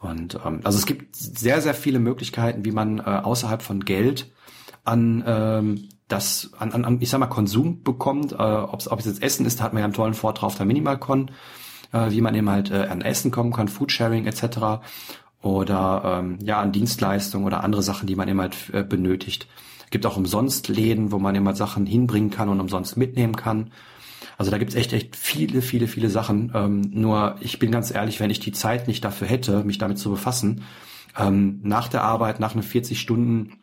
Und 0.00 0.38
ähm, 0.44 0.60
also 0.64 0.78
es 0.78 0.86
gibt 0.86 1.14
sehr, 1.14 1.60
sehr 1.62 1.74
viele 1.74 1.98
Möglichkeiten, 1.98 2.64
wie 2.64 2.72
man 2.72 2.98
äh, 2.98 3.02
außerhalb 3.02 3.62
von 3.62 3.84
Geld 3.84 4.30
an 4.84 5.22
ähm, 5.26 5.88
das 6.12 6.50
an, 6.58 6.72
an, 6.72 6.98
ich 7.00 7.08
sag 7.08 7.20
mal 7.20 7.26
Konsum 7.26 7.82
bekommt, 7.82 8.32
äh, 8.32 8.36
ob 8.36 8.80
es 8.80 9.06
jetzt 9.06 9.22
Essen 9.22 9.46
ist, 9.46 9.60
da 9.60 9.64
hat 9.64 9.72
man 9.72 9.80
ja 9.80 9.84
einen 9.84 9.94
tollen 9.94 10.14
Vortrag 10.14 10.46
auf 10.46 10.56
der 10.56 10.66
Minimalcon, 10.66 11.30
äh, 11.92 12.10
wie 12.10 12.20
man 12.20 12.34
eben 12.34 12.50
halt 12.50 12.70
äh, 12.70 12.86
an 12.88 13.00
Essen 13.00 13.30
kommen 13.30 13.52
kann, 13.52 13.68
Foodsharing 13.68 14.26
etc. 14.26 14.82
oder 15.42 16.20
ähm, 16.20 16.38
ja 16.42 16.60
an 16.60 16.72
Dienstleistungen 16.72 17.46
oder 17.46 17.62
andere 17.62 17.82
Sachen, 17.82 18.06
die 18.06 18.16
man 18.16 18.28
eben 18.28 18.40
halt 18.40 18.56
äh, 18.72 18.82
benötigt. 18.82 19.48
Gibt 19.90 20.06
auch 20.06 20.16
umsonst 20.16 20.68
Läden, 20.68 21.12
wo 21.12 21.18
man 21.18 21.34
immer 21.34 21.54
Sachen 21.54 21.84
hinbringen 21.84 22.30
kann 22.30 22.48
und 22.48 22.60
umsonst 22.60 22.96
mitnehmen 22.96 23.36
kann. 23.36 23.70
Also 24.38 24.50
da 24.50 24.58
gibt's 24.58 24.74
echt, 24.74 24.92
echt 24.92 25.16
viele, 25.16 25.60
viele, 25.60 25.86
viele 25.86 26.08
Sachen. 26.08 26.52
Ähm, 26.54 26.80
nur 26.92 27.36
ich 27.40 27.58
bin 27.58 27.70
ganz 27.70 27.92
ehrlich, 27.92 28.18
wenn 28.20 28.30
ich 28.30 28.40
die 28.40 28.52
Zeit 28.52 28.88
nicht 28.88 29.04
dafür 29.04 29.26
hätte, 29.26 29.64
mich 29.64 29.78
damit 29.78 29.98
zu 29.98 30.10
befassen, 30.10 30.64
ähm, 31.18 31.60
nach 31.62 31.88
der 31.88 32.04
Arbeit, 32.04 32.40
nach 32.40 32.52
einem 32.52 32.62
40 32.62 32.98
Stunden 32.98 33.58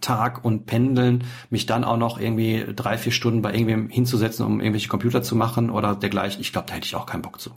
Tag 0.00 0.44
und 0.44 0.66
pendeln, 0.66 1.24
mich 1.50 1.66
dann 1.66 1.84
auch 1.84 1.96
noch 1.96 2.18
irgendwie 2.18 2.64
drei, 2.74 2.96
vier 2.96 3.12
Stunden 3.12 3.42
bei 3.42 3.52
irgendwem 3.52 3.88
hinzusetzen, 3.88 4.46
um 4.46 4.60
irgendwelche 4.60 4.88
Computer 4.88 5.22
zu 5.22 5.34
machen 5.34 5.68
oder 5.70 5.96
dergleichen, 5.96 6.40
ich 6.40 6.52
glaube, 6.52 6.68
da 6.68 6.74
hätte 6.74 6.86
ich 6.86 6.94
auch 6.94 7.06
keinen 7.06 7.22
Bock 7.22 7.40
zu. 7.40 7.50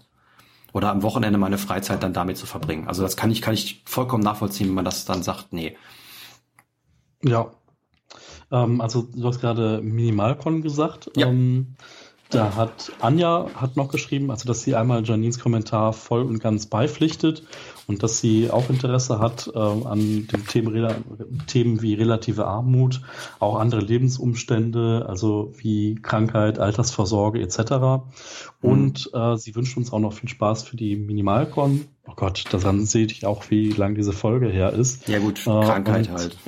Oder 0.73 0.89
am 0.89 1.03
Wochenende 1.03 1.37
meine 1.39 1.57
Freizeit 1.57 2.03
dann 2.03 2.13
damit 2.13 2.37
zu 2.37 2.45
verbringen. 2.45 2.87
Also 2.87 3.03
das 3.03 3.15
kann 3.15 3.31
ich, 3.31 3.41
kann 3.41 3.53
ich 3.53 3.83
vollkommen 3.85 4.23
nachvollziehen, 4.23 4.67
wenn 4.67 4.75
man 4.75 4.85
das 4.85 5.05
dann 5.05 5.23
sagt, 5.23 5.53
nee. 5.53 5.77
Ja. 7.23 7.51
Ähm, 8.51 8.81
also 8.81 9.03
du 9.03 9.27
hast 9.27 9.39
gerade 9.39 9.81
Minimalcon 9.81 10.61
gesagt. 10.61 11.11
Ja. 11.15 11.27
Ähm, 11.27 11.75
da 12.29 12.55
hat 12.55 12.91
Anja 12.99 13.47
hat 13.55 13.77
noch 13.77 13.89
geschrieben, 13.89 14.31
also 14.31 14.47
dass 14.47 14.63
sie 14.63 14.75
einmal 14.75 15.03
Janines 15.05 15.39
Kommentar 15.39 15.93
voll 15.93 16.23
und 16.23 16.39
ganz 16.39 16.65
beipflichtet 16.65 17.43
und 17.87 18.03
dass 18.03 18.19
sie 18.19 18.49
auch 18.49 18.69
Interesse 18.69 19.19
hat 19.19 19.51
äh, 19.53 19.59
an 19.59 20.27
den 20.27 20.47
Themen, 20.47 21.45
Themen 21.47 21.81
wie 21.81 21.93
relative 21.93 22.45
Armut, 22.45 23.01
auch 23.39 23.57
andere 23.57 23.81
Lebensumstände, 23.81 25.05
also 25.07 25.53
wie 25.57 25.95
Krankheit, 25.95 26.59
Altersvorsorge 26.59 27.41
etc. 27.41 28.03
Und 28.61 29.11
mhm. 29.13 29.19
äh, 29.19 29.37
sie 29.37 29.55
wünscht 29.55 29.77
uns 29.77 29.91
auch 29.91 29.99
noch 29.99 30.13
viel 30.13 30.29
Spaß 30.29 30.63
für 30.63 30.77
die 30.77 30.95
Minimalcon. 30.95 31.85
Oh 32.07 32.13
Gott, 32.15 32.45
daran 32.51 32.85
sehe 32.85 33.05
ich 33.05 33.25
auch, 33.25 33.49
wie 33.49 33.71
lang 33.71 33.95
diese 33.95 34.13
Folge 34.13 34.47
her 34.47 34.73
ist. 34.73 35.07
Ja 35.07 35.19
gut, 35.19 35.43
Krankheit 35.43 36.07
äh, 36.07 36.11
und, 36.11 36.17
halt. 36.17 36.37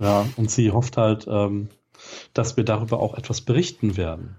Ja, 0.00 0.26
und 0.36 0.50
sie 0.50 0.70
hofft 0.70 0.96
halt, 0.96 1.26
ähm, 1.28 1.68
dass 2.32 2.56
wir 2.56 2.64
darüber 2.64 3.00
auch 3.00 3.18
etwas 3.18 3.42
berichten 3.42 3.98
werden. 3.98 4.36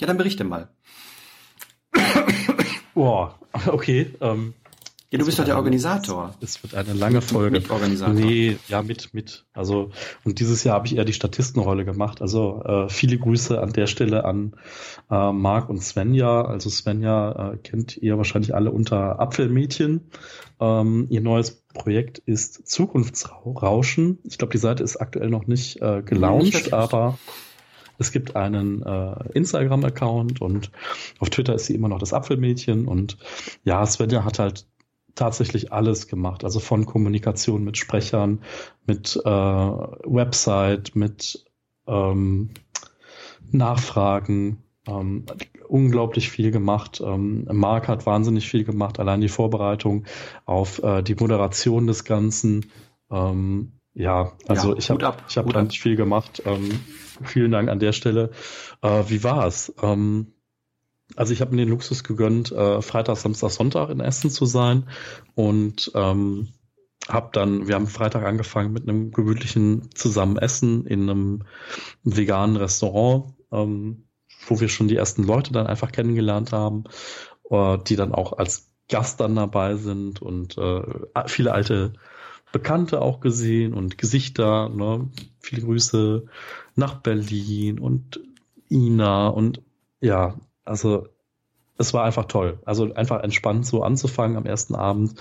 Ja, 0.00 0.08
dann 0.08 0.16
berichte 0.16 0.42
mal. 0.44 0.68
Boah, 2.96 3.38
okay. 3.66 4.10
Ähm, 4.22 4.54
ja, 5.10 5.18
du 5.18 5.26
bist 5.26 5.38
doch 5.38 5.44
der 5.44 5.56
Organisator. 5.56 6.34
Es 6.40 6.62
wird 6.62 6.74
eine 6.74 6.94
lange 6.94 7.20
Folge. 7.20 7.50
Mit 7.50 7.70
Organisator. 7.70 8.14
Nee, 8.14 8.56
ja, 8.68 8.80
mit, 8.80 9.12
mit. 9.12 9.44
Also, 9.52 9.90
und 10.24 10.40
dieses 10.40 10.64
Jahr 10.64 10.76
habe 10.76 10.86
ich 10.86 10.96
eher 10.96 11.04
die 11.04 11.12
Statistenrolle 11.12 11.84
gemacht. 11.84 12.22
Also, 12.22 12.62
äh, 12.64 12.88
viele 12.88 13.18
Grüße 13.18 13.60
an 13.60 13.74
der 13.74 13.86
Stelle 13.86 14.24
an 14.24 14.54
äh, 15.10 15.30
Marc 15.30 15.68
und 15.68 15.82
Svenja. 15.82 16.46
Also, 16.46 16.70
Svenja 16.70 17.52
äh, 17.52 17.56
kennt 17.58 17.98
ihr 17.98 18.16
wahrscheinlich 18.16 18.54
alle 18.54 18.70
unter 18.70 19.20
Apfelmädchen. 19.20 20.10
Ähm, 20.58 21.06
ihr 21.10 21.20
neues 21.20 21.50
Projekt 21.74 22.16
ist 22.24 22.66
Zukunftsrauschen. 22.66 24.20
Ich 24.24 24.38
glaube, 24.38 24.52
die 24.52 24.58
Seite 24.58 24.82
ist 24.82 24.96
aktuell 24.96 25.28
noch 25.28 25.46
nicht 25.46 25.82
äh, 25.82 26.00
gelauncht, 26.02 26.72
aber 26.72 27.18
es 27.98 28.12
gibt 28.12 28.36
einen 28.36 28.82
äh, 28.82 29.14
Instagram-Account 29.34 30.40
und 30.40 30.70
auf 31.18 31.30
Twitter 31.30 31.54
ist 31.54 31.66
sie 31.66 31.74
immer 31.74 31.88
noch 31.88 31.98
das 31.98 32.12
Apfelmädchen 32.12 32.86
und 32.88 33.18
ja, 33.64 33.84
Svenja 33.86 34.24
hat 34.24 34.38
halt 34.38 34.66
tatsächlich 35.14 35.72
alles 35.72 36.06
gemacht, 36.08 36.44
also 36.44 36.60
von 36.60 36.86
Kommunikation 36.86 37.64
mit 37.64 37.76
Sprechern, 37.76 38.40
mit 38.86 39.16
äh, 39.24 39.28
Website, 39.28 40.94
mit 40.94 41.44
ähm, 41.86 42.50
Nachfragen, 43.50 44.62
ähm, 44.86 45.24
unglaublich 45.68 46.30
viel 46.30 46.50
gemacht. 46.50 47.02
Ähm, 47.04 47.48
Marc 47.50 47.88
hat 47.88 48.06
wahnsinnig 48.06 48.48
viel 48.48 48.64
gemacht, 48.64 49.00
allein 49.00 49.20
die 49.20 49.28
Vorbereitung 49.28 50.04
auf 50.44 50.82
äh, 50.82 51.02
die 51.02 51.14
Moderation 51.14 51.86
des 51.86 52.04
Ganzen. 52.04 52.66
Ähm, 53.10 53.72
ja, 53.94 54.32
also 54.46 54.72
ja, 54.72 54.78
ich 54.78 54.90
habe 54.90 55.16
ich 55.28 55.36
habe 55.38 55.52
da 55.52 55.62
nicht 55.62 55.80
viel 55.80 55.96
gemacht. 55.96 56.42
Ähm, 56.44 56.80
vielen 57.24 57.52
Dank 57.52 57.68
an 57.68 57.78
der 57.78 57.92
Stelle. 57.92 58.30
Äh, 58.82 59.04
wie 59.08 59.22
war's? 59.24 59.72
Ähm, 59.82 60.32
also 61.14 61.32
ich 61.32 61.40
habe 61.40 61.52
mir 61.52 61.64
den 61.64 61.68
Luxus 61.68 62.02
gegönnt, 62.02 62.50
äh, 62.50 62.82
Freitag, 62.82 63.16
Samstag, 63.16 63.50
Sonntag 63.50 63.90
in 63.90 64.00
Essen 64.00 64.30
zu 64.30 64.44
sein 64.44 64.88
und 65.34 65.92
ähm, 65.94 66.48
habe 67.08 67.30
dann, 67.32 67.68
wir 67.68 67.76
haben 67.76 67.86
Freitag 67.86 68.24
angefangen 68.24 68.72
mit 68.72 68.82
einem 68.82 69.12
gemütlichen 69.12 69.90
Zusammenessen 69.94 70.86
in 70.86 71.02
einem 71.02 71.44
veganen 72.02 72.56
Restaurant, 72.56 73.34
ähm, 73.52 74.08
wo 74.46 74.58
wir 74.58 74.68
schon 74.68 74.88
die 74.88 74.96
ersten 74.96 75.22
Leute 75.22 75.52
dann 75.52 75.68
einfach 75.68 75.92
kennengelernt 75.92 76.52
haben, 76.52 76.84
äh, 77.50 77.78
die 77.86 77.96
dann 77.96 78.12
auch 78.12 78.32
als 78.32 78.72
Gast 78.88 79.20
dann 79.20 79.36
dabei 79.36 79.76
sind 79.76 80.22
und 80.22 80.58
äh, 80.58 80.82
viele 81.26 81.52
alte 81.52 81.92
Bekannte 82.56 83.02
auch 83.02 83.20
gesehen 83.20 83.74
und 83.74 83.98
Gesichter. 83.98 84.70
Ne? 84.70 85.10
Viele 85.40 85.60
Grüße 85.60 86.24
nach 86.74 86.94
Berlin 87.02 87.78
und 87.78 88.20
Ina 88.70 89.28
und 89.28 89.60
ja, 90.00 90.36
also 90.64 91.06
es 91.76 91.92
war 91.92 92.04
einfach 92.04 92.24
toll. 92.24 92.58
Also 92.64 92.94
einfach 92.94 93.22
entspannt 93.22 93.66
so 93.66 93.82
anzufangen 93.82 94.38
am 94.38 94.46
ersten 94.46 94.74
Abend, 94.74 95.20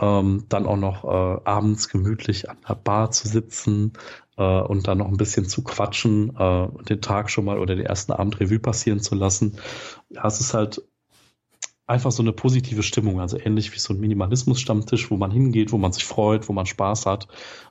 ähm, 0.00 0.44
dann 0.48 0.66
auch 0.66 0.76
noch 0.76 1.02
äh, 1.02 1.40
abends 1.44 1.88
gemütlich 1.88 2.48
an 2.48 2.58
der 2.68 2.76
Bar 2.76 3.10
zu 3.10 3.26
sitzen 3.26 3.94
äh, 4.36 4.60
und 4.60 4.86
dann 4.86 4.98
noch 4.98 5.08
ein 5.08 5.16
bisschen 5.16 5.46
zu 5.46 5.64
quatschen, 5.64 6.36
äh, 6.36 6.68
den 6.84 7.00
Tag 7.00 7.30
schon 7.30 7.46
mal 7.46 7.58
oder 7.58 7.74
den 7.74 7.86
ersten 7.86 8.12
Abend 8.12 8.38
Revue 8.38 8.60
passieren 8.60 9.00
zu 9.00 9.16
lassen. 9.16 9.58
Ja, 10.08 10.24
es 10.24 10.38
ist 10.38 10.54
halt 10.54 10.82
einfach 11.86 12.10
so 12.10 12.22
eine 12.22 12.32
positive 12.32 12.82
Stimmung, 12.82 13.20
also 13.20 13.38
ähnlich 13.38 13.72
wie 13.72 13.78
so 13.78 13.94
ein 13.94 14.00
Minimalismus-Stammtisch, 14.00 15.10
wo 15.10 15.16
man 15.16 15.30
hingeht, 15.30 15.70
wo 15.70 15.78
man 15.78 15.92
sich 15.92 16.04
freut, 16.04 16.48
wo 16.48 16.52
man 16.52 16.66
Spaß 16.66 17.06
hat. 17.06 17.28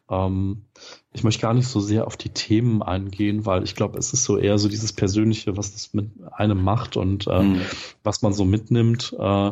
Ähm, 0.09 0.65
ich 1.11 1.23
möchte 1.23 1.41
gar 1.41 1.53
nicht 1.53 1.67
so 1.67 1.79
sehr 1.81 2.07
auf 2.07 2.15
die 2.15 2.29
Themen 2.29 2.81
eingehen, 2.81 3.45
weil 3.45 3.63
ich 3.63 3.75
glaube, 3.75 3.97
es 3.97 4.13
ist 4.13 4.23
so 4.23 4.37
eher 4.37 4.57
so 4.57 4.69
dieses 4.69 4.93
Persönliche, 4.93 5.57
was 5.57 5.73
das 5.73 5.93
mit 5.93 6.11
einem 6.31 6.63
macht 6.63 6.95
und 6.95 7.27
äh, 7.27 7.41
mhm. 7.41 7.61
was 8.03 8.21
man 8.21 8.31
so 8.31 8.45
mitnimmt. 8.45 9.13
Äh, 9.19 9.51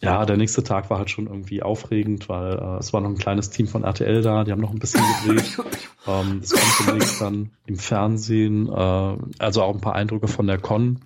ja, 0.00 0.26
der 0.26 0.36
nächste 0.36 0.62
Tag 0.62 0.90
war 0.90 0.98
halt 0.98 1.10
schon 1.10 1.26
irgendwie 1.26 1.62
aufregend, 1.62 2.28
weil 2.28 2.58
äh, 2.58 2.78
es 2.78 2.92
war 2.92 3.00
noch 3.00 3.08
ein 3.08 3.18
kleines 3.18 3.50
Team 3.50 3.66
von 3.66 3.84
RTL 3.84 4.22
da, 4.22 4.44
die 4.44 4.52
haben 4.52 4.60
noch 4.60 4.72
ein 4.72 4.78
bisschen 4.78 5.02
gedreht. 5.24 5.58
ähm, 6.06 6.40
das 6.40 6.50
kommt 6.50 6.88
demnächst 6.88 7.20
dann 7.20 7.50
im 7.66 7.76
Fernsehen, 7.76 8.68
äh, 8.68 9.16
also 9.38 9.62
auch 9.62 9.74
ein 9.74 9.80
paar 9.80 9.94
Eindrücke 9.94 10.28
von 10.28 10.46
der 10.46 10.58
Con. 10.58 11.00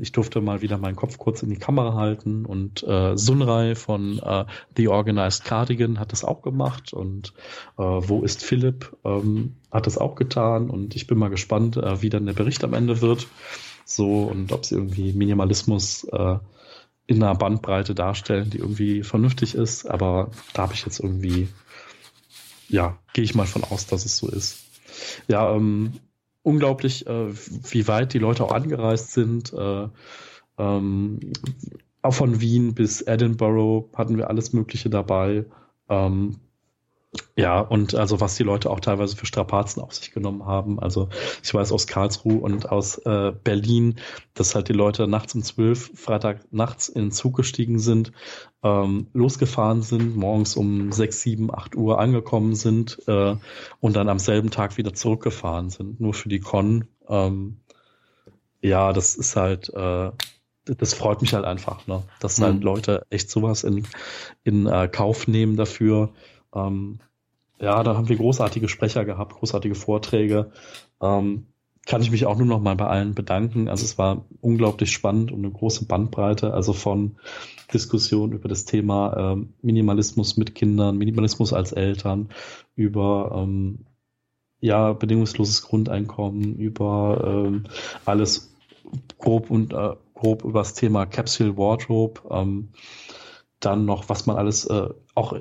Ich 0.00 0.12
durfte 0.12 0.40
mal 0.40 0.62
wieder 0.62 0.78
meinen 0.78 0.96
Kopf 0.96 1.16
kurz 1.18 1.42
in 1.42 1.50
die 1.50 1.58
Kamera 1.58 1.94
halten 1.94 2.44
und 2.44 2.82
äh, 2.82 3.16
Sunrai 3.16 3.74
von 3.76 4.18
äh, 4.18 4.44
The 4.76 4.88
Organized 4.88 5.44
Cardigan 5.44 6.00
hat 6.00 6.12
das 6.12 6.24
auch 6.24 6.42
gemacht 6.42 6.92
und 6.92 7.32
äh, 7.78 7.82
Wo 7.82 8.22
ist 8.22 8.42
Philipp 8.42 8.96
ähm, 9.04 9.56
hat 9.70 9.86
das 9.86 9.98
auch 9.98 10.16
getan 10.16 10.70
und 10.70 10.96
ich 10.96 11.06
bin 11.06 11.18
mal 11.18 11.30
gespannt, 11.30 11.76
äh, 11.76 12.02
wie 12.02 12.10
dann 12.10 12.26
der 12.26 12.32
Bericht 12.32 12.64
am 12.64 12.74
Ende 12.74 13.00
wird. 13.00 13.28
So 13.84 14.24
und 14.24 14.52
ob 14.52 14.64
sie 14.64 14.74
irgendwie 14.74 15.12
Minimalismus 15.12 16.04
äh, 16.04 16.38
in 17.06 17.22
einer 17.22 17.36
Bandbreite 17.36 17.94
darstellen, 17.94 18.50
die 18.50 18.58
irgendwie 18.58 19.04
vernünftig 19.04 19.54
ist, 19.54 19.86
aber 19.86 20.30
da 20.52 20.62
habe 20.62 20.74
ich 20.74 20.84
jetzt 20.84 20.98
irgendwie, 20.98 21.48
ja, 22.68 22.98
gehe 23.12 23.22
ich 23.22 23.36
mal 23.36 23.46
von 23.46 23.62
aus, 23.62 23.86
dass 23.86 24.04
es 24.04 24.16
so 24.16 24.28
ist. 24.28 24.64
Ja, 25.28 25.54
ähm, 25.54 25.92
unglaublich, 26.46 27.06
äh, 27.08 27.32
wie 27.32 27.88
weit 27.88 28.14
die 28.14 28.20
Leute 28.20 28.44
auch 28.44 28.52
angereist 28.52 29.12
sind. 29.12 29.52
Äh, 29.52 29.88
ähm, 30.58 31.20
auch 32.02 32.14
von 32.14 32.40
Wien 32.40 32.74
bis 32.74 33.02
Edinburgh 33.02 33.88
hatten 33.96 34.16
wir 34.16 34.30
alles 34.30 34.52
Mögliche 34.52 34.88
dabei. 34.88 35.44
Ähm, 35.88 36.36
ja, 37.34 37.60
und 37.60 37.94
also 37.94 38.20
was 38.20 38.36
die 38.36 38.44
Leute 38.44 38.70
auch 38.70 38.78
teilweise 38.78 39.16
für 39.16 39.26
Strapazen 39.26 39.82
auf 39.82 39.92
sich 39.92 40.12
genommen 40.12 40.46
haben. 40.46 40.78
Also 40.78 41.08
ich 41.42 41.52
weiß 41.52 41.72
aus 41.72 41.88
Karlsruhe 41.88 42.38
und 42.38 42.70
aus 42.70 42.98
äh, 42.98 43.32
Berlin, 43.42 43.96
dass 44.34 44.54
halt 44.54 44.68
die 44.68 44.72
Leute 44.72 45.08
nachts 45.08 45.34
um 45.34 45.42
zwölf, 45.42 45.90
Freitag 45.94 46.52
nachts 46.52 46.88
in 46.88 47.06
den 47.06 47.12
Zug 47.12 47.36
gestiegen 47.36 47.80
sind, 47.80 48.12
ähm, 48.66 49.06
losgefahren 49.12 49.82
sind, 49.82 50.16
morgens 50.16 50.56
um 50.56 50.90
sechs, 50.90 51.20
sieben, 51.20 51.54
acht 51.54 51.76
Uhr 51.76 52.00
angekommen 52.00 52.54
sind 52.56 53.00
äh, 53.06 53.36
und 53.80 53.96
dann 53.96 54.08
am 54.08 54.18
selben 54.18 54.50
Tag 54.50 54.76
wieder 54.76 54.92
zurückgefahren 54.92 55.70
sind, 55.70 56.00
nur 56.00 56.14
für 56.14 56.28
die 56.28 56.40
Con. 56.40 56.88
Ähm, 57.08 57.58
ja, 58.60 58.92
das 58.92 59.14
ist 59.14 59.36
halt, 59.36 59.72
äh, 59.72 60.10
das 60.64 60.94
freut 60.94 61.20
mich 61.20 61.32
halt 61.34 61.44
einfach, 61.44 61.86
ne? 61.86 62.02
dass 62.18 62.40
halt 62.40 62.56
mhm. 62.56 62.62
Leute 62.62 63.06
echt 63.10 63.30
sowas 63.30 63.62
in, 63.62 63.86
in 64.42 64.66
äh, 64.66 64.88
Kauf 64.88 65.28
nehmen 65.28 65.56
dafür. 65.56 66.10
Ähm, 66.52 66.98
ja, 67.60 67.82
da 67.84 67.94
haben 67.94 68.08
wir 68.08 68.16
großartige 68.16 68.68
Sprecher 68.68 69.04
gehabt, 69.04 69.34
großartige 69.34 69.76
Vorträge. 69.76 70.50
Ähm, 71.00 71.46
kann 71.86 72.02
ich 72.02 72.10
mich 72.10 72.26
auch 72.26 72.36
nur 72.36 72.46
noch 72.46 72.60
mal 72.60 72.74
bei 72.74 72.86
allen 72.86 73.14
bedanken. 73.14 73.68
Also 73.68 73.84
es 73.84 73.96
war 73.96 74.26
unglaublich 74.40 74.90
spannend 74.90 75.30
und 75.30 75.38
eine 75.38 75.52
große 75.52 75.86
Bandbreite, 75.86 76.52
also 76.52 76.72
von 76.72 77.16
Diskussionen 77.72 78.32
über 78.32 78.48
das 78.48 78.64
Thema 78.64 79.32
ähm, 79.32 79.54
Minimalismus 79.62 80.36
mit 80.36 80.54
Kindern, 80.54 80.98
Minimalismus 80.98 81.52
als 81.52 81.72
Eltern, 81.72 82.28
über 82.74 83.32
ähm, 83.36 83.86
ja 84.60 84.92
bedingungsloses 84.92 85.62
Grundeinkommen, 85.62 86.56
über 86.56 87.46
ähm, 87.46 87.64
alles 88.04 88.52
grob 89.18 89.50
und 89.50 89.72
äh, 89.72 89.94
grob 90.14 90.44
über 90.44 90.60
das 90.60 90.74
Thema 90.74 91.06
Capsule 91.06 91.56
Wardrobe, 91.56 92.20
ähm, 92.30 92.70
dann 93.60 93.84
noch 93.84 94.08
was 94.08 94.26
man 94.26 94.36
alles 94.36 94.64
äh, 94.64 94.88
auch 95.14 95.38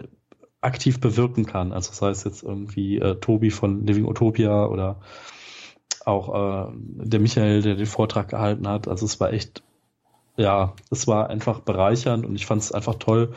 aktiv 0.62 1.00
bewirken 1.00 1.46
kann. 1.46 1.72
Also 1.72 1.92
sei 1.94 2.10
es 2.10 2.24
jetzt 2.24 2.44
irgendwie 2.44 2.98
äh, 2.98 3.16
Tobi 3.16 3.50
von 3.50 3.86
Living 3.86 4.06
Utopia 4.06 4.68
oder 4.68 5.00
auch 6.06 6.70
äh, 6.70 6.72
der 6.76 7.20
Michael, 7.20 7.62
der 7.62 7.76
den 7.76 7.86
Vortrag 7.86 8.30
gehalten 8.30 8.68
hat. 8.68 8.88
Also 8.88 9.06
es 9.06 9.20
war 9.20 9.34
echt, 9.34 9.64
ja, 10.38 10.74
es 10.92 11.08
war 11.08 11.30
einfach 11.30 11.62
bereichernd 11.62 12.26
und 12.26 12.36
ich 12.36 12.46
fand 12.46 12.62
es 12.62 12.72
einfach 12.72 12.96
toll, 12.96 13.34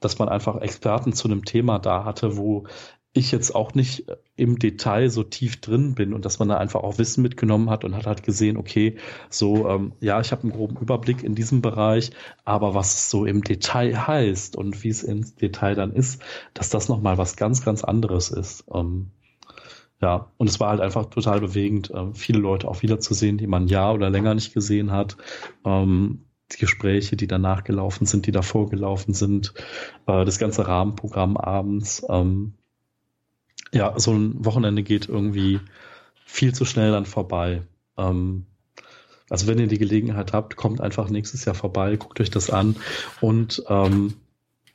dass 0.00 0.18
man 0.18 0.28
einfach 0.28 0.60
Experten 0.60 1.12
zu 1.12 1.28
einem 1.28 1.44
Thema 1.44 1.78
da 1.78 2.04
hatte, 2.04 2.36
wo 2.36 2.66
ich 3.14 3.30
jetzt 3.30 3.54
auch 3.54 3.74
nicht 3.74 4.06
im 4.36 4.58
Detail 4.58 5.10
so 5.10 5.22
tief 5.22 5.60
drin 5.60 5.94
bin 5.94 6.14
und 6.14 6.24
dass 6.24 6.38
man 6.38 6.48
da 6.48 6.56
einfach 6.56 6.82
auch 6.82 6.96
Wissen 6.96 7.22
mitgenommen 7.22 7.68
hat 7.68 7.84
und 7.84 7.94
hat 7.94 8.06
halt 8.06 8.22
gesehen, 8.22 8.56
okay, 8.56 8.96
so, 9.28 9.68
ähm, 9.68 9.92
ja, 10.00 10.20
ich 10.20 10.32
habe 10.32 10.44
einen 10.44 10.52
groben 10.52 10.78
Überblick 10.78 11.22
in 11.22 11.34
diesem 11.34 11.60
Bereich, 11.60 12.10
aber 12.44 12.74
was 12.74 12.94
es 12.94 13.10
so 13.10 13.26
im 13.26 13.42
Detail 13.44 14.06
heißt 14.06 14.56
und 14.56 14.82
wie 14.82 14.88
es 14.88 15.02
im 15.02 15.36
Detail 15.36 15.74
dann 15.74 15.92
ist, 15.92 16.22
dass 16.54 16.70
das 16.70 16.88
nochmal 16.88 17.18
was 17.18 17.36
ganz, 17.36 17.62
ganz 17.62 17.84
anderes 17.84 18.30
ist. 18.30 18.64
Ähm, 18.72 19.10
ja, 20.02 20.32
und 20.36 20.50
es 20.50 20.58
war 20.58 20.70
halt 20.70 20.80
einfach 20.80 21.06
total 21.06 21.40
bewegend, 21.40 21.90
äh, 21.90 22.12
viele 22.12 22.40
Leute 22.40 22.66
auch 22.66 22.82
wiederzusehen, 22.82 23.38
die 23.38 23.46
man 23.46 23.68
Jahr 23.68 23.94
oder 23.94 24.10
länger 24.10 24.34
nicht 24.34 24.52
gesehen 24.52 24.90
hat. 24.90 25.16
Ähm, 25.64 26.24
die 26.50 26.58
Gespräche, 26.58 27.16
die 27.16 27.28
danach 27.28 27.62
gelaufen 27.62 28.04
sind, 28.04 28.26
die 28.26 28.32
davor 28.32 28.68
gelaufen 28.68 29.14
sind, 29.14 29.54
äh, 30.06 30.24
das 30.24 30.38
ganze 30.38 30.66
Rahmenprogramm 30.66 31.36
abends. 31.36 32.04
Ähm, 32.08 32.54
ja, 33.72 33.98
so 33.98 34.12
ein 34.12 34.44
Wochenende 34.44 34.82
geht 34.82 35.08
irgendwie 35.08 35.60
viel 36.26 36.52
zu 36.52 36.64
schnell 36.64 36.90
dann 36.90 37.06
vorbei. 37.06 37.62
Ähm, 37.96 38.46
also 39.30 39.46
wenn 39.46 39.60
ihr 39.60 39.68
die 39.68 39.78
Gelegenheit 39.78 40.32
habt, 40.32 40.56
kommt 40.56 40.80
einfach 40.80 41.08
nächstes 41.10 41.44
Jahr 41.44 41.54
vorbei, 41.54 41.96
guckt 41.96 42.20
euch 42.20 42.30
das 42.30 42.50
an 42.50 42.76
und 43.20 43.62
ähm, 43.68 44.14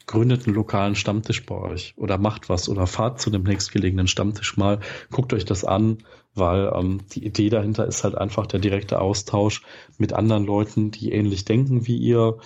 gründet 0.08 0.48
einen 0.48 0.56
lokalen 0.56 0.96
Stammtisch 0.96 1.46
bei 1.46 1.56
euch 1.56 1.94
oder 1.98 2.18
macht 2.18 2.50
was 2.50 2.70
oder 2.70 2.88
fahrt 2.88 3.22
zu 3.22 3.30
dem 3.30 3.44
nächstgelegenen 3.44 4.08
Stammtisch 4.08 4.58
mal, 4.58 4.80
guckt 5.12 5.34
euch 5.34 5.46
das 5.46 5.64
an, 5.64 6.00
weil 6.34 6.72
ähm, 6.74 7.02
die 7.12 7.26
Idee 7.26 7.50
dahinter 7.50 7.86
ist 7.86 8.04
halt 8.04 8.16
einfach 8.16 8.48
der 8.48 8.60
direkte 8.60 9.00
Austausch 9.00 9.62
mit 9.98 10.14
anderen 10.14 10.46
Leuten, 10.46 10.92
die 10.92 11.12
ähnlich 11.12 11.46
denken 11.46 11.86
wie 11.86 11.98
ihr 11.98 12.38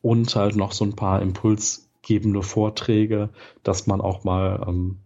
und 0.00 0.34
halt 0.36 0.56
noch 0.56 0.72
so 0.72 0.84
ein 0.84 0.96
paar 0.96 1.20
impulsgebende 1.20 2.42
Vorträge, 2.42 3.30
dass 3.64 3.86
man 3.86 4.00
auch 4.00 4.24
mal 4.24 4.64
ähm, 4.66 4.98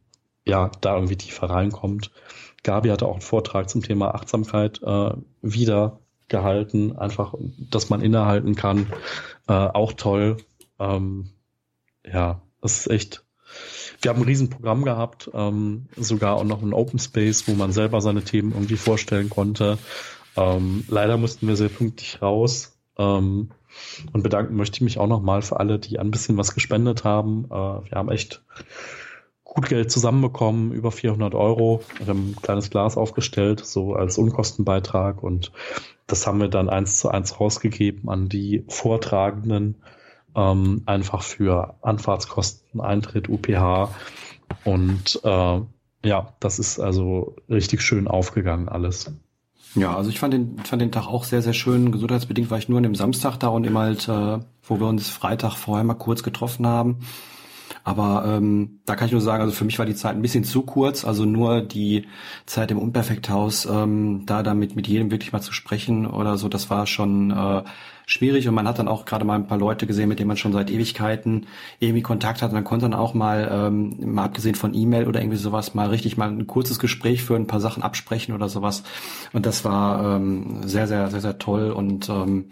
ja, 0.46 0.70
da 0.80 0.94
irgendwie 0.94 1.16
tiefer 1.16 1.48
reinkommt. 1.48 2.10
Gabi 2.62 2.90
hatte 2.90 3.06
auch 3.06 3.12
einen 3.12 3.22
Vortrag 3.22 3.70
zum 3.70 3.82
Thema 3.82 4.14
Achtsamkeit 4.14 4.82
äh, 4.82 5.12
wieder 5.40 6.00
gehalten, 6.28 6.96
einfach, 6.96 7.34
dass 7.70 7.90
man 7.90 8.00
innehalten 8.00 8.54
kann. 8.54 8.86
Äh, 9.48 9.52
auch 9.52 9.92
toll. 9.92 10.36
Ähm, 10.78 11.30
ja, 12.04 12.42
das 12.60 12.80
ist 12.80 12.90
echt. 12.90 13.24
Wir 14.00 14.10
haben 14.10 14.20
ein 14.20 14.26
Riesenprogramm 14.26 14.84
gehabt, 14.84 15.30
ähm, 15.34 15.86
sogar 15.96 16.36
auch 16.36 16.44
noch 16.44 16.62
ein 16.62 16.72
Open 16.72 16.98
Space, 16.98 17.46
wo 17.46 17.52
man 17.52 17.72
selber 17.72 18.00
seine 18.00 18.22
Themen 18.22 18.52
irgendwie 18.52 18.76
vorstellen 18.76 19.28
konnte. 19.28 19.78
Ähm, 20.36 20.84
leider 20.88 21.18
mussten 21.18 21.46
wir 21.46 21.56
sehr 21.56 21.68
pünktlich 21.68 22.22
raus. 22.22 22.76
Ähm, 22.98 23.50
und 24.12 24.22
bedanken 24.22 24.56
möchte 24.56 24.76
ich 24.76 24.80
mich 24.82 24.98
auch 24.98 25.06
nochmal 25.06 25.42
für 25.42 25.60
alle, 25.60 25.78
die 25.78 25.98
ein 25.98 26.10
bisschen 26.10 26.36
was 26.36 26.54
gespendet 26.54 27.04
haben. 27.04 27.44
Äh, 27.46 27.50
wir 27.50 27.92
haben 27.92 28.10
echt 28.10 28.42
gut 29.44 29.68
Geld 29.68 29.90
zusammenbekommen, 29.90 30.72
über 30.72 30.90
400 30.90 31.34
Euro. 31.34 31.82
Wir 31.98 32.06
haben 32.06 32.30
ein 32.30 32.36
kleines 32.42 32.70
Glas 32.70 32.96
aufgestellt, 32.96 33.60
so 33.64 33.94
als 33.94 34.16
Unkostenbeitrag 34.16 35.22
und 35.22 35.52
das 36.06 36.26
haben 36.26 36.40
wir 36.40 36.48
dann 36.48 36.68
eins 36.68 36.98
zu 36.98 37.10
eins 37.10 37.38
rausgegeben 37.38 38.08
an 38.08 38.28
die 38.28 38.64
Vortragenden, 38.68 39.76
ähm, 40.34 40.82
einfach 40.86 41.22
für 41.22 41.76
Anfahrtskosten, 41.82 42.80
Eintritt, 42.80 43.28
UPH 43.28 43.90
und 44.64 45.20
äh, 45.24 45.60
ja, 46.04 46.32
das 46.40 46.58
ist 46.58 46.80
also 46.80 47.36
richtig 47.48 47.82
schön 47.82 48.08
aufgegangen 48.08 48.68
alles. 48.68 49.12
Ja, 49.74 49.96
also 49.96 50.10
ich 50.10 50.18
fand 50.18 50.34
den, 50.34 50.58
fand 50.58 50.82
den 50.82 50.92
Tag 50.92 51.06
auch 51.06 51.24
sehr, 51.24 51.40
sehr 51.40 51.54
schön. 51.54 51.92
Gesundheitsbedingt 51.92 52.50
war 52.50 52.58
ich 52.58 52.68
nur 52.68 52.78
an 52.78 52.82
dem 52.82 52.94
Samstag 52.94 53.38
da 53.38 53.48
und 53.48 53.64
immer 53.64 53.80
halt, 53.80 54.06
äh, 54.08 54.38
wo 54.62 54.80
wir 54.80 54.86
uns 54.86 55.08
Freitag 55.08 55.54
vorher 55.56 55.84
mal 55.84 55.94
kurz 55.94 56.22
getroffen 56.22 56.66
haben. 56.66 56.98
Aber 57.84 58.24
ähm, 58.26 58.80
da 58.84 58.94
kann 58.94 59.06
ich 59.06 59.12
nur 59.12 59.20
sagen, 59.20 59.42
also 59.42 59.54
für 59.54 59.64
mich 59.64 59.78
war 59.78 59.86
die 59.86 59.94
Zeit 59.94 60.14
ein 60.14 60.22
bisschen 60.22 60.44
zu 60.44 60.62
kurz. 60.62 61.04
Also 61.04 61.24
nur 61.24 61.62
die 61.62 62.06
Zeit 62.46 62.70
im 62.70 62.78
Unperfekthaus, 62.78 63.64
ähm, 63.66 64.24
da 64.26 64.42
damit 64.42 64.76
mit 64.76 64.86
jedem 64.86 65.10
wirklich 65.10 65.32
mal 65.32 65.40
zu 65.40 65.52
sprechen 65.52 66.06
oder 66.06 66.36
so, 66.36 66.48
das 66.48 66.70
war 66.70 66.86
schon 66.86 67.30
äh, 67.30 67.62
schwierig. 68.06 68.48
Und 68.48 68.54
man 68.54 68.68
hat 68.68 68.78
dann 68.78 68.88
auch 68.88 69.04
gerade 69.04 69.24
mal 69.24 69.34
ein 69.34 69.46
paar 69.46 69.58
Leute 69.58 69.86
gesehen, 69.86 70.08
mit 70.08 70.18
denen 70.18 70.28
man 70.28 70.36
schon 70.36 70.52
seit 70.52 70.70
Ewigkeiten 70.70 71.46
irgendwie 71.78 72.02
Kontakt 72.02 72.42
hat. 72.42 72.50
Und 72.50 72.54
dann 72.54 72.64
konnte 72.64 72.84
dann 72.84 72.94
auch 72.94 73.14
mal, 73.14 73.48
ähm, 73.52 73.96
mal 74.12 74.24
abgesehen 74.24 74.54
von 74.54 74.74
E-Mail 74.74 75.06
oder 75.06 75.20
irgendwie 75.20 75.38
sowas, 75.38 75.74
mal 75.74 75.88
richtig 75.88 76.16
mal 76.16 76.28
ein 76.28 76.46
kurzes 76.46 76.78
Gespräch 76.78 77.22
für 77.22 77.36
ein 77.36 77.46
paar 77.46 77.60
Sachen 77.60 77.82
absprechen 77.82 78.34
oder 78.34 78.48
sowas. 78.48 78.82
Und 79.32 79.46
das 79.46 79.64
war 79.64 80.16
ähm, 80.16 80.60
sehr, 80.66 80.86
sehr, 80.86 81.10
sehr, 81.10 81.20
sehr 81.20 81.38
toll 81.38 81.70
und 81.70 82.08
ähm, 82.08 82.50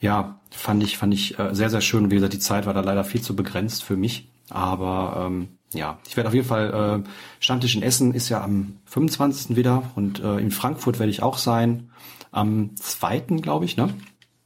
ja, 0.00 0.40
fand 0.50 0.82
ich, 0.82 0.98
fand 0.98 1.14
ich 1.14 1.38
äh, 1.38 1.54
sehr, 1.54 1.70
sehr 1.70 1.80
schön. 1.80 2.10
Wie 2.10 2.16
gesagt, 2.16 2.34
die 2.34 2.38
Zeit 2.40 2.66
war 2.66 2.74
da 2.74 2.80
leider 2.80 3.04
viel 3.04 3.22
zu 3.22 3.36
begrenzt 3.36 3.84
für 3.84 3.96
mich. 3.96 4.28
Aber 4.50 5.24
ähm, 5.26 5.48
ja, 5.72 5.98
ich 6.06 6.16
werde 6.16 6.28
auf 6.28 6.34
jeden 6.34 6.46
Fall, 6.46 7.02
äh, 7.04 7.08
Stammtisch 7.40 7.76
in 7.76 7.82
Essen 7.82 8.12
ist 8.12 8.28
ja 8.28 8.42
am 8.42 8.76
25. 8.86 9.56
wieder 9.56 9.84
und 9.94 10.20
äh, 10.20 10.38
in 10.38 10.50
Frankfurt 10.50 10.98
werde 10.98 11.10
ich 11.10 11.22
auch 11.22 11.38
sein. 11.38 11.90
Am 12.30 12.74
2. 12.76 13.20
glaube 13.40 13.64
ich, 13.64 13.76
ne? 13.76 13.90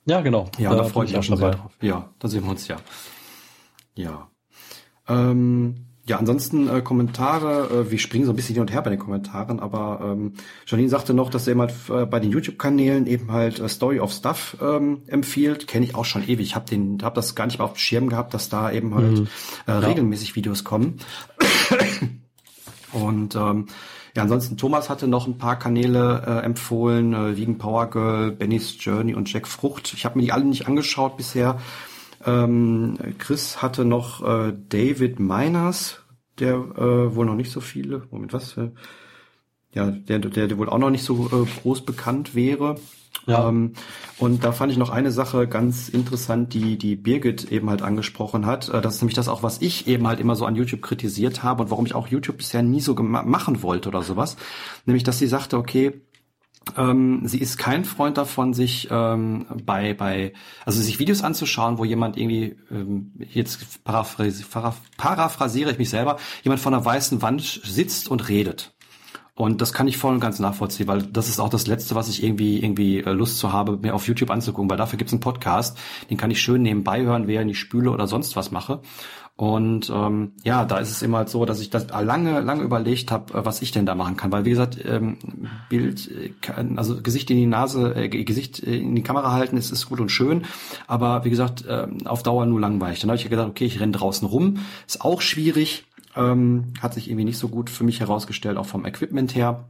Ja, 0.06 0.20
genau. 0.20 0.48
Ja, 0.58 0.70
da, 0.70 0.76
da 0.76 0.84
freue 0.84 1.04
ich 1.04 1.10
mich 1.10 1.18
auch 1.18 1.22
schon 1.22 1.38
dabei. 1.38 1.52
sehr 1.52 1.60
drauf. 1.60 1.72
Ja, 1.80 2.08
da 2.18 2.28
sehen 2.28 2.44
wir 2.44 2.50
uns 2.50 2.68
ja. 2.68 2.76
Ja. 3.94 4.28
Ähm, 5.08 5.86
ja, 6.08 6.18
ansonsten 6.18 6.68
äh, 6.68 6.82
Kommentare, 6.82 7.68
äh, 7.86 7.90
wir 7.90 7.98
springen 7.98 8.26
so 8.26 8.32
ein 8.32 8.36
bisschen 8.36 8.54
hin 8.54 8.62
und 8.62 8.72
her 8.72 8.82
bei 8.82 8.90
den 8.90 8.98
Kommentaren, 9.00 9.58
aber 9.58 10.00
ähm, 10.04 10.34
Janine 10.64 10.88
sagte 10.88 11.14
noch, 11.14 11.30
dass 11.30 11.48
er 11.48 11.52
eben 11.52 11.60
halt 11.60 11.74
äh, 11.90 12.06
bei 12.06 12.20
den 12.20 12.30
YouTube-Kanälen 12.30 13.08
eben 13.08 13.32
halt 13.32 13.58
äh, 13.58 13.68
Story 13.68 13.98
of 13.98 14.12
Stuff 14.12 14.56
ähm, 14.62 15.02
empfiehlt. 15.08 15.66
Kenne 15.66 15.84
ich 15.84 15.96
auch 15.96 16.04
schon 16.04 16.22
ewig. 16.22 16.46
Ich 16.46 16.54
habe 16.54 16.70
den, 16.70 17.02
habe 17.02 17.16
das 17.16 17.34
gar 17.34 17.46
nicht 17.46 17.58
mal 17.58 17.64
auf 17.64 17.72
dem 17.72 17.78
Schirm 17.78 18.08
gehabt, 18.08 18.34
dass 18.34 18.48
da 18.48 18.70
eben 18.70 18.94
halt 18.94 19.18
mhm. 19.18 19.28
äh, 19.66 19.72
regelmäßig 19.72 20.36
Videos 20.36 20.62
kommen. 20.62 20.98
und 22.92 23.34
ähm, 23.34 23.66
ja, 24.16 24.22
ansonsten 24.22 24.56
Thomas 24.56 24.88
hatte 24.88 25.06
noch 25.08 25.26
ein 25.26 25.36
paar 25.36 25.58
Kanäle 25.58 26.22
äh, 26.26 26.44
empfohlen, 26.44 27.12
äh, 27.12 27.36
Vegan 27.36 27.58
Power 27.58 27.90
Girl, 27.90 28.32
Benny's 28.32 28.76
Journey 28.80 29.14
und 29.14 29.30
Jack 29.30 29.46
Frucht. 29.46 29.92
Ich 29.92 30.06
habe 30.06 30.18
mir 30.18 30.24
die 30.24 30.32
alle 30.32 30.44
nicht 30.46 30.66
angeschaut 30.66 31.18
bisher. 31.18 31.60
Ähm, 32.24 32.96
Chris 33.18 33.60
hatte 33.60 33.84
noch 33.84 34.22
äh, 34.26 34.54
David 34.70 35.20
Miners, 35.20 36.00
der 36.38 36.54
äh, 36.54 37.14
wohl 37.14 37.26
noch 37.26 37.34
nicht 37.34 37.52
so 37.52 37.60
viele, 37.60 38.04
Moment, 38.10 38.32
was? 38.32 38.56
Äh, 38.56 38.70
ja, 39.72 39.90
der, 39.90 40.18
der, 40.18 40.48
der 40.48 40.56
wohl 40.56 40.70
auch 40.70 40.78
noch 40.78 40.88
nicht 40.88 41.04
so 41.04 41.26
äh, 41.26 41.60
groß 41.60 41.84
bekannt 41.84 42.34
wäre. 42.34 42.76
Ja. 43.26 43.48
Ähm, 43.48 43.72
und 44.18 44.44
da 44.44 44.52
fand 44.52 44.72
ich 44.72 44.78
noch 44.78 44.90
eine 44.90 45.10
Sache 45.10 45.48
ganz 45.48 45.88
interessant, 45.88 46.54
die 46.54 46.78
die 46.78 46.96
Birgit 46.96 47.50
eben 47.50 47.68
halt 47.68 47.82
angesprochen 47.82 48.46
hat. 48.46 48.68
Äh, 48.68 48.80
das 48.80 48.96
ist 48.96 49.02
nämlich 49.02 49.16
das 49.16 49.28
auch, 49.28 49.42
was 49.42 49.60
ich 49.60 49.86
eben 49.88 50.06
halt 50.06 50.20
immer 50.20 50.36
so 50.36 50.46
an 50.46 50.56
YouTube 50.56 50.82
kritisiert 50.82 51.42
habe 51.42 51.64
und 51.64 51.70
warum 51.70 51.86
ich 51.86 51.94
auch 51.94 52.08
YouTube 52.08 52.38
bisher 52.38 52.62
nie 52.62 52.80
so 52.80 52.94
machen 52.94 53.62
wollte 53.62 53.88
oder 53.88 54.02
sowas. 54.02 54.36
Nämlich, 54.86 55.02
dass 55.02 55.18
sie 55.18 55.26
sagte, 55.26 55.58
okay, 55.58 56.00
ähm, 56.76 57.22
sie 57.24 57.38
ist 57.38 57.58
kein 57.58 57.84
Freund 57.84 58.18
davon, 58.18 58.52
sich 58.52 58.88
ähm, 58.90 59.46
bei, 59.64 59.94
bei, 59.94 60.32
also 60.64 60.80
sich 60.80 60.98
Videos 60.98 61.22
anzuschauen, 61.22 61.78
wo 61.78 61.84
jemand 61.84 62.16
irgendwie, 62.16 62.56
ähm, 62.70 63.12
jetzt 63.18 63.84
paraphrasi, 63.84 64.44
paraphrasiere 64.96 65.70
ich 65.70 65.78
mich 65.78 65.90
selber, 65.90 66.18
jemand 66.42 66.60
vor 66.60 66.72
einer 66.72 66.84
weißen 66.84 67.22
Wand 67.22 67.60
sitzt 67.64 68.08
und 68.08 68.28
redet. 68.28 68.75
Und 69.36 69.60
das 69.60 69.74
kann 69.74 69.86
ich 69.86 69.98
voll 69.98 70.14
und 70.14 70.20
ganz 70.20 70.38
nachvollziehen, 70.38 70.88
weil 70.88 71.02
das 71.02 71.28
ist 71.28 71.40
auch 71.40 71.50
das 71.50 71.66
Letzte, 71.66 71.94
was 71.94 72.08
ich 72.08 72.24
irgendwie 72.24 72.58
irgendwie 72.58 73.00
äh, 73.00 73.12
Lust 73.12 73.36
zu 73.36 73.52
habe, 73.52 73.76
mir 73.76 73.94
auf 73.94 74.08
YouTube 74.08 74.30
anzugucken, 74.30 74.70
weil 74.70 74.78
dafür 74.78 74.96
gibt's 74.96 75.12
einen 75.12 75.20
Podcast, 75.20 75.78
den 76.08 76.16
kann 76.16 76.30
ich 76.30 76.40
schön 76.40 76.62
nebenbei 76.62 77.02
hören, 77.02 77.28
während 77.28 77.50
ich 77.50 77.58
spüle 77.58 77.90
oder 77.90 78.06
sonst 78.06 78.34
was 78.34 78.50
mache. 78.50 78.80
Und 79.36 79.90
ähm, 79.94 80.32
ja, 80.42 80.64
da 80.64 80.78
ist 80.78 80.90
es 80.90 81.02
immer 81.02 81.26
so, 81.26 81.44
dass 81.44 81.60
ich 81.60 81.68
das 81.68 81.88
lange, 81.90 82.40
lange 82.40 82.62
überlegt 82.62 83.10
habe, 83.10 83.34
äh, 83.34 83.44
was 83.44 83.60
ich 83.60 83.70
denn 83.70 83.84
da 83.84 83.94
machen 83.94 84.16
kann. 84.16 84.32
Weil 84.32 84.46
wie 84.46 84.50
gesagt, 84.50 84.78
ähm, 84.82 85.18
Bild, 85.68 86.10
äh, 86.10 86.32
also 86.76 87.02
Gesicht 87.02 87.30
in 87.30 87.36
die 87.36 87.46
Nase, 87.46 87.94
äh, 87.94 88.08
Gesicht 88.08 88.60
in 88.60 88.94
die 88.94 89.02
Kamera 89.02 89.32
halten, 89.32 89.58
ist, 89.58 89.70
ist 89.70 89.90
gut 89.90 90.00
und 90.00 90.08
schön, 90.08 90.46
aber 90.86 91.26
wie 91.26 91.30
gesagt, 91.30 91.66
äh, 91.66 91.86
auf 92.06 92.22
Dauer 92.22 92.46
nur 92.46 92.60
langweilig. 92.60 93.00
Dann 93.00 93.10
habe 93.10 93.18
ich 93.18 93.28
gedacht, 93.28 93.50
okay, 93.50 93.66
ich 93.66 93.80
renne 93.80 93.92
draußen 93.92 94.26
rum, 94.26 94.60
ist 94.86 95.02
auch 95.02 95.20
schwierig, 95.20 95.84
ähm, 96.16 96.72
hat 96.80 96.94
sich 96.94 97.08
irgendwie 97.08 97.24
nicht 97.24 97.38
so 97.38 97.48
gut 97.48 97.70
für 97.70 97.84
mich 97.84 98.00
herausgestellt, 98.00 98.56
auch 98.56 98.66
vom 98.66 98.86
Equipment 98.86 99.34
her. 99.34 99.68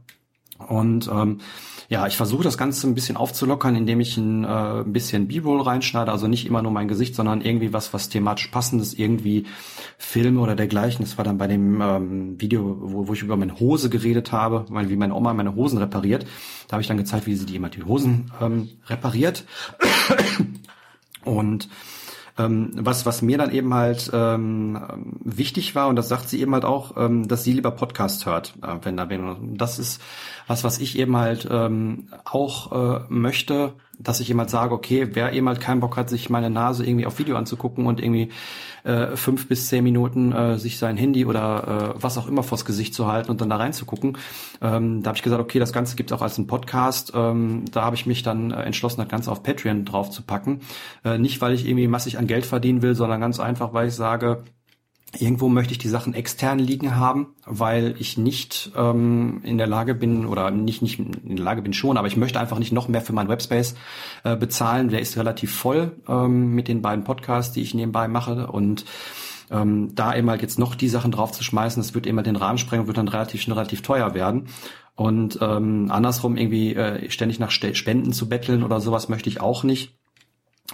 Und 0.57 1.07
ähm, 1.07 1.39
ja, 1.87 2.07
ich 2.07 2.17
versuche 2.17 2.43
das 2.43 2.57
Ganze 2.57 2.87
ein 2.87 2.95
bisschen 2.95 3.15
aufzulockern, 3.15 3.75
indem 3.75 3.99
ich 3.99 4.17
ein, 4.17 4.43
äh, 4.43 4.47
ein 4.47 4.91
bisschen 4.91 5.27
B-Roll 5.27 5.61
reinschneide, 5.61 6.11
also 6.11 6.27
nicht 6.27 6.47
immer 6.47 6.61
nur 6.61 6.71
mein 6.71 6.87
Gesicht, 6.87 7.15
sondern 7.15 7.41
irgendwie 7.41 7.73
was, 7.73 7.93
was 7.93 8.09
thematisch 8.09 8.47
passendes, 8.47 8.95
irgendwie 8.95 9.45
Filme 9.97 10.41
oder 10.41 10.55
dergleichen. 10.55 11.05
Das 11.05 11.17
war 11.17 11.23
dann 11.23 11.37
bei 11.37 11.47
dem 11.47 11.79
ähm, 11.79 12.41
Video, 12.41 12.77
wo, 12.81 13.07
wo 13.07 13.13
ich 13.13 13.21
über 13.21 13.37
meine 13.37 13.59
Hose 13.59 13.89
geredet 13.89 14.31
habe, 14.31 14.65
weil 14.69 14.89
wie 14.89 14.95
meine 14.95 15.13
Oma 15.13 15.33
meine 15.33 15.55
Hosen 15.55 15.77
repariert. 15.77 16.25
Da 16.67 16.73
habe 16.73 16.81
ich 16.81 16.87
dann 16.87 16.97
gezeigt, 16.97 17.27
wie 17.27 17.35
sie 17.35 17.45
die 17.45 17.55
immer 17.55 17.69
die 17.69 17.83
Hosen 17.83 18.31
ähm, 18.41 18.69
repariert. 18.87 19.45
Und 21.23 21.69
ähm, 22.37 22.71
was, 22.75 23.05
was 23.05 23.21
mir 23.21 23.37
dann 23.37 23.51
eben 23.51 23.73
halt 23.73 24.09
ähm, 24.13 24.79
wichtig 25.23 25.75
war, 25.75 25.87
und 25.87 25.95
das 25.95 26.09
sagt 26.09 26.29
sie 26.29 26.41
eben 26.41 26.53
halt 26.53 26.65
auch, 26.65 26.95
ähm, 26.97 27.27
dass 27.27 27.43
sie 27.43 27.53
lieber 27.53 27.71
Podcast 27.71 28.25
hört, 28.25 28.53
äh, 28.61 28.77
wenn 28.83 28.97
da 28.97 29.09
wenn 29.09 29.57
das 29.57 29.79
ist 29.79 30.01
was, 30.47 30.63
was 30.63 30.79
ich 30.79 30.97
eben 30.97 31.17
halt 31.17 31.47
ähm, 31.49 32.09
auch 32.25 32.71
äh, 32.71 33.05
möchte, 33.09 33.73
dass 33.99 34.19
ich 34.19 34.33
halt 34.33 34.49
sage, 34.49 34.73
okay, 34.73 35.09
wer 35.13 35.31
halt 35.31 35.59
keinen 35.59 35.79
Bock 35.79 35.97
hat, 35.97 36.09
sich 36.09 36.29
meine 36.29 36.49
Nase 36.49 36.85
irgendwie 36.85 37.05
auf 37.05 37.19
Video 37.19 37.35
anzugucken 37.35 37.85
und 37.85 38.01
irgendwie 38.01 38.29
äh, 38.83 39.15
fünf 39.15 39.47
bis 39.47 39.67
zehn 39.67 39.83
Minuten 39.83 40.31
äh, 40.31 40.57
sich 40.57 40.77
sein 40.77 40.97
Handy 40.97 41.25
oder 41.25 41.95
äh, 41.97 42.03
was 42.03 42.17
auch 42.17 42.27
immer 42.27 42.43
vors 42.43 42.65
Gesicht 42.65 42.93
zu 42.93 43.07
halten 43.07 43.31
und 43.31 43.41
dann 43.41 43.49
da 43.49 43.57
reinzugucken, 43.57 44.17
ähm, 44.61 45.03
da 45.03 45.09
habe 45.09 45.17
ich 45.17 45.23
gesagt, 45.23 45.41
okay, 45.41 45.59
das 45.59 45.73
Ganze 45.73 45.95
gibt's 45.95 46.13
auch 46.13 46.21
als 46.21 46.37
einen 46.37 46.47
Podcast. 46.47 47.11
Ähm, 47.15 47.65
da 47.71 47.83
habe 47.83 47.95
ich 47.95 48.05
mich 48.05 48.23
dann 48.23 48.51
äh, 48.51 48.61
entschlossen, 48.63 49.01
das 49.01 49.09
Ganze 49.09 49.31
auf 49.31 49.43
Patreon 49.43 49.85
drauf 49.85 50.09
zu 50.09 50.21
packen. 50.21 50.61
Äh, 51.03 51.17
nicht, 51.17 51.41
weil 51.41 51.53
ich 51.53 51.65
irgendwie 51.67 51.87
massig 51.87 52.17
an 52.17 52.27
Geld 52.27 52.45
verdienen 52.45 52.81
will, 52.81 52.95
sondern 52.95 53.19
ganz 53.19 53.39
einfach, 53.39 53.73
weil 53.73 53.87
ich 53.87 53.95
sage, 53.95 54.43
Irgendwo 55.17 55.47
möchte 55.47 55.71
ich 55.71 55.77
die 55.77 55.87
Sachen 55.87 56.13
extern 56.13 56.59
liegen 56.59 56.97
haben, 56.97 57.27
weil 57.45 57.95
ich 57.97 58.17
nicht 58.17 58.71
ähm, 58.75 59.39
in 59.43 59.57
der 59.57 59.67
Lage 59.67 59.95
bin 59.95 60.25
oder 60.25 60.51
nicht 60.51 60.81
nicht 60.81 60.99
in 60.99 61.37
der 61.37 61.45
Lage 61.45 61.61
bin 61.61 61.71
schon, 61.71 61.97
aber 61.97 62.07
ich 62.07 62.17
möchte 62.17 62.39
einfach 62.39 62.59
nicht 62.59 62.73
noch 62.73 62.89
mehr 62.89 63.01
für 63.01 63.13
meinen 63.13 63.29
Webspace 63.29 63.75
äh, 64.25 64.35
bezahlen. 64.35 64.89
Der 64.89 64.99
ist 64.99 65.17
relativ 65.17 65.55
voll 65.55 65.95
ähm, 66.09 66.53
mit 66.53 66.67
den 66.67 66.81
beiden 66.81 67.05
Podcasts, 67.05 67.53
die 67.53 67.61
ich 67.61 67.73
nebenbei 67.73 68.09
mache 68.09 68.47
und 68.47 68.83
ähm, 69.49 69.95
da 69.95 70.13
eben 70.13 70.29
halt 70.29 70.41
jetzt 70.41 70.59
noch 70.59 70.75
die 70.75 70.89
Sachen 70.89 71.11
draufzuschmeißen, 71.11 71.81
das 71.81 71.95
wird 71.95 72.05
immer 72.05 72.21
den 72.23 72.35
Rahmen 72.35 72.57
sprengen, 72.57 72.87
wird 72.87 72.97
dann 72.97 73.07
relativ 73.07 73.41
schnell 73.41 73.57
relativ 73.57 73.81
teuer 73.81 74.13
werden. 74.13 74.49
Und 74.95 75.39
ähm, 75.41 75.89
andersrum 75.91 76.37
irgendwie 76.37 76.75
äh, 76.75 77.09
ständig 77.11 77.39
nach 77.39 77.51
Spenden 77.51 78.13
zu 78.13 78.27
betteln 78.27 78.63
oder 78.63 78.81
sowas 78.81 79.09
möchte 79.09 79.29
ich 79.29 79.39
auch 79.39 79.63
nicht. 79.63 79.95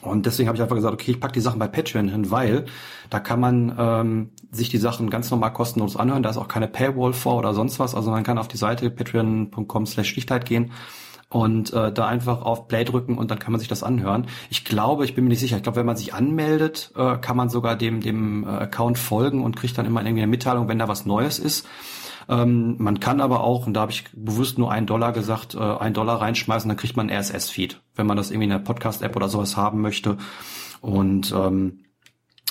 Und 0.01 0.25
deswegen 0.25 0.47
habe 0.47 0.55
ich 0.55 0.61
einfach 0.61 0.75
gesagt, 0.75 0.93
okay, 0.93 1.11
ich 1.11 1.19
packe 1.19 1.33
die 1.33 1.39
Sachen 1.39 1.59
bei 1.59 1.67
Patreon 1.67 2.09
hin, 2.09 2.31
weil 2.31 2.65
da 3.09 3.19
kann 3.19 3.39
man 3.39 3.75
ähm, 3.77 4.29
sich 4.51 4.69
die 4.69 4.79
Sachen 4.79 5.09
ganz 5.09 5.29
normal 5.29 5.53
kostenlos 5.53 5.95
anhören. 5.95 6.23
Da 6.23 6.31
ist 6.31 6.37
auch 6.37 6.47
keine 6.47 6.67
Paywall 6.67 7.13
vor 7.13 7.37
oder 7.37 7.53
sonst 7.53 7.79
was. 7.79 7.95
Also 7.95 8.11
man 8.11 8.23
kann 8.23 8.37
auf 8.37 8.47
die 8.47 8.57
Seite 8.57 8.89
patreon.com 8.89 9.85
slash 9.85 10.09
Schlichtheit 10.09 10.45
gehen 10.45 10.71
und 11.33 11.73
äh, 11.73 11.91
da 11.91 12.07
einfach 12.07 12.43
auf 12.43 12.67
Play 12.67 12.83
drücken 12.83 13.17
und 13.17 13.31
dann 13.31 13.39
kann 13.39 13.51
man 13.51 13.59
sich 13.59 13.67
das 13.67 13.83
anhören. 13.83 14.27
Ich 14.49 14.65
glaube, 14.65 15.03
ich 15.03 15.15
bin 15.15 15.23
mir 15.23 15.31
nicht 15.31 15.39
sicher, 15.39 15.57
ich 15.57 15.63
glaube, 15.63 15.77
wenn 15.77 15.85
man 15.85 15.97
sich 15.97 16.13
anmeldet, 16.13 16.91
äh, 16.95 17.17
kann 17.17 17.35
man 17.35 17.49
sogar 17.49 17.75
dem, 17.75 18.01
dem 18.01 18.43
äh, 18.43 18.47
Account 18.47 18.99
folgen 18.99 19.43
und 19.43 19.55
kriegt 19.55 19.77
dann 19.77 19.85
immer 19.85 20.01
irgendwie 20.01 20.21
eine 20.21 20.29
Mitteilung, 20.29 20.67
wenn 20.67 20.79
da 20.79 20.87
was 20.87 21.05
Neues 21.05 21.39
ist. 21.39 21.67
Ähm, 22.29 22.75
man 22.77 22.99
kann 22.99 23.19
aber 23.19 23.43
auch, 23.43 23.67
und 23.67 23.73
da 23.73 23.81
habe 23.81 23.91
ich 23.91 24.05
bewusst 24.13 24.57
nur 24.57 24.71
einen 24.71 24.85
Dollar 24.85 25.11
gesagt, 25.11 25.55
äh, 25.55 25.59
einen 25.59 25.93
Dollar 25.93 26.21
reinschmeißen, 26.21 26.69
dann 26.69 26.77
kriegt 26.77 26.95
man 26.95 27.09
einen 27.09 27.19
RSS-Feed, 27.19 27.81
wenn 27.95 28.07
man 28.07 28.17
das 28.17 28.31
irgendwie 28.31 28.45
in 28.45 28.51
einer 28.51 28.63
Podcast-App 28.63 29.15
oder 29.15 29.29
sowas 29.29 29.57
haben 29.57 29.81
möchte. 29.81 30.17
Und 30.81 31.33
ähm, 31.35 31.83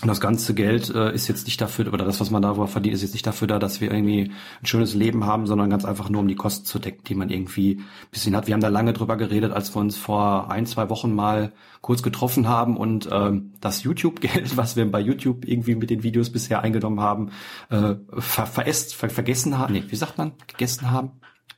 das 0.05 0.21
ganze 0.21 0.55
Geld 0.55 0.93
äh, 0.93 1.15
ist 1.15 1.29
jetzt 1.29 1.47
nicht 1.47 1.61
dafür, 1.61 1.93
oder 1.93 2.05
das, 2.05 2.21
was 2.21 2.31
man 2.31 2.43
darüber 2.43 2.67
verdient, 2.67 2.95
ist 2.95 3.03
jetzt 3.03 3.13
nicht 3.13 3.27
dafür 3.27 3.47
da, 3.47 3.61
dass 3.61 3.81
wir 3.81 3.93
irgendwie 3.93 4.33
ein 4.61 4.67
schönes 4.67 4.95
Leben 4.95 5.27
haben, 5.27 5.47
sondern 5.47 5.71
ganz 5.71 5.85
einfach 5.85 6.09
nur, 6.09 6.23
um 6.23 6.29
die 6.29 6.35
Kosten 6.35 6.65
zu 6.65 6.81
decken, 6.81 7.05
die 7.05 7.15
man 7.15 7.31
irgendwie 7.31 7.77
ein 7.77 8.11
bisschen 8.11 8.35
hat. 8.35 8.49
Wir 8.49 8.55
haben 8.55 8.61
da 8.61 8.69
lange 8.69 8.95
drüber 8.95 9.17
geredet, 9.17 9.53
als 9.53 9.75
wir 9.75 9.81
uns 9.81 9.97
vor 9.97 10.51
ein, 10.51 10.67
zwei 10.67 10.91
Wochen 10.91 11.15
mal 11.15 11.53
kurz 11.83 12.03
getroffen 12.03 12.49
haben 12.49 12.77
und 12.77 13.09
ähm, 13.13 13.53
das 13.61 13.85
YouTube-Geld, 13.85 14.57
was 14.57 14.75
wir 14.75 14.91
bei 14.91 15.01
YouTube 15.01 15.47
irgendwie 15.47 15.77
mit 15.77 15.91
den 15.91 16.03
Videos 16.03 16.31
bisher 16.31 16.63
eingenommen 16.63 17.01
haben, 17.01 17.31
äh, 17.71 17.95
ver 18.19 18.47
veräst, 18.47 18.95
ver 18.97 19.09
vergessen 19.09 19.57
haben, 19.59 19.75
nee, 19.75 19.85
wie 19.87 19.97
sagt 19.97 20.19
man, 20.19 20.33
gegessen 20.49 20.91
haben? 20.91 21.13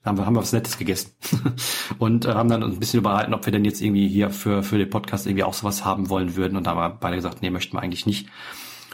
Haben 0.05 0.19
wir, 0.19 0.27
haben 0.27 0.35
wir 0.35 0.41
was 0.41 0.53
Nettes 0.53 0.79
gegessen 0.79 1.13
und 1.99 2.27
äh, 2.27 2.35
haben 2.35 2.49
dann 2.49 2.63
ein 2.63 2.79
bisschen 2.79 3.01
überhalten, 3.01 3.35
ob 3.35 3.47
wir 3.47 3.53
denn 3.53 3.65
jetzt 3.65 3.81
irgendwie 3.81 4.09
hier 4.09 4.31
für, 4.31 4.63
für 4.63 4.79
den 4.79 4.91
Podcast 4.91 5.27
irgendwie 5.27 5.45
auch 5.45 5.55
sowas 5.55 5.85
haben 5.85 6.11
wollen 6.11 6.37
würden 6.37 6.57
und 6.57 6.67
da 6.67 6.71
haben 6.73 6.79
wir 6.79 6.91
beide 6.91 7.17
gesagt, 7.17 7.43
nee, 7.43 7.51
möchten 7.51 7.77
wir 7.77 7.83
eigentlich 7.83 8.07
nicht. 8.07 8.29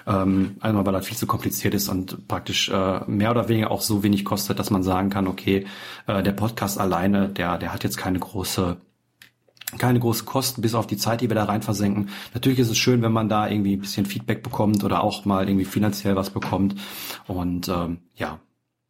Ähm, 0.07 0.57
einmal, 0.61 0.87
weil 0.87 0.95
das 0.95 1.07
viel 1.07 1.17
zu 1.17 1.27
kompliziert 1.27 1.75
ist 1.75 1.89
und 1.89 2.27
praktisch 2.27 2.71
äh, 2.71 3.01
mehr 3.07 3.31
oder 3.31 3.49
weniger 3.49 3.71
auch 3.71 3.83
so 3.83 4.03
wenig 4.03 4.25
kostet, 4.25 4.59
dass 4.59 4.71
man 4.71 4.83
sagen 4.83 5.11
kann, 5.11 5.27
okay, 5.27 5.67
äh, 6.07 6.23
der 6.23 6.33
Podcast 6.33 6.81
alleine, 6.81 7.29
der, 7.29 7.59
der 7.59 7.73
hat 7.73 7.85
jetzt 7.85 7.99
keine 7.99 8.19
große 8.19 8.79
keine 9.79 10.01
großen 10.01 10.27
Kosten, 10.27 10.63
bis 10.63 10.75
auf 10.75 10.89
die 10.89 10.97
Zeit, 10.97 11.21
die 11.21 11.31
wir 11.31 11.37
da 11.37 11.45
rein 11.45 11.63
versenken. 11.63 12.09
Natürlich 12.35 12.59
ist 12.59 12.71
es 12.71 12.79
schön, 12.79 13.03
wenn 13.03 13.13
man 13.13 13.29
da 13.29 13.49
irgendwie 13.49 13.77
ein 13.77 13.81
bisschen 13.81 14.05
Feedback 14.05 14.43
bekommt 14.43 14.83
oder 14.83 15.05
auch 15.05 15.25
mal 15.25 15.49
irgendwie 15.49 15.65
finanziell 15.65 16.17
was 16.17 16.31
bekommt. 16.31 16.75
Und 17.29 17.69
ähm, 17.69 17.99
ja, 18.17 18.41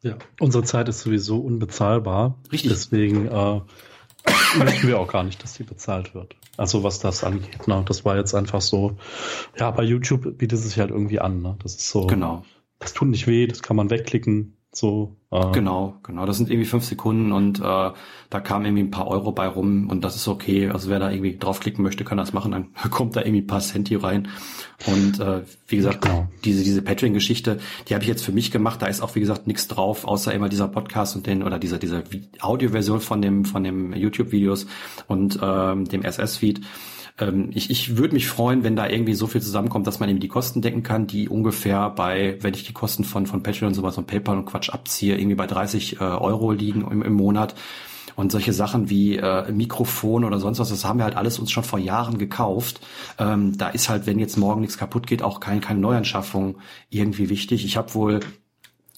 ja, 0.01 0.17
unsere 0.39 0.63
Zeit 0.63 0.89
ist 0.89 1.01
sowieso 1.01 1.39
unbezahlbar. 1.39 2.37
Richtig. 2.51 2.71
Deswegen 2.71 3.27
äh, 3.27 3.61
möchten 4.57 4.87
wir 4.87 4.99
auch 4.99 5.07
gar 5.07 5.23
nicht, 5.23 5.43
dass 5.43 5.53
die 5.53 5.63
bezahlt 5.63 6.15
wird. 6.15 6.35
Also 6.57 6.83
was 6.83 6.99
das 6.99 7.23
angeht. 7.23 7.67
Ne? 7.67 7.83
Das 7.87 8.03
war 8.05 8.17
jetzt 8.17 8.33
einfach 8.33 8.61
so, 8.61 8.97
ja, 9.57 9.71
bei 9.71 9.83
YouTube 9.83 10.37
bietet 10.37 10.59
es 10.59 10.65
sich 10.65 10.79
halt 10.79 10.91
irgendwie 10.91 11.19
an. 11.19 11.41
Ne? 11.41 11.57
Das 11.61 11.75
ist 11.75 11.89
so. 11.89 12.07
Genau. 12.07 12.43
Das 12.79 12.93
tut 12.93 13.09
nicht 13.09 13.27
weh, 13.27 13.45
das 13.45 13.61
kann 13.61 13.75
man 13.75 13.89
wegklicken. 13.89 14.57
So, 14.73 15.17
äh, 15.31 15.51
genau, 15.51 15.95
genau. 16.01 16.25
Das 16.25 16.37
sind 16.37 16.49
irgendwie 16.49 16.67
fünf 16.67 16.85
Sekunden 16.85 17.33
und 17.33 17.59
äh, 17.59 17.63
da 17.63 18.39
kamen 18.39 18.65
irgendwie 18.65 18.83
ein 18.83 18.91
paar 18.91 19.07
Euro 19.07 19.33
bei 19.33 19.45
rum 19.45 19.89
und 19.89 20.01
das 20.05 20.15
ist 20.15 20.29
okay. 20.29 20.69
Also 20.69 20.89
wer 20.89 20.99
da 20.99 21.11
irgendwie 21.11 21.37
draufklicken 21.37 21.83
möchte, 21.83 22.05
kann 22.05 22.17
das 22.17 22.31
machen. 22.31 22.53
Dann 22.53 22.67
kommt 22.89 23.17
da 23.17 23.21
irgendwie 23.21 23.41
ein 23.41 23.47
paar 23.47 23.59
Centi 23.59 23.95
rein. 23.95 24.29
Und 24.87 25.19
äh, 25.19 25.41
wie 25.67 25.75
gesagt, 25.75 26.03
genau. 26.03 26.29
diese 26.45 26.63
diese 26.63 26.81
Patreon-Geschichte, 26.81 27.59
die 27.89 27.93
habe 27.93 28.03
ich 28.03 28.09
jetzt 28.09 28.23
für 28.23 28.31
mich 28.31 28.49
gemacht. 28.49 28.81
Da 28.81 28.85
ist 28.85 29.01
auch 29.01 29.13
wie 29.15 29.19
gesagt 29.19 29.45
nichts 29.45 29.67
drauf, 29.67 30.05
außer 30.05 30.33
immer 30.33 30.47
dieser 30.47 30.69
Podcast 30.69 31.17
und 31.17 31.27
den 31.27 31.43
oder 31.43 31.59
dieser 31.59 31.77
dieser 31.77 32.03
Audioversion 32.39 33.01
von 33.01 33.21
dem 33.21 33.43
von 33.43 33.65
dem 33.65 33.91
YouTube-Videos 33.91 34.67
und 35.07 35.37
ähm, 35.41 35.83
dem 35.83 36.03
SS-Feed. 36.03 36.61
Ähm, 37.19 37.49
ich, 37.53 37.69
ich 37.69 37.97
würde 37.97 38.13
mich 38.13 38.27
freuen, 38.27 38.63
wenn 38.63 38.75
da 38.75 38.87
irgendwie 38.87 39.13
so 39.13 39.27
viel 39.27 39.41
zusammenkommt, 39.41 39.87
dass 39.87 39.99
man 39.99 40.09
eben 40.09 40.19
die 40.19 40.27
Kosten 40.27 40.61
decken 40.61 40.83
kann, 40.83 41.07
die 41.07 41.29
ungefähr 41.29 41.89
bei, 41.89 42.37
wenn 42.41 42.53
ich 42.53 42.63
die 42.63 42.73
Kosten 42.73 43.03
von, 43.03 43.27
von 43.27 43.43
Patreon 43.43 43.69
und 43.69 43.73
sowas 43.73 43.97
und 43.97 44.07
PayPal 44.07 44.37
und 44.37 44.45
Quatsch 44.45 44.69
abziehe, 44.69 45.17
irgendwie 45.17 45.35
bei 45.35 45.47
30 45.47 45.99
äh, 45.99 46.03
Euro 46.03 46.51
liegen 46.51 46.81
im, 46.89 47.01
im 47.01 47.13
Monat. 47.13 47.55
Und 48.15 48.31
solche 48.31 48.53
Sachen 48.53 48.89
wie 48.89 49.15
äh, 49.15 49.51
Mikrofon 49.51 50.25
oder 50.25 50.37
sonst 50.39 50.59
was, 50.59 50.69
das 50.69 50.83
haben 50.83 50.99
wir 50.99 51.05
halt 51.05 51.15
alles 51.15 51.39
uns 51.39 51.49
schon 51.49 51.63
vor 51.63 51.79
Jahren 51.79 52.17
gekauft. 52.17 52.81
Ähm, 53.17 53.57
da 53.57 53.69
ist 53.69 53.89
halt, 53.89 54.05
wenn 54.05 54.19
jetzt 54.19 54.37
morgen 54.37 54.61
nichts 54.61 54.77
kaputt 54.77 55.07
geht, 55.07 55.23
auch 55.23 55.39
kein, 55.39 55.61
keine 55.61 55.79
Neuanschaffung 55.79 56.57
irgendwie 56.89 57.29
wichtig. 57.29 57.65
Ich 57.65 57.77
habe 57.77 57.93
wohl 57.93 58.19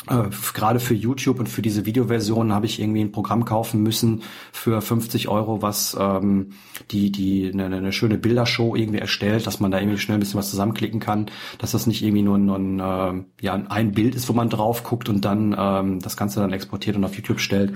äh, 0.09 0.23
gerade 0.53 0.79
für 0.79 0.93
YouTube 0.93 1.39
und 1.39 1.47
für 1.47 1.61
diese 1.61 1.85
Videoversion 1.85 2.53
habe 2.53 2.65
ich 2.65 2.81
irgendwie 2.81 3.01
ein 3.01 3.11
Programm 3.11 3.45
kaufen 3.45 3.81
müssen 3.81 4.23
für 4.51 4.81
50 4.81 5.29
Euro, 5.29 5.61
was 5.61 5.95
ähm, 5.99 6.51
die 6.91 7.11
die 7.11 7.49
eine, 7.53 7.65
eine 7.65 7.93
schöne 7.93 8.17
Bildershow 8.17 8.75
irgendwie 8.75 8.99
erstellt, 8.99 9.47
dass 9.47 9.59
man 9.59 9.71
da 9.71 9.79
irgendwie 9.79 9.97
schnell 9.97 10.17
ein 10.17 10.19
bisschen 10.19 10.39
was 10.39 10.49
zusammenklicken 10.49 10.99
kann, 10.99 11.27
dass 11.57 11.71
das 11.71 11.87
nicht 11.87 12.03
irgendwie 12.03 12.23
nur, 12.23 12.37
nur 12.37 12.57
ein, 12.57 12.79
äh, 12.79 13.23
ja 13.41 13.53
ein 13.53 13.93
Bild 13.93 14.15
ist, 14.15 14.27
wo 14.27 14.33
man 14.33 14.49
drauf 14.49 14.83
guckt 14.83 15.07
und 15.07 15.23
dann 15.23 15.55
ähm, 15.57 15.99
das 15.99 16.17
Ganze 16.17 16.41
dann 16.41 16.51
exportiert 16.51 16.95
und 16.95 17.05
auf 17.05 17.15
YouTube 17.15 17.39
stellt. 17.39 17.73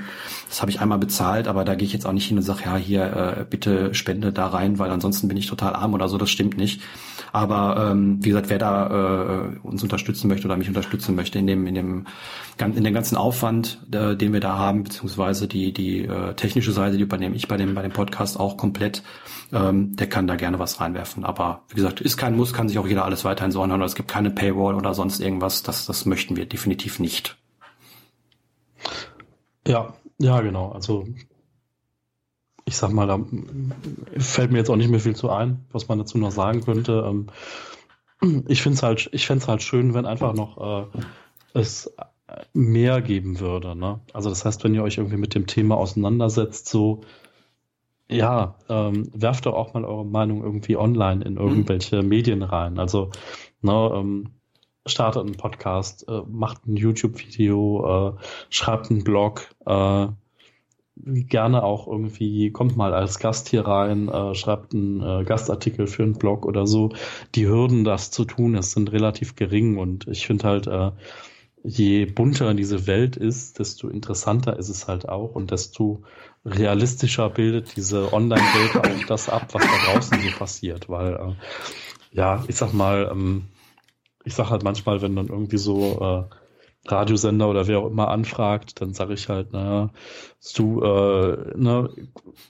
Das 0.49 0.61
habe 0.61 0.71
ich 0.71 0.81
einmal 0.81 0.99
bezahlt, 0.99 1.47
aber 1.47 1.63
da 1.63 1.75
gehe 1.75 1.85
ich 1.85 1.93
jetzt 1.93 2.05
auch 2.05 2.13
nicht 2.13 2.27
hin 2.27 2.37
und 2.37 2.43
sage, 2.43 2.63
ja 2.65 2.75
hier 2.75 3.37
äh, 3.37 3.45
bitte 3.49 3.93
spende 3.93 4.33
da 4.33 4.47
rein, 4.47 4.79
weil 4.79 4.91
ansonsten 4.91 5.27
bin 5.27 5.37
ich 5.37 5.47
total 5.47 5.75
arm 5.75 5.93
oder 5.93 6.09
so. 6.09 6.17
Das 6.17 6.29
stimmt 6.29 6.57
nicht. 6.57 6.81
Aber 7.37 7.91
ähm, 7.91 8.17
wie 8.23 8.29
gesagt, 8.29 8.49
wer 8.49 8.57
da 8.57 9.51
äh, 9.53 9.59
uns 9.59 9.83
unterstützen 9.83 10.27
möchte 10.27 10.47
oder 10.47 10.57
mich 10.57 10.67
unterstützen 10.67 11.13
möchte 11.13 11.37
in 11.37 11.45
dem 11.45 11.67
in 11.67 11.75
dem 11.75 12.05
in 12.59 12.83
dem 12.83 12.93
ganzen 12.95 13.15
Aufwand, 13.15 13.79
äh, 13.93 14.15
den 14.15 14.33
wir 14.33 14.39
da 14.39 14.57
haben, 14.57 14.83
beziehungsweise 14.83 15.47
die 15.47 15.71
die 15.71 16.05
äh, 16.05 16.33
technische 16.33 16.71
Seite, 16.71 16.97
die 16.97 17.03
übernehme 17.03 17.35
ich 17.35 17.47
bei 17.47 17.55
dem 17.55 17.75
bei 17.75 17.83
dem 17.83 17.91
Podcast 17.91 18.39
auch 18.39 18.57
komplett, 18.57 19.03
ähm, 19.53 19.95
der 19.95 20.09
kann 20.09 20.25
da 20.25 20.35
gerne 20.35 20.57
was 20.57 20.81
reinwerfen. 20.81 21.25
Aber 21.25 21.61
wie 21.69 21.75
gesagt, 21.75 22.01
ist 22.01 22.17
kein 22.17 22.35
Muss, 22.35 22.53
kann 22.53 22.69
sich 22.69 22.79
auch 22.79 22.87
jeder 22.87 23.05
alles 23.05 23.23
weiterhin 23.23 23.51
so 23.51 23.61
anhören. 23.61 23.83
Es 23.83 23.93
gibt 23.93 24.09
keine 24.09 24.31
Paywall 24.31 24.73
oder 24.73 24.95
sonst 24.95 25.19
irgendwas. 25.19 25.61
Das 25.61 25.85
das 25.85 26.07
möchten 26.07 26.37
wir 26.37 26.47
definitiv 26.47 26.97
nicht. 26.97 27.37
Ja, 29.67 29.93
ja, 30.17 30.41
genau. 30.41 30.71
Also 30.71 31.05
ich 32.67 32.75
sag 32.75 32.91
mal, 32.91 33.07
da 33.07 33.17
fällt 34.19 34.51
mir 34.51 34.57
jetzt 34.57 34.69
auch 34.69 34.75
nicht 34.75 34.89
mehr 34.89 34.99
viel 34.99 35.15
zu 35.15 35.29
ein, 35.29 35.65
was 35.71 35.87
man 35.87 35.99
dazu 35.99 36.17
noch 36.17 36.31
sagen 36.31 36.61
könnte. 36.61 37.05
Ähm, 37.07 38.43
ich 38.49 38.61
finde 38.61 38.75
es 38.75 38.83
halt, 38.83 39.09
ich 39.13 39.29
halt 39.29 39.61
schön, 39.63 39.93
wenn 39.93 40.05
einfach 40.05 40.33
noch 40.33 40.85
äh, 40.93 40.99
es 41.53 41.93
mehr 42.53 43.01
geben 43.01 43.39
würde. 43.39 43.73
Ne? 43.73 44.01
Also 44.11 44.29
das 44.29 44.43
heißt, 44.43 44.65
wenn 44.65 44.75
ihr 44.75 44.83
euch 44.83 44.97
irgendwie 44.97 45.15
mit 45.15 45.33
dem 45.33 45.47
Thema 45.47 45.77
auseinandersetzt, 45.77 46.67
so 46.67 47.01
ja, 48.09 48.55
ähm, 48.67 49.09
werft 49.13 49.45
doch 49.45 49.53
auch 49.53 49.73
mal 49.73 49.85
eure 49.85 50.05
Meinung 50.05 50.43
irgendwie 50.43 50.75
online 50.75 51.23
in 51.23 51.37
irgendwelche 51.37 52.01
mhm. 52.01 52.09
Medien 52.09 52.41
rein. 52.41 52.79
Also 52.79 53.11
ne, 53.61 53.91
ähm, 53.95 54.31
startet 54.85 55.23
einen 55.23 55.37
Podcast, 55.37 56.05
äh, 56.09 56.21
macht 56.27 56.67
ein 56.67 56.75
YouTube-Video, 56.75 58.17
äh, 58.17 58.21
schreibt 58.49 58.91
einen 58.91 59.05
Blog, 59.05 59.49
äh, 59.65 60.07
gerne 61.03 61.63
auch 61.63 61.87
irgendwie, 61.87 62.51
kommt 62.51 62.77
mal 62.77 62.93
als 62.93 63.19
Gast 63.19 63.49
hier 63.49 63.65
rein, 63.65 64.09
äh, 64.09 64.35
schreibt 64.35 64.73
einen 64.73 65.01
äh, 65.01 65.23
Gastartikel 65.23 65.87
für 65.87 66.03
einen 66.03 66.17
Blog 66.17 66.45
oder 66.45 66.67
so. 66.67 66.89
Die 67.35 67.47
Hürden, 67.47 67.83
das 67.83 68.11
zu 68.11 68.25
tun, 68.25 68.55
es 68.55 68.71
sind 68.71 68.91
relativ 68.91 69.35
gering 69.35 69.77
und 69.77 70.07
ich 70.07 70.25
finde 70.27 70.47
halt, 70.47 70.67
äh, 70.67 70.91
je 71.63 72.05
bunter 72.05 72.53
diese 72.53 72.87
Welt 72.87 73.17
ist, 73.17 73.59
desto 73.59 73.89
interessanter 73.89 74.57
ist 74.57 74.69
es 74.69 74.87
halt 74.87 75.09
auch 75.09 75.35
und 75.35 75.51
desto 75.51 76.03
realistischer 76.45 77.29
bildet 77.29 77.75
diese 77.75 78.13
Online-Welt 78.13 78.77
auch 78.77 79.05
das 79.07 79.29
ab, 79.29 79.47
was 79.51 79.63
da 79.63 79.91
draußen 79.91 80.19
so 80.21 80.37
passiert, 80.37 80.87
weil, 80.89 81.13
äh, 81.13 82.15
ja, 82.15 82.43
ich 82.47 82.55
sag 82.55 82.73
mal, 82.73 83.09
ähm, 83.11 83.45
ich 84.23 84.33
sag 84.33 84.49
halt 84.49 84.63
manchmal, 84.63 85.01
wenn 85.01 85.15
dann 85.15 85.27
irgendwie 85.27 85.57
so, 85.57 86.27
äh, 86.29 86.35
Radiosender 86.91 87.49
oder 87.49 87.67
wer 87.67 87.79
auch 87.79 87.89
immer 87.89 88.09
anfragt, 88.09 88.81
dann 88.81 88.93
sage 88.93 89.13
ich 89.13 89.29
halt, 89.29 89.53
naja, 89.53 89.91
du, 90.55 90.81
äh, 90.81 91.57
ne, 91.57 91.89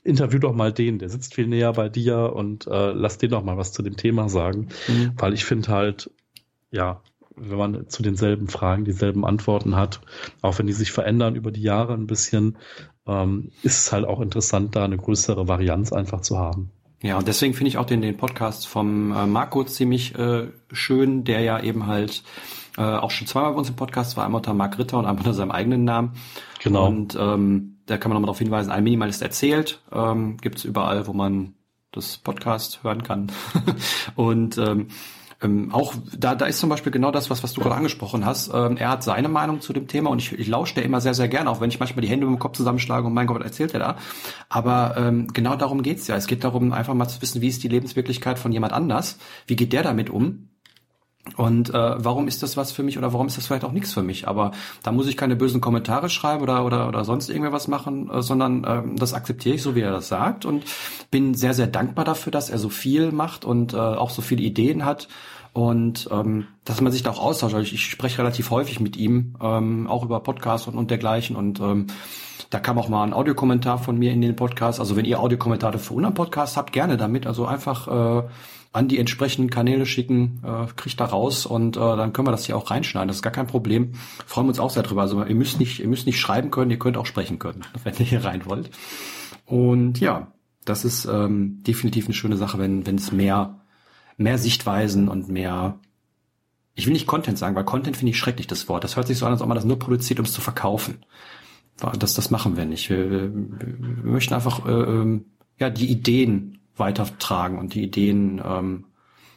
interview 0.03 0.39
doch 0.39 0.53
mal 0.53 0.71
den, 0.71 0.99
der 0.99 1.09
sitzt 1.09 1.35
viel 1.35 1.47
näher 1.47 1.73
bei 1.73 1.89
dir 1.89 2.33
und 2.33 2.67
äh, 2.67 2.91
lass 2.91 3.17
den 3.17 3.31
doch 3.31 3.43
mal 3.43 3.57
was 3.57 3.73
zu 3.73 3.81
dem 3.81 3.97
Thema 3.97 4.29
sagen. 4.29 4.69
Mhm. 4.87 5.13
Weil 5.17 5.33
ich 5.33 5.45
finde 5.45 5.69
halt, 5.69 6.11
ja, 6.71 7.01
wenn 7.35 7.57
man 7.57 7.89
zu 7.89 8.01
denselben 8.01 8.47
Fragen 8.47 8.83
dieselben 8.83 9.25
Antworten 9.25 9.75
hat, 9.75 10.01
auch 10.41 10.57
wenn 10.57 10.67
die 10.67 10.73
sich 10.73 10.91
verändern 10.91 11.35
über 11.35 11.51
die 11.51 11.61
Jahre 11.61 11.93
ein 11.93 12.07
bisschen, 12.07 12.57
ähm, 13.05 13.51
ist 13.63 13.79
es 13.79 13.91
halt 13.91 14.05
auch 14.05 14.21
interessant, 14.21 14.75
da 14.75 14.83
eine 14.83 14.97
größere 14.97 15.47
Varianz 15.47 15.93
einfach 15.93 16.21
zu 16.21 16.37
haben. 16.37 16.71
Ja, 17.03 17.17
und 17.17 17.27
deswegen 17.27 17.53
finde 17.53 17.69
ich 17.69 17.77
auch 17.77 17.85
den, 17.85 18.01
den 18.01 18.17
Podcast 18.17 18.67
vom 18.67 19.11
äh, 19.11 19.27
Marco 19.27 19.63
ziemlich 19.63 20.17
äh, 20.17 20.47
schön, 20.71 21.23
der 21.23 21.41
ja 21.41 21.61
eben 21.61 21.85
halt 21.85 22.23
äh, 22.77 22.81
auch 22.81 23.11
schon 23.11 23.27
zweimal 23.27 23.51
bei 23.53 23.57
uns 23.59 23.69
im 23.69 23.75
Podcast 23.75 24.17
war, 24.17 24.25
einmal 24.25 24.39
unter 24.39 24.53
Mark 24.53 24.77
Ritter 24.77 24.97
und 24.97 25.05
einmal 25.05 25.19
unter 25.19 25.33
seinem 25.33 25.51
eigenen 25.51 25.83
Namen. 25.83 26.13
Genau. 26.63 26.87
Und 26.87 27.17
ähm, 27.19 27.77
da 27.85 27.97
kann 27.97 28.09
man 28.09 28.15
nochmal 28.15 28.27
darauf 28.27 28.39
hinweisen, 28.39 28.71
ein 28.71 28.83
Minimalist 28.83 29.21
erzählt, 29.21 29.81
ähm, 29.91 30.37
gibt 30.37 30.63
überall, 30.63 31.07
wo 31.07 31.13
man 31.13 31.55
das 31.91 32.17
Podcast 32.17 32.83
hören 32.83 33.03
kann. 33.03 33.31
und 34.15 34.57
ähm, 34.57 34.87
ähm, 35.41 35.71
auch 35.71 35.93
da, 36.17 36.33
da 36.33 36.47
ist 36.47 36.59
zum 36.59 36.69
Beispiel 36.69 36.91
genau 36.91 37.11
das, 37.11 37.29
was, 37.29 37.43
was 37.43 37.53
du 37.53 37.61
gerade 37.61 37.75
angesprochen 37.75 38.25
hast. 38.25 38.51
Ähm, 38.53 38.75
er 38.77 38.89
hat 38.89 39.03
seine 39.03 39.29
Meinung 39.29 39.61
zu 39.61 39.71
dem 39.71 39.87
Thema 39.87 40.09
und 40.09 40.19
ich, 40.19 40.33
ich 40.33 40.47
lausche 40.47 40.75
der 40.75 40.83
immer 40.83 40.99
sehr, 40.99 41.13
sehr 41.13 41.27
gerne, 41.27 41.49
auch 41.49 41.61
wenn 41.61 41.69
ich 41.69 41.79
manchmal 41.79 42.01
die 42.01 42.09
Hände 42.09 42.25
im 42.25 42.39
Kopf 42.39 42.57
zusammenschlage 42.57 43.05
und 43.05 43.13
mein 43.13 43.27
Gott, 43.27 43.39
was 43.39 43.45
erzählt 43.45 43.73
er 43.73 43.79
da. 43.79 43.97
Aber 44.49 44.95
ähm, 44.97 45.27
genau 45.33 45.55
darum 45.55 45.83
geht's 45.83 46.07
ja. 46.07 46.15
Es 46.15 46.27
geht 46.27 46.43
darum, 46.43 46.73
einfach 46.73 46.95
mal 46.95 47.07
zu 47.07 47.21
wissen, 47.21 47.41
wie 47.41 47.49
ist 47.49 47.63
die 47.63 47.67
Lebenswirklichkeit 47.67 48.39
von 48.39 48.51
jemand 48.51 48.73
anders, 48.73 49.19
wie 49.45 49.55
geht 49.55 49.73
der 49.73 49.83
damit 49.83 50.09
um 50.09 50.49
und 51.35 51.69
äh, 51.69 51.73
warum 51.73 52.27
ist 52.27 52.41
das 52.43 52.57
was 52.57 52.71
für 52.71 52.83
mich 52.83 52.97
oder 52.97 53.13
warum 53.13 53.27
ist 53.27 53.37
das 53.37 53.47
vielleicht 53.47 53.63
auch 53.63 53.71
nichts 53.71 53.93
für 53.93 54.03
mich? 54.03 54.27
Aber 54.27 54.51
da 54.83 54.91
muss 54.91 55.07
ich 55.07 55.17
keine 55.17 55.35
bösen 55.35 55.61
Kommentare 55.61 56.09
schreiben 56.09 56.41
oder 56.41 56.65
oder 56.65 56.87
oder 56.87 57.03
sonst 57.03 57.29
irgendwas 57.29 57.67
machen, 57.67 58.09
äh, 58.09 58.21
sondern 58.21 58.63
äh, 58.63 58.81
das 58.95 59.13
akzeptiere 59.13 59.55
ich 59.55 59.61
so, 59.61 59.75
wie 59.75 59.81
er 59.81 59.91
das 59.91 60.07
sagt 60.07 60.45
und 60.45 60.63
bin 61.11 61.33
sehr 61.33 61.53
sehr 61.53 61.67
dankbar 61.67 62.05
dafür, 62.05 62.31
dass 62.31 62.49
er 62.49 62.57
so 62.57 62.69
viel 62.69 63.11
macht 63.11 63.45
und 63.45 63.73
äh, 63.73 63.77
auch 63.77 64.09
so 64.09 64.21
viele 64.21 64.43
Ideen 64.43 64.85
hat 64.85 65.07
und 65.53 66.07
ähm, 66.11 66.47
dass 66.65 66.81
man 66.81 66.91
sich 66.91 67.03
da 67.03 67.11
auch 67.11 67.21
austauscht. 67.21 67.55
Also 67.55 67.65
ich, 67.65 67.73
ich 67.73 67.85
spreche 67.85 68.19
relativ 68.19 68.51
häufig 68.51 68.79
mit 68.79 68.95
ihm, 68.95 69.35
ähm, 69.41 69.87
auch 69.87 70.03
über 70.03 70.19
Podcasts 70.19 70.67
und, 70.67 70.75
und 70.75 70.91
dergleichen 70.91 71.35
und 71.35 71.59
ähm, 71.59 71.87
da 72.49 72.59
kam 72.59 72.77
auch 72.77 72.87
mal 72.87 73.03
ein 73.03 73.13
Audiokommentar 73.13 73.77
von 73.77 73.97
mir 73.97 74.11
in 74.11 74.21
den 74.21 74.35
Podcast. 74.35 74.79
Also 74.79 74.95
wenn 74.95 75.05
ihr 75.05 75.19
Audiokommentare 75.19 75.79
für 75.79 75.93
unseren 75.93 76.13
Podcast 76.13 76.55
habt, 76.55 76.71
gerne 76.71 76.95
damit. 76.95 77.27
Also 77.27 77.45
einfach 77.45 77.87
äh, 77.87 78.27
an 78.77 78.87
die 78.87 78.99
entsprechenden 78.99 79.49
Kanäle 79.49 79.87
schicken, 79.87 80.39
äh, 80.43 80.67
kriegt 80.75 80.99
da 80.99 81.05
raus 81.05 81.47
und 81.47 81.77
äh, 81.77 81.79
dann 81.79 82.13
können 82.13 82.27
wir 82.27 82.31
das 82.31 82.45
hier 82.45 82.55
auch 82.55 82.69
reinschneiden. 82.69 83.07
Das 83.07 83.17
ist 83.17 83.23
gar 83.23 83.33
kein 83.33 83.47
Problem. 83.47 83.93
Freuen 84.27 84.45
wir 84.45 84.49
uns 84.49 84.59
auch 84.59 84.69
sehr 84.69 84.83
drüber. 84.83 85.01
Also 85.01 85.23
ihr 85.23 85.33
müsst 85.33 85.59
nicht, 85.59 85.79
ihr 85.79 85.87
müsst 85.87 86.05
nicht 86.05 86.19
schreiben 86.19 86.51
können, 86.51 86.69
ihr 86.69 86.77
könnt 86.77 86.95
auch 86.95 87.07
sprechen 87.07 87.39
können, 87.39 87.63
wenn 87.83 87.95
ihr 87.97 88.05
hier 88.05 88.23
rein 88.23 88.45
wollt. 88.45 88.69
Und 89.45 89.99
ja, 89.99 90.31
das 90.63 90.85
ist 90.85 91.05
ähm, 91.05 91.63
definitiv 91.63 92.05
eine 92.05 92.13
schöne 92.13 92.37
Sache, 92.37 92.59
wenn 92.59 92.85
wenn 92.85 92.97
es 92.97 93.11
mehr 93.11 93.61
mehr 94.15 94.37
Sichtweisen 94.37 95.07
und 95.07 95.27
mehr 95.27 95.79
ich 96.75 96.85
will 96.85 96.93
nicht 96.93 97.07
Content 97.07 97.39
sagen, 97.39 97.55
weil 97.55 97.65
Content 97.65 97.97
finde 97.97 98.11
ich 98.11 98.19
schrecklich, 98.19 98.45
das 98.45 98.69
Wort. 98.69 98.83
Das 98.83 98.95
hört 98.95 99.07
sich 99.07 99.17
so 99.17 99.25
an, 99.25 99.31
als 99.31 99.41
ob 99.41 99.47
man 99.47 99.55
das 99.55 99.65
nur 99.65 99.79
produziert, 99.79 100.19
um 100.19 100.25
es 100.25 100.33
zu 100.33 100.41
verkaufen. 100.41 100.99
Das, 101.97 102.13
das 102.13 102.29
machen 102.29 102.55
wir 102.55 102.65
nicht. 102.65 102.91
Wir, 102.91 103.09
wir, 103.09 103.33
wir 103.33 104.11
möchten 104.11 104.35
einfach 104.35 104.63
äh, 104.67 104.71
ähm, 104.71 105.25
ja 105.57 105.71
die 105.71 105.89
Ideen 105.89 106.56
weitertragen 106.79 107.57
und 107.59 107.73
die 107.73 107.83
Ideen 107.83 108.41
ähm, 108.43 108.85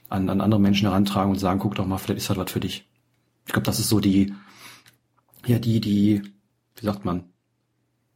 an, 0.08 0.28
an 0.28 0.40
andere 0.40 0.60
Menschen 0.60 0.88
herantragen 0.88 1.30
und 1.30 1.38
sagen, 1.38 1.60
guck 1.60 1.74
doch 1.74 1.86
mal, 1.86 1.98
vielleicht 1.98 2.18
ist 2.18 2.30
das 2.30 2.36
was 2.36 2.50
für 2.50 2.60
dich. 2.60 2.86
Ich 3.46 3.52
glaube, 3.52 3.66
das 3.66 3.78
ist 3.78 3.88
so 3.88 4.00
die, 4.00 4.34
ja, 5.46 5.58
die, 5.58 5.80
die, 5.80 6.22
wie 6.76 6.84
sagt 6.84 7.04
man, 7.04 7.24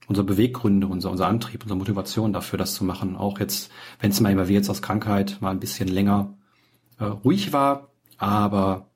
unsere 0.06 0.26
Beweggründe, 0.26 0.86
unser, 0.86 1.10
unser 1.10 1.28
Antrieb, 1.28 1.62
unsere 1.62 1.78
Motivation 1.78 2.32
dafür, 2.32 2.58
das 2.58 2.74
zu 2.74 2.84
machen. 2.84 3.16
Auch 3.16 3.40
jetzt, 3.40 3.70
wenn 4.00 4.10
es 4.10 4.20
mal, 4.20 4.36
weil 4.36 4.48
wir 4.48 4.54
jetzt 4.54 4.68
aus 4.68 4.82
Krankheit 4.82 5.38
mal 5.40 5.50
ein 5.50 5.60
bisschen 5.60 5.88
länger 5.88 6.34
äh, 6.98 7.04
ruhig 7.04 7.52
war, 7.52 7.90
aber 8.18 8.90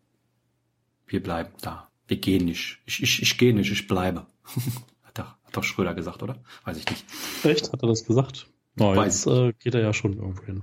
wir 1.06 1.22
bleiben 1.22 1.52
da. 1.62 1.88
Wir 2.06 2.18
gehen 2.18 2.44
nicht. 2.44 2.78
Ich, 2.86 3.02
ich, 3.02 3.22
ich 3.22 3.38
gehe 3.38 3.54
nicht, 3.54 3.70
ich 3.70 3.86
bleibe. 3.86 4.26
hat, 5.02 5.18
doch, 5.18 5.36
hat 5.44 5.56
doch 5.56 5.64
Schröder 5.64 5.94
gesagt, 5.94 6.22
oder? 6.22 6.42
Weiß 6.64 6.76
ich 6.76 6.88
nicht. 6.88 7.04
Echt? 7.44 7.72
Hat 7.72 7.82
er 7.82 7.88
das 7.88 8.04
gesagt? 8.04 8.48
Oh, 8.78 8.94
jetzt 8.94 9.26
äh, 9.26 9.52
geht 9.58 9.74
er 9.74 9.80
ja 9.80 9.92
schon 9.92 10.14
irgendwo 10.14 10.44
hin. 10.44 10.62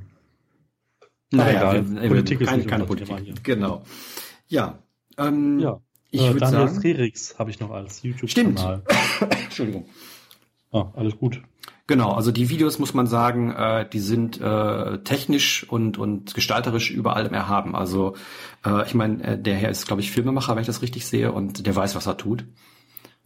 Naja, 1.32 1.74
egal. 1.74 2.01
Wir, 2.01 2.07
Politik 2.07 2.41
ist 2.41 2.47
keine, 2.47 2.57
nicht 2.59 2.70
keine 2.70 2.86
Politik. 2.86 3.18
Hier. 3.20 3.34
Genau. 3.43 3.84
Ja. 4.47 4.80
Ähm, 5.18 5.59
ja. 5.59 5.80
Ich 6.11 6.22
äh, 6.22 6.34
Daniel 6.34 6.68
sagen, 6.68 6.82
Frerix 6.82 7.39
habe 7.39 7.49
ich 7.49 7.59
noch 7.59 7.72
als 7.72 8.03
YouTube-Kanal. 8.03 8.84
Entschuldigung. 9.43 9.86
Ah, 10.72 10.91
alles 10.95 11.18
gut. 11.18 11.41
Genau, 11.88 12.13
also 12.13 12.32
die 12.32 12.49
Videos 12.49 12.80
muss 12.80 12.95
man 12.95 13.05
sagen, 13.05 13.51
äh, 13.51 13.88
die 13.88 13.99
sind 13.99 14.41
äh, 14.41 14.97
technisch 14.99 15.70
und 15.70 15.99
und 15.99 16.34
gestalterisch 16.34 16.89
über 16.89 17.16
allem 17.16 17.34
erhaben. 17.34 17.76
Also 17.76 18.16
äh, 18.66 18.86
ich 18.88 18.95
meine, 18.95 19.24
äh, 19.24 19.39
der 19.39 19.55
Herr 19.55 19.70
ist, 19.70 19.86
glaube 19.86 20.01
ich, 20.01 20.09
Filmemacher, 20.09 20.55
wenn 20.55 20.61
ich 20.61 20.68
das 20.68 20.82
richtig 20.82 21.05
sehe, 21.05 21.32
und 21.32 21.66
der 21.66 21.76
weiß, 21.76 21.95
was 21.95 22.07
er 22.07 22.18
tut. 22.18 22.45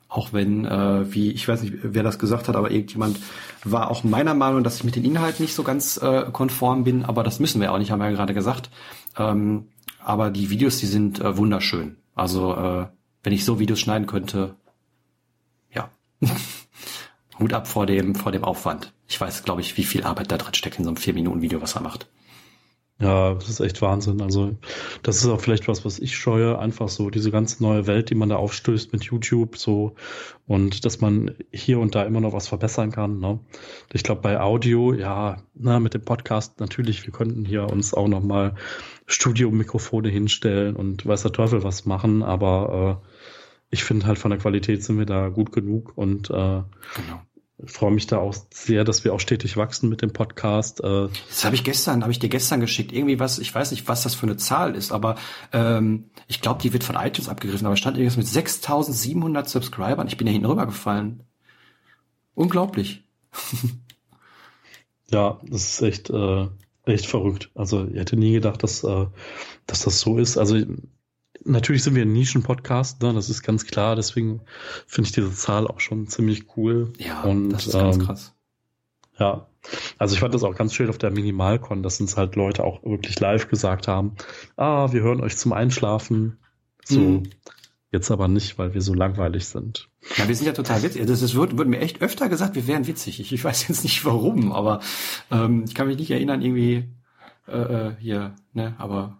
Auch 0.09 0.33
wenn, 0.33 0.65
äh, 0.65 1.13
wie, 1.13 1.31
ich 1.31 1.47
weiß 1.47 1.61
nicht, 1.61 1.75
wer 1.83 2.01
das 2.01 2.17
gesagt 2.17 2.47
hat, 2.47 2.55
aber 2.55 2.71
irgendjemand 2.71 3.19
war 3.63 3.91
auch 3.91 4.03
meiner 4.03 4.33
Meinung, 4.33 4.63
dass 4.63 4.77
ich 4.77 4.83
mit 4.83 4.95
den 4.95 5.05
Inhalten 5.05 5.43
nicht 5.43 5.53
so 5.53 5.61
ganz 5.61 5.97
äh, 5.97 6.25
konform 6.31 6.83
bin, 6.83 7.05
aber 7.05 7.23
das 7.23 7.39
müssen 7.39 7.61
wir 7.61 7.71
auch 7.71 7.77
nicht, 7.77 7.91
haben 7.91 7.99
wir 7.99 8.09
ja 8.09 8.15
gerade 8.15 8.33
gesagt. 8.33 8.71
Ähm, 9.17 9.67
aber 10.03 10.31
die 10.31 10.49
Videos, 10.49 10.77
die 10.79 10.87
sind 10.87 11.19
äh, 11.19 11.37
wunderschön. 11.37 11.97
Also, 12.15 12.55
äh, 12.55 12.87
wenn 13.21 13.33
ich 13.33 13.45
so 13.45 13.59
Videos 13.59 13.79
schneiden 13.79 14.07
könnte, 14.07 14.55
ja. 15.71 15.91
Hut 17.39 17.53
ab 17.53 17.67
vor 17.67 17.85
dem, 17.85 18.15
vor 18.15 18.31
dem 18.31 18.43
Aufwand. 18.43 18.91
Ich 19.07 19.21
weiß, 19.21 19.43
glaube 19.43 19.61
ich, 19.61 19.77
wie 19.77 19.83
viel 19.83 20.03
Arbeit 20.03 20.31
da 20.31 20.37
drin 20.37 20.55
steckt 20.55 20.79
in 20.79 20.85
so 20.85 20.89
einem 20.89 20.97
4-Minuten-Video, 20.97 21.61
was 21.61 21.75
er 21.75 21.81
macht. 21.81 22.09
Ja, 23.01 23.33
das 23.33 23.47
ist 23.47 23.61
echt 23.61 23.81
Wahnsinn. 23.81 24.21
Also, 24.21 24.57
das 25.03 25.17
ist 25.17 25.27
auch 25.27 25.39
vielleicht 25.39 25.69
was, 25.69 25.85
was 25.85 25.99
ich 25.99 26.17
scheue. 26.17 26.59
Einfach 26.59 26.89
so 26.89 27.09
diese 27.09 27.31
ganze 27.31 27.63
neue 27.63 27.87
Welt, 27.87 28.09
die 28.09 28.15
man 28.15 28.27
da 28.27 28.35
aufstößt 28.35 28.91
mit 28.91 29.05
YouTube, 29.05 29.55
so. 29.57 29.95
Und 30.47 30.83
dass 30.83 30.99
man 30.99 31.33
hier 31.53 31.79
und 31.79 31.95
da 31.95 32.03
immer 32.03 32.19
noch 32.19 32.33
was 32.33 32.49
verbessern 32.49 32.91
kann, 32.91 33.19
ne? 33.19 33.39
Ich 33.93 34.03
glaube, 34.03 34.21
bei 34.21 34.41
Audio, 34.41 34.93
ja, 34.93 35.37
na, 35.55 35.79
mit 35.79 35.93
dem 35.93 36.01
Podcast 36.03 36.59
natürlich, 36.59 37.05
wir 37.05 37.13
könnten 37.13 37.45
hier 37.45 37.71
uns 37.71 37.93
auch 37.93 38.09
noch 38.09 38.21
mal 38.21 38.55
Studiomikrofone 39.05 40.09
hinstellen 40.09 40.75
und 40.75 41.05
weiß 41.05 41.21
der 41.21 41.31
Teufel 41.31 41.63
was 41.63 41.85
machen, 41.85 42.21
aber, 42.21 43.01
äh, 43.01 43.07
ich 43.71 43.83
finde 43.83 44.07
halt 44.07 44.17
von 44.17 44.31
der 44.31 44.39
Qualität 44.39 44.83
sind 44.83 44.97
wir 44.97 45.05
da 45.05 45.29
gut 45.29 45.51
genug 45.51 45.93
und, 45.95 46.29
äh, 46.31 46.33
genau 46.33 47.21
ich 47.61 47.71
freue 47.71 47.91
mich 47.91 48.07
da 48.07 48.17
auch 48.17 48.35
sehr, 48.51 48.83
dass 48.83 49.03
wir 49.03 49.13
auch 49.13 49.19
stetig 49.19 49.57
wachsen 49.57 49.89
mit 49.89 50.01
dem 50.01 50.13
Podcast. 50.13 50.81
Äh, 50.81 51.09
das 51.27 51.43
habe 51.43 51.55
ich 51.55 51.63
gestern, 51.63 52.03
habe 52.03 52.11
ich 52.11 52.19
dir 52.19 52.29
gestern 52.29 52.61
geschickt. 52.61 52.93
Irgendwie 52.93 53.19
was, 53.19 53.39
ich 53.39 53.53
weiß 53.53 53.71
nicht, 53.71 53.87
was 53.87 54.03
das 54.03 54.15
für 54.15 54.27
eine 54.27 54.37
Zahl 54.37 54.75
ist, 54.75 54.91
aber 54.91 55.15
ähm, 55.51 56.09
ich 56.27 56.41
glaube, 56.41 56.61
die 56.61 56.71
wird 56.71 56.83
von 56.83 56.95
iTunes 56.95 57.27
abgegriffen. 57.27 57.65
Aber 57.65 57.75
stand 57.75 57.97
irgendwas 57.97 58.17
mit 58.17 58.27
6.700 58.27 59.47
Subscribern. 59.47 60.07
Ich 60.07 60.17
bin 60.17 60.27
ja 60.27 60.33
hinten 60.33 60.47
rübergefallen. 60.47 61.23
Unglaublich. 62.33 63.03
ja, 65.11 65.39
das 65.43 65.73
ist 65.73 65.81
echt, 65.81 66.09
äh, 66.09 66.47
echt 66.85 67.07
verrückt. 67.07 67.51
Also 67.55 67.87
ich 67.87 67.99
hätte 67.99 68.15
nie 68.15 68.33
gedacht, 68.33 68.63
dass, 68.63 68.83
äh, 68.85 69.07
dass 69.67 69.83
das 69.83 69.99
so 69.99 70.17
ist. 70.17 70.37
Also 70.37 70.57
natürlich 71.43 71.83
sind 71.83 71.95
wir 71.95 72.03
ein 72.03 72.13
Nischen-Podcast, 72.13 73.01
ne? 73.01 73.13
das 73.13 73.29
ist 73.29 73.43
ganz 73.43 73.65
klar. 73.65 73.95
Deswegen 73.95 74.41
finde 74.87 75.07
ich 75.07 75.13
diese 75.13 75.33
Zahl 75.33 75.67
auch 75.67 75.79
schon 75.79 76.07
ziemlich 76.07 76.45
cool. 76.57 76.93
Ja, 76.97 77.21
und, 77.23 77.49
das 77.49 77.67
ist 77.67 77.73
ganz 77.73 77.97
ähm, 77.97 78.05
krass. 78.05 78.33
Ja, 79.17 79.47
also 79.97 80.13
ich 80.13 80.21
fand 80.21 80.33
das 80.33 80.43
auch 80.43 80.55
ganz 80.55 80.73
schön 80.73 80.89
auf 80.89 80.97
der 80.97 81.11
Minimalcon, 81.11 81.83
dass 81.83 81.99
uns 81.99 82.15
halt 82.15 82.35
Leute 82.35 82.63
auch 82.63 82.83
wirklich 82.83 83.19
live 83.19 83.49
gesagt 83.49 83.87
haben, 83.87 84.15
ah, 84.55 84.91
wir 84.93 85.01
hören 85.01 85.21
euch 85.21 85.37
zum 85.37 85.51
Einschlafen. 85.51 86.37
So, 86.85 86.99
mhm. 86.99 87.23
jetzt 87.91 88.09
aber 88.09 88.27
nicht, 88.27 88.57
weil 88.57 88.73
wir 88.73 88.81
so 88.81 88.93
langweilig 88.93 89.45
sind. 89.45 89.89
Ja, 90.15 90.27
wir 90.27 90.35
sind 90.35 90.47
ja 90.47 90.53
total 90.53 90.81
witzig. 90.83 91.05
Das, 91.05 91.19
das 91.19 91.35
wird, 91.35 91.57
wird 91.57 91.67
mir 91.67 91.79
echt 91.79 92.01
öfter 92.01 92.29
gesagt, 92.29 92.55
wir 92.55 92.67
wären 92.67 92.87
witzig. 92.87 93.19
Ich, 93.19 93.33
ich 93.33 93.43
weiß 93.43 93.67
jetzt 93.67 93.83
nicht 93.83 94.05
warum, 94.05 94.53
aber 94.53 94.79
ähm, 95.31 95.65
ich 95.67 95.75
kann 95.75 95.87
mich 95.87 95.97
nicht 95.97 96.11
erinnern, 96.11 96.41
irgendwie 96.41 96.85
äh, 97.47 97.57
äh 97.57 97.95
hier, 97.99 98.35
ne, 98.53 98.75
aber 98.77 99.17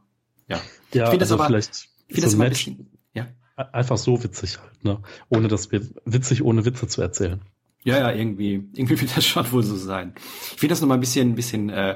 ja. 0.47 0.59
Ja, 0.93 1.03
ich 1.03 1.09
finde 1.09 1.11
also 1.11 1.17
das 1.19 1.31
aber, 1.33 1.45
vielleicht 1.45 1.89
ich 2.09 2.15
finde 2.15 2.21
so 2.21 2.25
das 2.27 2.33
immer 2.33 2.43
ein 2.45 2.49
bisschen, 2.49 2.89
ja. 3.13 3.27
Einfach 3.55 3.97
so 3.97 4.21
witzig 4.23 4.59
halt, 4.59 4.83
ne? 4.83 5.01
Ohne 5.29 5.47
dass 5.47 5.71
wir, 5.71 5.81
witzig 6.05 6.43
ohne 6.43 6.65
Witze 6.65 6.87
zu 6.87 7.01
erzählen. 7.01 7.41
Ja, 7.83 7.97
ja, 7.97 8.11
irgendwie, 8.11 8.69
irgendwie 8.73 8.99
wird 9.01 9.15
das 9.15 9.25
schon 9.25 9.49
wohl 9.51 9.63
so 9.63 9.77
sein. 9.77 10.13
Ich 10.51 10.59
finde 10.59 10.73
das 10.73 10.81
nochmal 10.81 10.97
ein 10.97 11.01
bisschen, 11.01 11.29
ein 11.29 11.35
bisschen, 11.35 11.69
äh, 11.69 11.95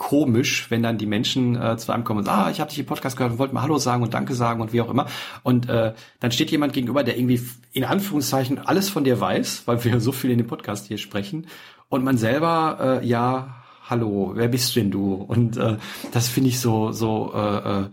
komisch, 0.00 0.70
wenn 0.70 0.82
dann 0.82 0.96
die 0.96 1.04
Menschen 1.04 1.60
äh, 1.60 1.76
zu 1.76 1.92
einem 1.92 2.04
kommen 2.04 2.20
und 2.20 2.24
sagen, 2.24 2.44
ah, 2.46 2.50
ich 2.50 2.58
habe 2.58 2.70
dich 2.70 2.78
im 2.78 2.86
Podcast 2.86 3.18
gehört 3.18 3.34
und 3.34 3.38
wollte 3.38 3.52
mal 3.52 3.60
Hallo 3.60 3.76
sagen 3.76 4.02
und 4.02 4.14
Danke 4.14 4.32
sagen 4.32 4.62
und 4.62 4.72
wie 4.72 4.80
auch 4.80 4.88
immer. 4.88 5.06
Und 5.42 5.68
äh, 5.68 5.92
dann 6.20 6.32
steht 6.32 6.50
jemand 6.50 6.72
gegenüber, 6.72 7.04
der 7.04 7.18
irgendwie 7.18 7.42
in 7.72 7.84
Anführungszeichen 7.84 8.58
alles 8.58 8.88
von 8.88 9.04
dir 9.04 9.20
weiß, 9.20 9.64
weil 9.66 9.84
wir 9.84 10.00
so 10.00 10.12
viel 10.12 10.30
in 10.30 10.38
dem 10.38 10.46
Podcast 10.46 10.86
hier 10.86 10.96
sprechen. 10.96 11.48
Und 11.90 12.02
man 12.02 12.16
selber, 12.16 13.00
äh, 13.02 13.06
ja, 13.06 13.62
hallo, 13.90 14.32
wer 14.36 14.48
bist 14.48 14.74
denn 14.74 14.90
du? 14.90 15.16
Und 15.16 15.58
äh, 15.58 15.76
das 16.12 16.28
finde 16.28 16.48
ich 16.48 16.60
so, 16.60 16.92
so, 16.92 17.34
äh, 17.34 17.80
äh, 17.82 17.88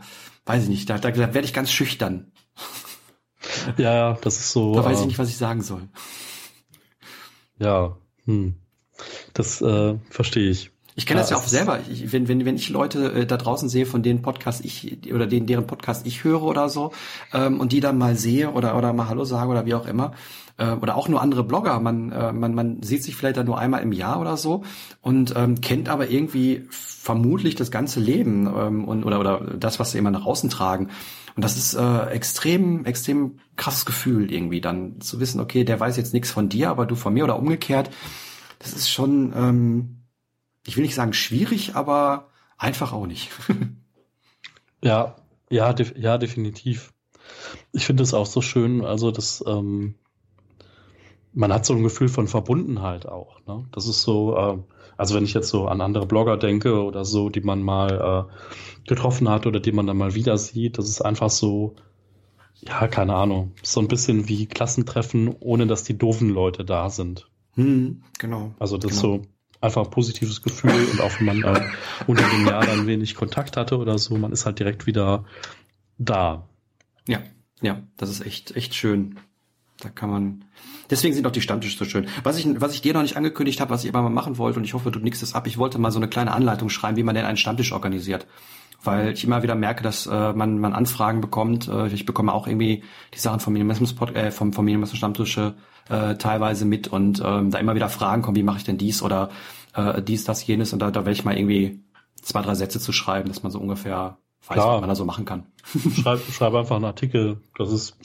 weiß 0.47 0.63
ich 0.63 0.69
nicht, 0.69 0.89
da, 0.89 0.97
da, 0.97 1.11
da 1.11 1.33
werde 1.33 1.45
ich 1.45 1.53
ganz 1.53 1.71
schüchtern. 1.71 2.31
Ja, 3.77 4.13
das 4.21 4.39
ist 4.39 4.51
so. 4.51 4.73
Da 4.73 4.83
weiß 4.83 4.99
ich 4.99 5.03
äh, 5.03 5.07
nicht, 5.07 5.19
was 5.19 5.29
ich 5.29 5.37
sagen 5.37 5.61
soll. 5.61 5.87
Ja, 7.59 7.97
hm. 8.25 8.55
das 9.33 9.61
äh, 9.61 9.95
verstehe 10.09 10.49
ich. 10.49 10.71
Ich 10.95 11.05
kenne 11.05 11.19
ja, 11.19 11.23
das 11.23 11.29
ja 11.29 11.37
auch 11.37 11.47
selber. 11.47 11.79
Ich, 11.91 12.11
wenn, 12.11 12.27
wenn, 12.27 12.43
wenn 12.45 12.55
ich 12.55 12.69
Leute 12.69 13.11
äh, 13.11 13.25
da 13.27 13.37
draußen 13.37 13.69
sehe, 13.69 13.85
von 13.85 14.01
denen 14.01 14.23
Podcast 14.23 14.65
ich 14.65 15.13
oder 15.13 15.27
den, 15.27 15.45
deren 15.45 15.67
Podcast 15.67 16.07
ich 16.07 16.23
höre 16.23 16.41
oder 16.41 16.69
so, 16.69 16.91
ähm, 17.33 17.59
und 17.59 17.71
die 17.71 17.81
dann 17.81 17.97
mal 17.97 18.15
sehe 18.15 18.51
oder, 18.51 18.75
oder 18.75 18.93
mal 18.93 19.07
Hallo 19.07 19.23
sage 19.23 19.49
oder 19.51 19.65
wie 19.65 19.75
auch 19.75 19.85
immer, 19.85 20.13
äh, 20.57 20.71
oder 20.71 20.95
auch 20.95 21.07
nur 21.07 21.21
andere 21.21 21.43
Blogger. 21.43 21.79
Man, 21.79 22.11
äh, 22.11 22.33
man, 22.33 22.53
man 22.53 22.83
sieht 22.83 23.03
sich 23.03 23.15
vielleicht 23.15 23.37
dann 23.37 23.45
nur 23.45 23.57
einmal 23.57 23.81
im 23.81 23.91
Jahr 23.91 24.19
oder 24.19 24.37
so 24.37 24.63
und 25.01 25.33
ähm, 25.35 25.61
kennt 25.61 25.89
aber 25.89 26.09
irgendwie 26.09 26.67
vermutlich 26.69 27.55
das 27.55 27.71
ganze 27.71 27.99
Leben 27.99 28.47
ähm, 28.47 28.85
und 28.85 29.03
oder, 29.03 29.19
oder 29.19 29.39
das, 29.57 29.79
was 29.79 29.91
sie 29.91 29.97
immer 29.97 30.11
nach 30.11 30.25
außen 30.25 30.49
tragen. 30.49 30.89
Und 31.35 31.43
das 31.43 31.55
ist 31.55 31.75
äh, 31.75 32.05
extrem, 32.07 32.85
extrem 32.85 33.39
krasses 33.55 33.85
Gefühl 33.85 34.31
irgendwie 34.31 34.59
dann 34.59 34.99
zu 35.01 35.19
wissen, 35.19 35.39
okay, 35.39 35.63
der 35.63 35.79
weiß 35.79 35.95
jetzt 35.97 36.13
nichts 36.13 36.31
von 36.31 36.49
dir, 36.49 36.69
aber 36.69 36.85
du 36.85 36.95
von 36.95 37.13
mir 37.13 37.23
oder 37.23 37.37
umgekehrt. 37.37 37.91
Das 38.59 38.73
ist 38.73 38.89
schon 38.89 39.33
ähm, 39.35 39.97
ich 40.67 40.75
will 40.75 40.83
nicht 40.83 40.95
sagen 40.95 41.13
schwierig, 41.13 41.75
aber 41.75 42.29
einfach 42.57 42.93
auch 42.93 43.07
nicht. 43.07 43.31
ja, 44.83 45.15
ja, 45.49 45.73
def 45.73 45.97
ja, 45.97 46.17
definitiv. 46.17 46.93
Ich 47.71 47.85
finde 47.85 48.03
es 48.03 48.13
auch 48.13 48.25
so 48.25 48.41
schön, 48.41 48.83
also 48.83 49.09
das, 49.11 49.43
ähm, 49.47 49.95
man 51.37 51.53
hat 51.53 51.65
so 51.65 51.73
ein 51.73 51.83
Gefühl 51.83 52.09
von 52.09 52.27
Verbundenheit 52.27 53.05
auch. 53.05 53.39
Ne? 53.45 53.65
Das 53.71 53.87
ist 53.87 54.01
so, 54.01 54.35
äh, 54.35 54.57
also 54.97 55.15
wenn 55.15 55.23
ich 55.23 55.35
jetzt 55.35 55.49
so 55.49 55.67
an 55.67 55.81
andere 55.81 56.07
Blogger 56.07 56.35
denke 56.35 56.81
oder 56.81 57.05
so, 57.05 57.29
die 57.29 57.41
man 57.41 57.61
mal 57.61 58.27
äh, 58.27 58.87
getroffen 58.87 59.29
hat 59.29 59.45
oder 59.45 59.59
die 59.59 59.71
man 59.71 59.85
dann 59.85 59.97
mal 59.97 60.15
wieder 60.15 60.37
sieht, 60.39 60.79
das 60.79 60.89
ist 60.89 61.01
einfach 61.01 61.29
so, 61.29 61.75
ja, 62.55 62.87
keine 62.87 63.13
Ahnung, 63.13 63.51
so 63.61 63.79
ein 63.79 63.87
bisschen 63.87 64.27
wie 64.27 64.47
Klassentreffen, 64.47 65.35
ohne 65.39 65.67
dass 65.67 65.83
die 65.83 65.95
doofen 65.95 66.29
Leute 66.29 66.65
da 66.65 66.89
sind. 66.89 67.29
Hm, 67.53 68.01
genau. 68.17 68.55
Also 68.57 68.79
das 68.79 68.99
genau. 68.99 69.17
so, 69.17 69.21
einfach 69.61 69.85
ein 69.85 69.91
positives 69.91 70.41
Gefühl 70.41 70.87
und 70.91 71.01
auch 71.01 71.19
wenn 71.19 71.25
man 71.27 71.43
äh, 71.43 71.61
unter 72.07 72.27
dem 72.29 72.47
Jahr 72.47 72.65
dann 72.65 72.87
wenig 72.87 73.13
Kontakt 73.13 73.57
hatte 73.57 73.77
oder 73.77 73.99
so, 73.99 74.17
man 74.17 74.31
ist 74.31 74.47
halt 74.47 74.57
direkt 74.57 74.87
wieder 74.87 75.25
da. 75.99 76.47
Ja, 77.07 77.21
ja, 77.61 77.83
das 77.95 78.09
ist 78.09 78.25
echt, 78.25 78.55
echt 78.55 78.73
schön. 78.73 79.19
Da 79.81 79.89
kann 79.89 80.09
man. 80.09 80.45
Deswegen 80.89 81.13
sind 81.13 81.27
auch 81.27 81.31
die 81.31 81.41
Stammtische 81.41 81.77
so 81.77 81.85
schön. 81.85 82.07
Was 82.23 82.37
ich, 82.37 82.47
was 82.59 82.73
ich 82.73 82.81
dir 82.81 82.93
noch 82.93 83.03
nicht 83.03 83.17
angekündigt 83.17 83.61
habe, 83.61 83.71
was 83.71 83.83
ich 83.83 83.89
immer 83.89 84.01
mal 84.01 84.09
machen 84.09 84.37
wollte, 84.37 84.59
und 84.59 84.65
ich 84.65 84.73
hoffe, 84.73 84.89
du 84.89 84.99
nickst 84.99 85.21
es 85.21 85.35
ab, 85.35 85.45
ich 85.45 85.57
wollte 85.57 85.77
mal 85.77 85.91
so 85.91 85.99
eine 85.99 86.07
kleine 86.07 86.31
Anleitung 86.31 86.69
schreiben, 86.69 86.97
wie 86.97 87.03
man 87.03 87.15
denn 87.15 87.25
einen 87.25 87.37
Stammtisch 87.37 87.71
organisiert. 87.71 88.25
Weil 88.83 89.11
ich 89.11 89.23
immer 89.23 89.43
wieder 89.43 89.55
merke, 89.55 89.83
dass 89.83 90.05
äh, 90.05 90.33
man, 90.33 90.59
man 90.59 90.73
Anfragen 90.73 91.19
bekommt. 91.19 91.67
Äh, 91.67 91.87
ich 91.87 92.05
bekomme 92.05 92.33
auch 92.33 92.47
irgendwie 92.47 92.83
die 93.13 93.19
Sachen 93.19 93.39
vom 93.39 93.53
Minimalismus 93.53 93.95
äh, 94.13 94.31
vom, 94.31 94.53
vom 94.53 94.65
Minimalismus 94.65 94.97
Stammtische 94.97 95.55
äh, 95.89 96.15
teilweise 96.15 96.65
mit 96.65 96.87
und 96.87 97.21
ähm, 97.23 97.51
da 97.51 97.59
immer 97.59 97.75
wieder 97.75 97.89
Fragen 97.89 98.21
kommen, 98.21 98.37
wie 98.37 98.43
mache 98.43 98.57
ich 98.57 98.63
denn 98.63 98.77
dies 98.77 99.01
oder 99.01 99.29
äh, 99.73 100.01
dies, 100.01 100.25
das, 100.25 100.45
jenes 100.45 100.73
und 100.73 100.79
da, 100.79 100.91
da 100.91 101.01
werde 101.01 101.11
ich 101.11 101.25
mal 101.25 101.37
irgendwie 101.37 101.83
zwei, 102.21 102.41
drei 102.41 102.55
Sätze 102.55 102.79
zu 102.79 102.91
schreiben, 102.91 103.29
dass 103.29 103.43
man 103.43 103.51
so 103.51 103.59
ungefähr 103.59 104.17
weiß, 104.47 104.55
Klar. 104.55 104.73
was 104.75 104.81
man 104.81 104.89
da 104.89 104.95
so 104.95 105.05
machen 105.05 105.25
kann. 105.25 105.45
schreib, 105.93 106.19
schreib 106.31 106.53
einfach 106.53 106.75
einen 106.75 106.85
Artikel. 106.85 107.41
Das 107.57 107.71
ist, 107.71 107.97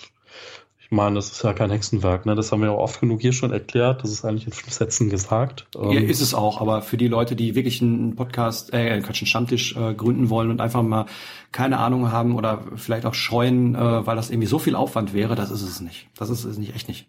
meine, 0.93 1.17
das 1.17 1.33
ist 1.33 1.43
ja 1.43 1.53
kein 1.53 1.71
Hexenwerk, 1.71 2.27
ne? 2.27 2.35
Das 2.35 2.53
haben 2.53 2.63
wir 2.63 2.71
auch 2.71 2.79
oft 2.79 3.01
genug 3.01 3.21
hier 3.21 3.33
schon 3.33 3.51
erklärt. 3.51 4.03
Das 4.03 4.11
ist 4.11 4.25
eigentlich 4.25 4.47
in 4.47 4.53
fünf 4.53 4.73
Sätzen 4.73 5.11
gesagt. 5.11 5.67
Ja, 5.75 5.91
ähm, 5.91 6.09
ist 6.09 6.21
es 6.21 6.35
auch, 6.35 6.61
aber 6.61 6.83
für 6.83 6.97
die 6.97 7.09
Leute, 7.09 7.35
die 7.35 7.55
wirklich 7.55 7.83
einen 7.83 8.15
Podcast, 8.15 8.73
äh, 8.73 8.91
einen 8.91 9.15
Stammtisch 9.15 9.77
äh, 9.77 9.95
gründen 9.95 10.31
wollen 10.31 10.51
und 10.51 10.61
einfach 10.61 10.83
mal 10.83 11.07
keine 11.51 11.79
Ahnung 11.79 12.13
haben 12.13 12.37
oder 12.37 12.63
vielleicht 12.77 13.07
auch 13.07 13.15
scheuen, 13.15 13.75
äh, 13.75 14.07
weil 14.07 14.17
das 14.17 14.31
irgendwie 14.31 14.47
so 14.47 14.59
viel 14.59 14.77
Aufwand 14.77 15.15
wäre, 15.15 15.35
das 15.35 15.51
ist 15.51 15.63
es 15.63 15.81
nicht. 15.81 16.09
Das 16.17 16.31
ist 16.31 16.45
es 16.45 16.59
nicht, 16.59 16.75
echt 16.75 16.89
nicht. 16.89 17.09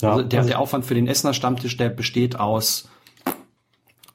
Ja, 0.00 0.12
also 0.12 0.22
der, 0.22 0.38
also 0.38 0.48
der 0.50 0.60
Aufwand 0.60 0.84
für 0.84 0.94
den 0.94 1.08
Essener 1.08 1.34
Stammtisch, 1.34 1.76
der 1.76 1.88
besteht 1.88 2.38
aus, 2.38 2.88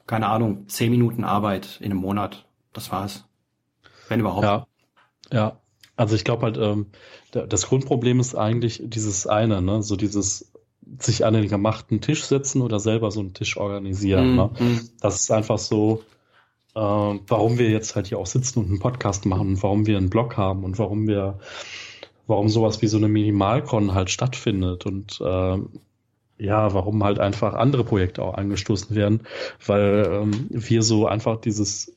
keine 0.06 0.28
Ahnung, 0.28 0.68
zehn 0.68 0.90
Minuten 0.90 1.24
Arbeit 1.24 1.78
in 1.80 1.90
einem 1.90 2.00
Monat. 2.00 2.46
Das 2.72 2.90
war's. 2.90 3.24
Wenn 4.08 4.20
überhaupt. 4.20 4.44
Ja, 4.44 4.66
ja. 5.32 5.60
Also 5.96 6.16
ich 6.16 6.24
glaube 6.24 6.42
halt, 6.42 6.58
ähm, 6.58 6.86
das 7.30 7.66
Grundproblem 7.66 8.20
ist 8.20 8.34
eigentlich 8.34 8.82
dieses 8.84 9.26
eine, 9.26 9.62
ne? 9.62 9.82
so 9.82 9.96
dieses 9.96 10.52
sich 10.98 11.24
an 11.24 11.34
den 11.34 11.48
gemachten 11.48 12.00
Tisch 12.00 12.24
setzen 12.24 12.60
oder 12.60 12.78
selber 12.78 13.10
so 13.10 13.20
einen 13.20 13.32
Tisch 13.32 13.56
organisieren. 13.56 14.32
Mm, 14.32 14.36
ne? 14.36 14.50
Mm. 14.58 14.80
Das 15.00 15.20
ist 15.20 15.30
einfach 15.30 15.58
so, 15.58 16.02
äh, 16.74 16.80
warum 16.80 17.58
wir 17.58 17.70
jetzt 17.70 17.96
halt 17.96 18.08
hier 18.08 18.18
auch 18.18 18.26
sitzen 18.26 18.58
und 18.60 18.66
einen 18.66 18.80
Podcast 18.80 19.24
machen 19.24 19.48
und 19.48 19.62
warum 19.62 19.86
wir 19.86 19.96
einen 19.96 20.10
Blog 20.10 20.36
haben 20.36 20.64
und 20.64 20.78
warum 20.78 21.06
wir 21.06 21.38
warum 22.26 22.48
sowas 22.48 22.82
wie 22.82 22.86
so 22.86 22.96
eine 22.96 23.08
Minimalcon 23.08 23.94
halt 23.94 24.10
stattfindet 24.10 24.86
und 24.86 25.20
äh, 25.20 25.58
ja, 26.38 26.74
warum 26.74 27.04
halt 27.04 27.20
einfach 27.20 27.54
andere 27.54 27.84
Projekte 27.84 28.22
auch 28.22 28.34
angestoßen 28.34 28.96
werden, 28.96 29.22
weil 29.64 30.08
ähm, 30.10 30.46
wir 30.50 30.82
so 30.82 31.06
einfach 31.06 31.40
dieses, 31.40 31.96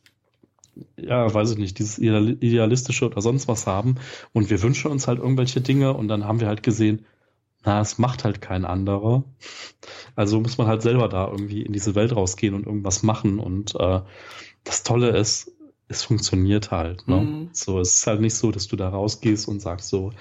ja, 0.98 1.34
weiß 1.34 1.52
ich 1.52 1.58
nicht, 1.58 1.80
dieses 1.80 1.98
idealistische 2.00 3.06
oder 3.06 3.22
sonst 3.22 3.48
was 3.48 3.68
haben 3.68 3.96
und 4.34 4.50
wir 4.50 4.62
wünschen 4.62 4.92
uns 4.92 5.08
halt 5.08 5.20
irgendwelche 5.20 5.62
Dinge 5.62 5.94
und 5.94 6.08
dann 6.08 6.26
haben 6.26 6.40
wir 6.40 6.48
halt 6.48 6.64
gesehen, 6.64 7.06
na, 7.68 7.82
es 7.82 7.98
macht 7.98 8.24
halt 8.24 8.40
kein 8.40 8.66
anderer. 8.66 9.24
Also 10.16 10.40
muss 10.40 10.58
man 10.58 10.68
halt 10.68 10.82
selber 10.82 11.10
da 11.10 11.28
irgendwie 11.28 11.64
in 11.64 11.74
diese 11.74 11.96
Welt 11.96 12.16
rausgehen 12.16 12.54
und 12.54 12.66
irgendwas 12.66 13.04
machen. 13.04 13.40
Und 13.40 13.76
äh, 13.76 14.02
das 14.64 14.84
Tolle 14.84 15.10
ist, 15.10 15.52
es 15.90 16.04
funktioniert 16.04 16.72
halt. 16.72 17.08
Ne? 17.08 17.18
Mhm. 17.18 17.50
So, 17.52 17.80
es 17.80 17.96
ist 17.96 18.08
halt 18.08 18.22
nicht 18.22 18.36
so, 18.36 18.52
dass 18.52 18.68
du 18.68 18.78
da 18.78 18.90
rausgehst 18.90 19.48
und 19.48 19.62
sagst 19.62 19.90
so, 19.90 20.12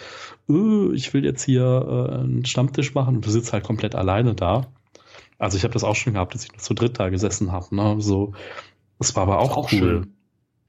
öh, 0.48 0.92
ich 0.94 1.14
will 1.14 1.24
jetzt 1.24 1.44
hier 1.44 2.08
äh, 2.10 2.14
einen 2.14 2.44
Stammtisch 2.44 2.94
machen 2.94 3.16
und 3.16 3.26
du 3.26 3.30
sitzt 3.30 3.52
halt 3.52 3.64
komplett 3.64 3.94
alleine 3.94 4.34
da. 4.34 4.66
Also 5.38 5.56
ich 5.56 5.64
habe 5.64 5.74
das 5.74 5.84
auch 5.84 5.96
schon 5.96 6.14
gehabt, 6.14 6.34
dass 6.34 6.44
ich 6.44 6.52
noch 6.52 6.60
zu 6.60 6.74
dritt 6.74 6.98
da 6.98 7.10
gesessen 7.10 7.52
habe. 7.52 7.74
Ne? 7.76 7.96
So, 8.00 8.32
das 8.98 9.14
war 9.14 9.24
aber 9.24 9.38
auch, 9.38 9.56
auch 9.56 9.72
cool. 9.72 9.78
Schön. 9.78 10.15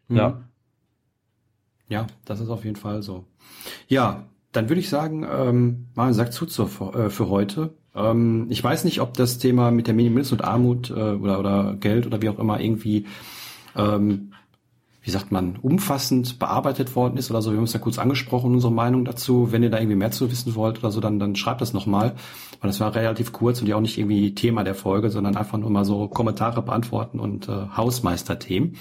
Mhm. 0.08 0.18
Ja. 0.18 0.42
Ja, 1.90 2.08
das 2.26 2.42
ist 2.42 2.50
auf 2.50 2.66
jeden 2.66 2.76
Fall 2.76 3.02
so. 3.02 3.26
Ja, 3.88 4.26
dann 4.52 4.70
würde 4.70 4.82
ich 4.82 4.90
sagen, 4.90 5.26
ähm, 5.30 5.88
mal 5.96 6.14
sagt 6.14 6.34
zu 6.34 6.46
zur, 6.46 6.68
äh, 6.96 7.10
für 7.10 7.30
heute. 7.30 7.76
Ähm, 7.96 8.48
ich 8.50 8.62
weiß 8.62 8.84
nicht, 8.84 9.00
ob 9.00 9.14
das 9.14 9.38
Thema 9.38 9.72
mit 9.72 9.88
der 9.88 9.94
Minimalismus 9.94 10.40
und 10.40 10.46
Armut 10.46 10.90
äh, 10.90 10.94
oder, 10.94 11.40
oder 11.40 11.76
Geld 11.80 12.06
oder 12.06 12.22
wie 12.22 12.30
auch 12.30 12.40
immer 12.40 12.60
irgendwie 12.60 13.06
ähm, 13.76 14.34
wie 15.08 15.12
sagt 15.12 15.32
man, 15.32 15.56
umfassend 15.62 16.38
bearbeitet 16.38 16.94
worden 16.98 17.16
ist 17.16 17.32
oder 17.32 17.42
so. 17.42 17.52
Wir 17.52 17.58
haben 17.58 17.64
es 17.64 17.72
ja 17.72 17.80
kurz 17.80 17.98
angesprochen, 17.98 18.54
unsere 18.54 18.74
Meinung 18.74 19.06
dazu. 19.06 19.54
Wenn 19.54 19.64
ihr 19.64 19.70
da 19.70 19.78
irgendwie 19.80 19.96
mehr 19.96 20.12
zu 20.12 20.30
wissen 20.30 20.54
wollt 20.54 20.80
oder 20.80 20.92
so, 20.92 21.00
dann, 21.00 21.18
dann 21.18 21.38
schreibt 21.38 21.62
das 21.62 21.72
nochmal. 21.72 22.16
Weil 22.60 22.70
das 22.70 22.82
war 22.82 22.94
relativ 22.94 23.32
kurz 23.32 23.62
und 23.62 23.68
ja 23.68 23.78
auch 23.78 23.82
nicht 23.82 23.98
irgendwie 23.98 24.36
Thema 24.36 24.66
der 24.66 24.76
Folge, 24.76 25.10
sondern 25.10 25.38
einfach 25.38 25.58
nur 25.58 25.70
mal 25.70 25.86
so 25.86 26.10
Kommentare 26.10 26.62
beantworten 26.62 27.22
und 27.22 27.48
äh, 27.48 27.54
Hausmeisterthemen. 27.78 28.76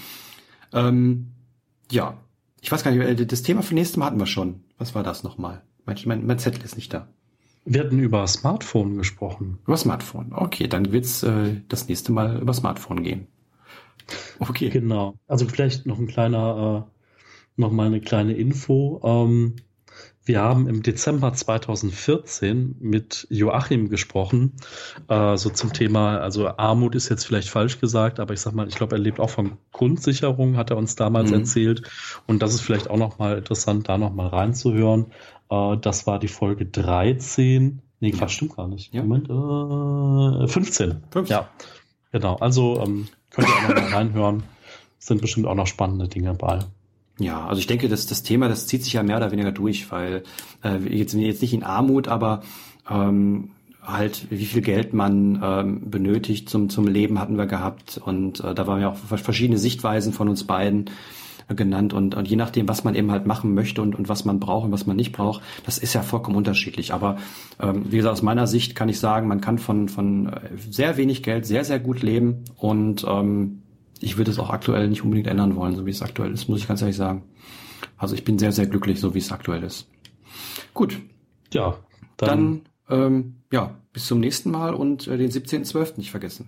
Ähm, 0.73 1.31
ja, 1.91 2.17
ich 2.61 2.71
weiß 2.71 2.83
gar 2.83 2.91
nicht, 2.91 3.01
äh, 3.01 3.25
das 3.25 3.43
Thema 3.43 3.61
für 3.61 3.73
nächstes 3.73 3.97
Mal 3.97 4.07
hatten 4.07 4.19
wir 4.19 4.25
schon. 4.25 4.63
Was 4.77 4.95
war 4.95 5.03
das 5.03 5.23
nochmal? 5.23 5.63
Mein, 5.85 5.97
mein, 6.05 6.25
mein 6.25 6.39
Zettel 6.39 6.63
ist 6.63 6.75
nicht 6.75 6.93
da. 6.93 7.07
Wir 7.65 7.81
hatten 7.81 7.99
über 7.99 8.25
Smartphone 8.27 8.97
gesprochen. 8.97 9.59
Über 9.65 9.77
Smartphone. 9.77 10.31
Okay, 10.33 10.67
dann 10.67 10.91
wird's 10.91 11.23
äh, 11.23 11.61
das 11.67 11.87
nächste 11.87 12.11
Mal 12.11 12.39
über 12.41 12.53
Smartphone 12.53 13.03
gehen. 13.03 13.27
Okay. 14.39 14.69
Genau. 14.69 15.15
Also 15.27 15.47
vielleicht 15.47 15.85
noch 15.85 15.99
ein 15.99 16.07
kleiner, 16.07 16.87
äh, 16.87 17.59
noch 17.59 17.71
mal 17.71 17.87
eine 17.87 17.99
kleine 17.99 18.33
Info. 18.33 19.01
Ähm, 19.03 19.55
wir 20.27 20.41
haben 20.41 20.67
im 20.67 20.83
Dezember 20.83 21.33
2014 21.33 22.75
mit 22.79 23.27
Joachim 23.29 23.89
gesprochen, 23.89 24.53
äh, 25.07 25.37
so 25.37 25.49
zum 25.49 25.73
Thema, 25.73 26.19
also 26.19 26.47
Armut 26.47 26.95
ist 26.95 27.09
jetzt 27.09 27.25
vielleicht 27.25 27.49
falsch 27.49 27.79
gesagt, 27.79 28.19
aber 28.19 28.33
ich 28.33 28.41
sag 28.41 28.53
mal, 28.53 28.67
ich 28.67 28.75
glaube, 28.75 28.95
er 28.95 28.99
lebt 28.99 29.19
auch 29.19 29.29
von 29.29 29.57
Grundsicherung, 29.71 30.57
hat 30.57 30.69
er 30.69 30.77
uns 30.77 30.95
damals 30.95 31.29
mhm. 31.29 31.39
erzählt. 31.39 31.89
Und 32.27 32.41
das 32.41 32.53
ist 32.53 32.61
vielleicht 32.61 32.89
auch 32.89 32.97
noch 32.97 33.19
mal 33.19 33.37
interessant, 33.37 33.89
da 33.89 33.97
noch 33.97 34.13
mal 34.13 34.27
reinzuhören. 34.27 35.07
Äh, 35.49 35.77
das 35.77 36.05
war 36.07 36.19
die 36.19 36.27
Folge 36.27 36.65
13. 36.65 37.81
Nee, 37.99 38.11
Quatsch, 38.11 38.33
stimmt 38.33 38.55
gar 38.55 38.67
nicht. 38.67 38.93
Ja. 38.93 39.03
Moment, 39.03 39.29
äh, 39.29 40.47
15. 40.47 41.03
15. 41.09 41.35
Ja, 41.35 41.49
genau. 42.11 42.35
Also 42.35 42.81
ähm, 42.83 43.07
Könnt 43.31 43.47
ihr 43.49 43.55
auch 43.55 43.61
noch 43.69 43.81
mal 43.81 43.93
reinhören. 43.93 44.43
Sind 44.99 45.21
bestimmt 45.21 45.47
auch 45.47 45.55
noch 45.55 45.67
spannende 45.67 46.07
Dinge 46.07 46.33
bei. 46.33 46.59
Ja, 47.19 47.47
also 47.47 47.59
ich 47.59 47.67
denke, 47.67 47.89
dass 47.89 48.05
das 48.05 48.23
Thema, 48.23 48.47
das 48.47 48.67
zieht 48.67 48.83
sich 48.83 48.93
ja 48.93 49.03
mehr 49.03 49.17
oder 49.17 49.31
weniger 49.31 49.51
durch, 49.51 49.91
weil 49.91 50.23
äh, 50.63 50.77
jetzt, 50.77 51.13
jetzt 51.13 51.41
nicht 51.41 51.53
in 51.53 51.63
Armut, 51.63 52.07
aber 52.07 52.41
ähm, 52.89 53.49
halt, 53.87 54.27
wie 54.29 54.45
viel 54.45 54.61
Geld 54.61 54.93
man 54.93 55.41
ähm, 55.43 55.89
benötigt 55.89 56.49
zum, 56.49 56.69
zum 56.69 56.87
Leben 56.87 57.19
hatten 57.19 57.37
wir 57.37 57.45
gehabt. 57.45 57.99
Und 58.03 58.43
äh, 58.43 58.53
da 58.53 58.67
waren 58.67 58.81
ja 58.81 58.89
auch 58.89 58.97
verschiedene 58.97 59.57
Sichtweisen 59.57 60.13
von 60.13 60.29
uns 60.29 60.43
beiden 60.43 60.89
äh, 61.47 61.55
genannt. 61.55 61.93
Und, 61.93 62.13
und 62.13 62.27
je 62.27 62.35
nachdem, 62.35 62.67
was 62.67 62.83
man 62.83 62.95
eben 62.95 63.11
halt 63.11 63.25
machen 63.25 63.53
möchte 63.53 63.81
und, 63.81 63.95
und 63.95 64.09
was 64.09 64.25
man 64.25 64.39
braucht 64.39 64.65
und 64.65 64.71
was 64.71 64.85
man 64.85 64.97
nicht 64.97 65.13
braucht, 65.13 65.41
das 65.65 65.77
ist 65.77 65.93
ja 65.93 66.03
vollkommen 66.03 66.35
unterschiedlich. 66.35 66.93
Aber 66.93 67.17
ähm, 67.59 67.85
wie 67.89 67.97
gesagt, 67.97 68.13
aus 68.13 68.21
meiner 68.21 68.45
Sicht 68.45 68.75
kann 68.75 68.89
ich 68.89 68.99
sagen, 68.99 69.27
man 69.27 69.41
kann 69.41 69.57
von, 69.57 69.89
von 69.89 70.27
äh, 70.27 70.39
sehr 70.69 70.97
wenig 70.97 71.23
Geld 71.23 71.45
sehr, 71.45 71.63
sehr 71.63 71.79
gut 71.79 72.03
leben. 72.03 72.43
Und 72.57 73.05
ähm, 73.07 73.63
ich 74.01 74.17
würde 74.17 74.31
es 74.31 74.39
auch 74.39 74.49
aktuell 74.49 74.87
nicht 74.89 75.03
unbedingt 75.03 75.27
ändern 75.27 75.55
wollen, 75.55 75.75
so 75.75 75.85
wie 75.85 75.91
es 75.91 76.01
aktuell 76.01 76.31
ist, 76.31 76.47
muss 76.49 76.59
ich 76.59 76.67
ganz 76.67 76.81
ehrlich 76.81 76.97
sagen. 76.97 77.23
Also 77.97 78.15
ich 78.15 78.23
bin 78.23 78.39
sehr, 78.39 78.51
sehr 78.51 78.67
glücklich, 78.67 78.99
so 78.99 79.13
wie 79.13 79.19
es 79.19 79.31
aktuell 79.31 79.63
ist. 79.63 79.87
Gut. 80.73 80.99
Ja. 81.53 81.77
Dann, 82.17 82.61
dann 82.87 83.05
ähm, 83.05 83.35
ja, 83.51 83.75
bis 83.93 84.05
zum 84.05 84.19
nächsten 84.19 84.51
Mal 84.51 84.73
und 84.73 85.07
äh, 85.07 85.17
den 85.17 85.29
17.12. 85.29 85.97
nicht 85.97 86.11
vergessen. 86.11 86.47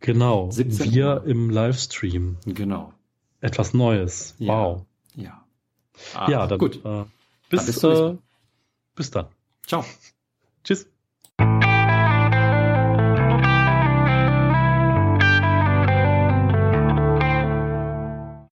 Genau. 0.00 0.50
17 0.50 0.92
wir 0.92 1.22
im 1.26 1.50
Livestream. 1.50 2.36
Genau. 2.44 2.92
Etwas 3.40 3.74
Neues. 3.74 4.34
Ja. 4.38 4.52
Wow. 4.52 4.86
Ja. 5.14 5.44
Ah, 6.14 6.30
ja, 6.30 6.46
dann, 6.46 6.58
gut. 6.58 6.84
Äh, 6.84 7.04
bis, 7.50 7.66
dann 7.66 7.66
bis, 7.66 7.84
äh, 7.84 8.16
bis 8.94 9.10
dann. 9.10 9.26
Ciao. 9.66 9.84
Tschüss. 10.64 10.88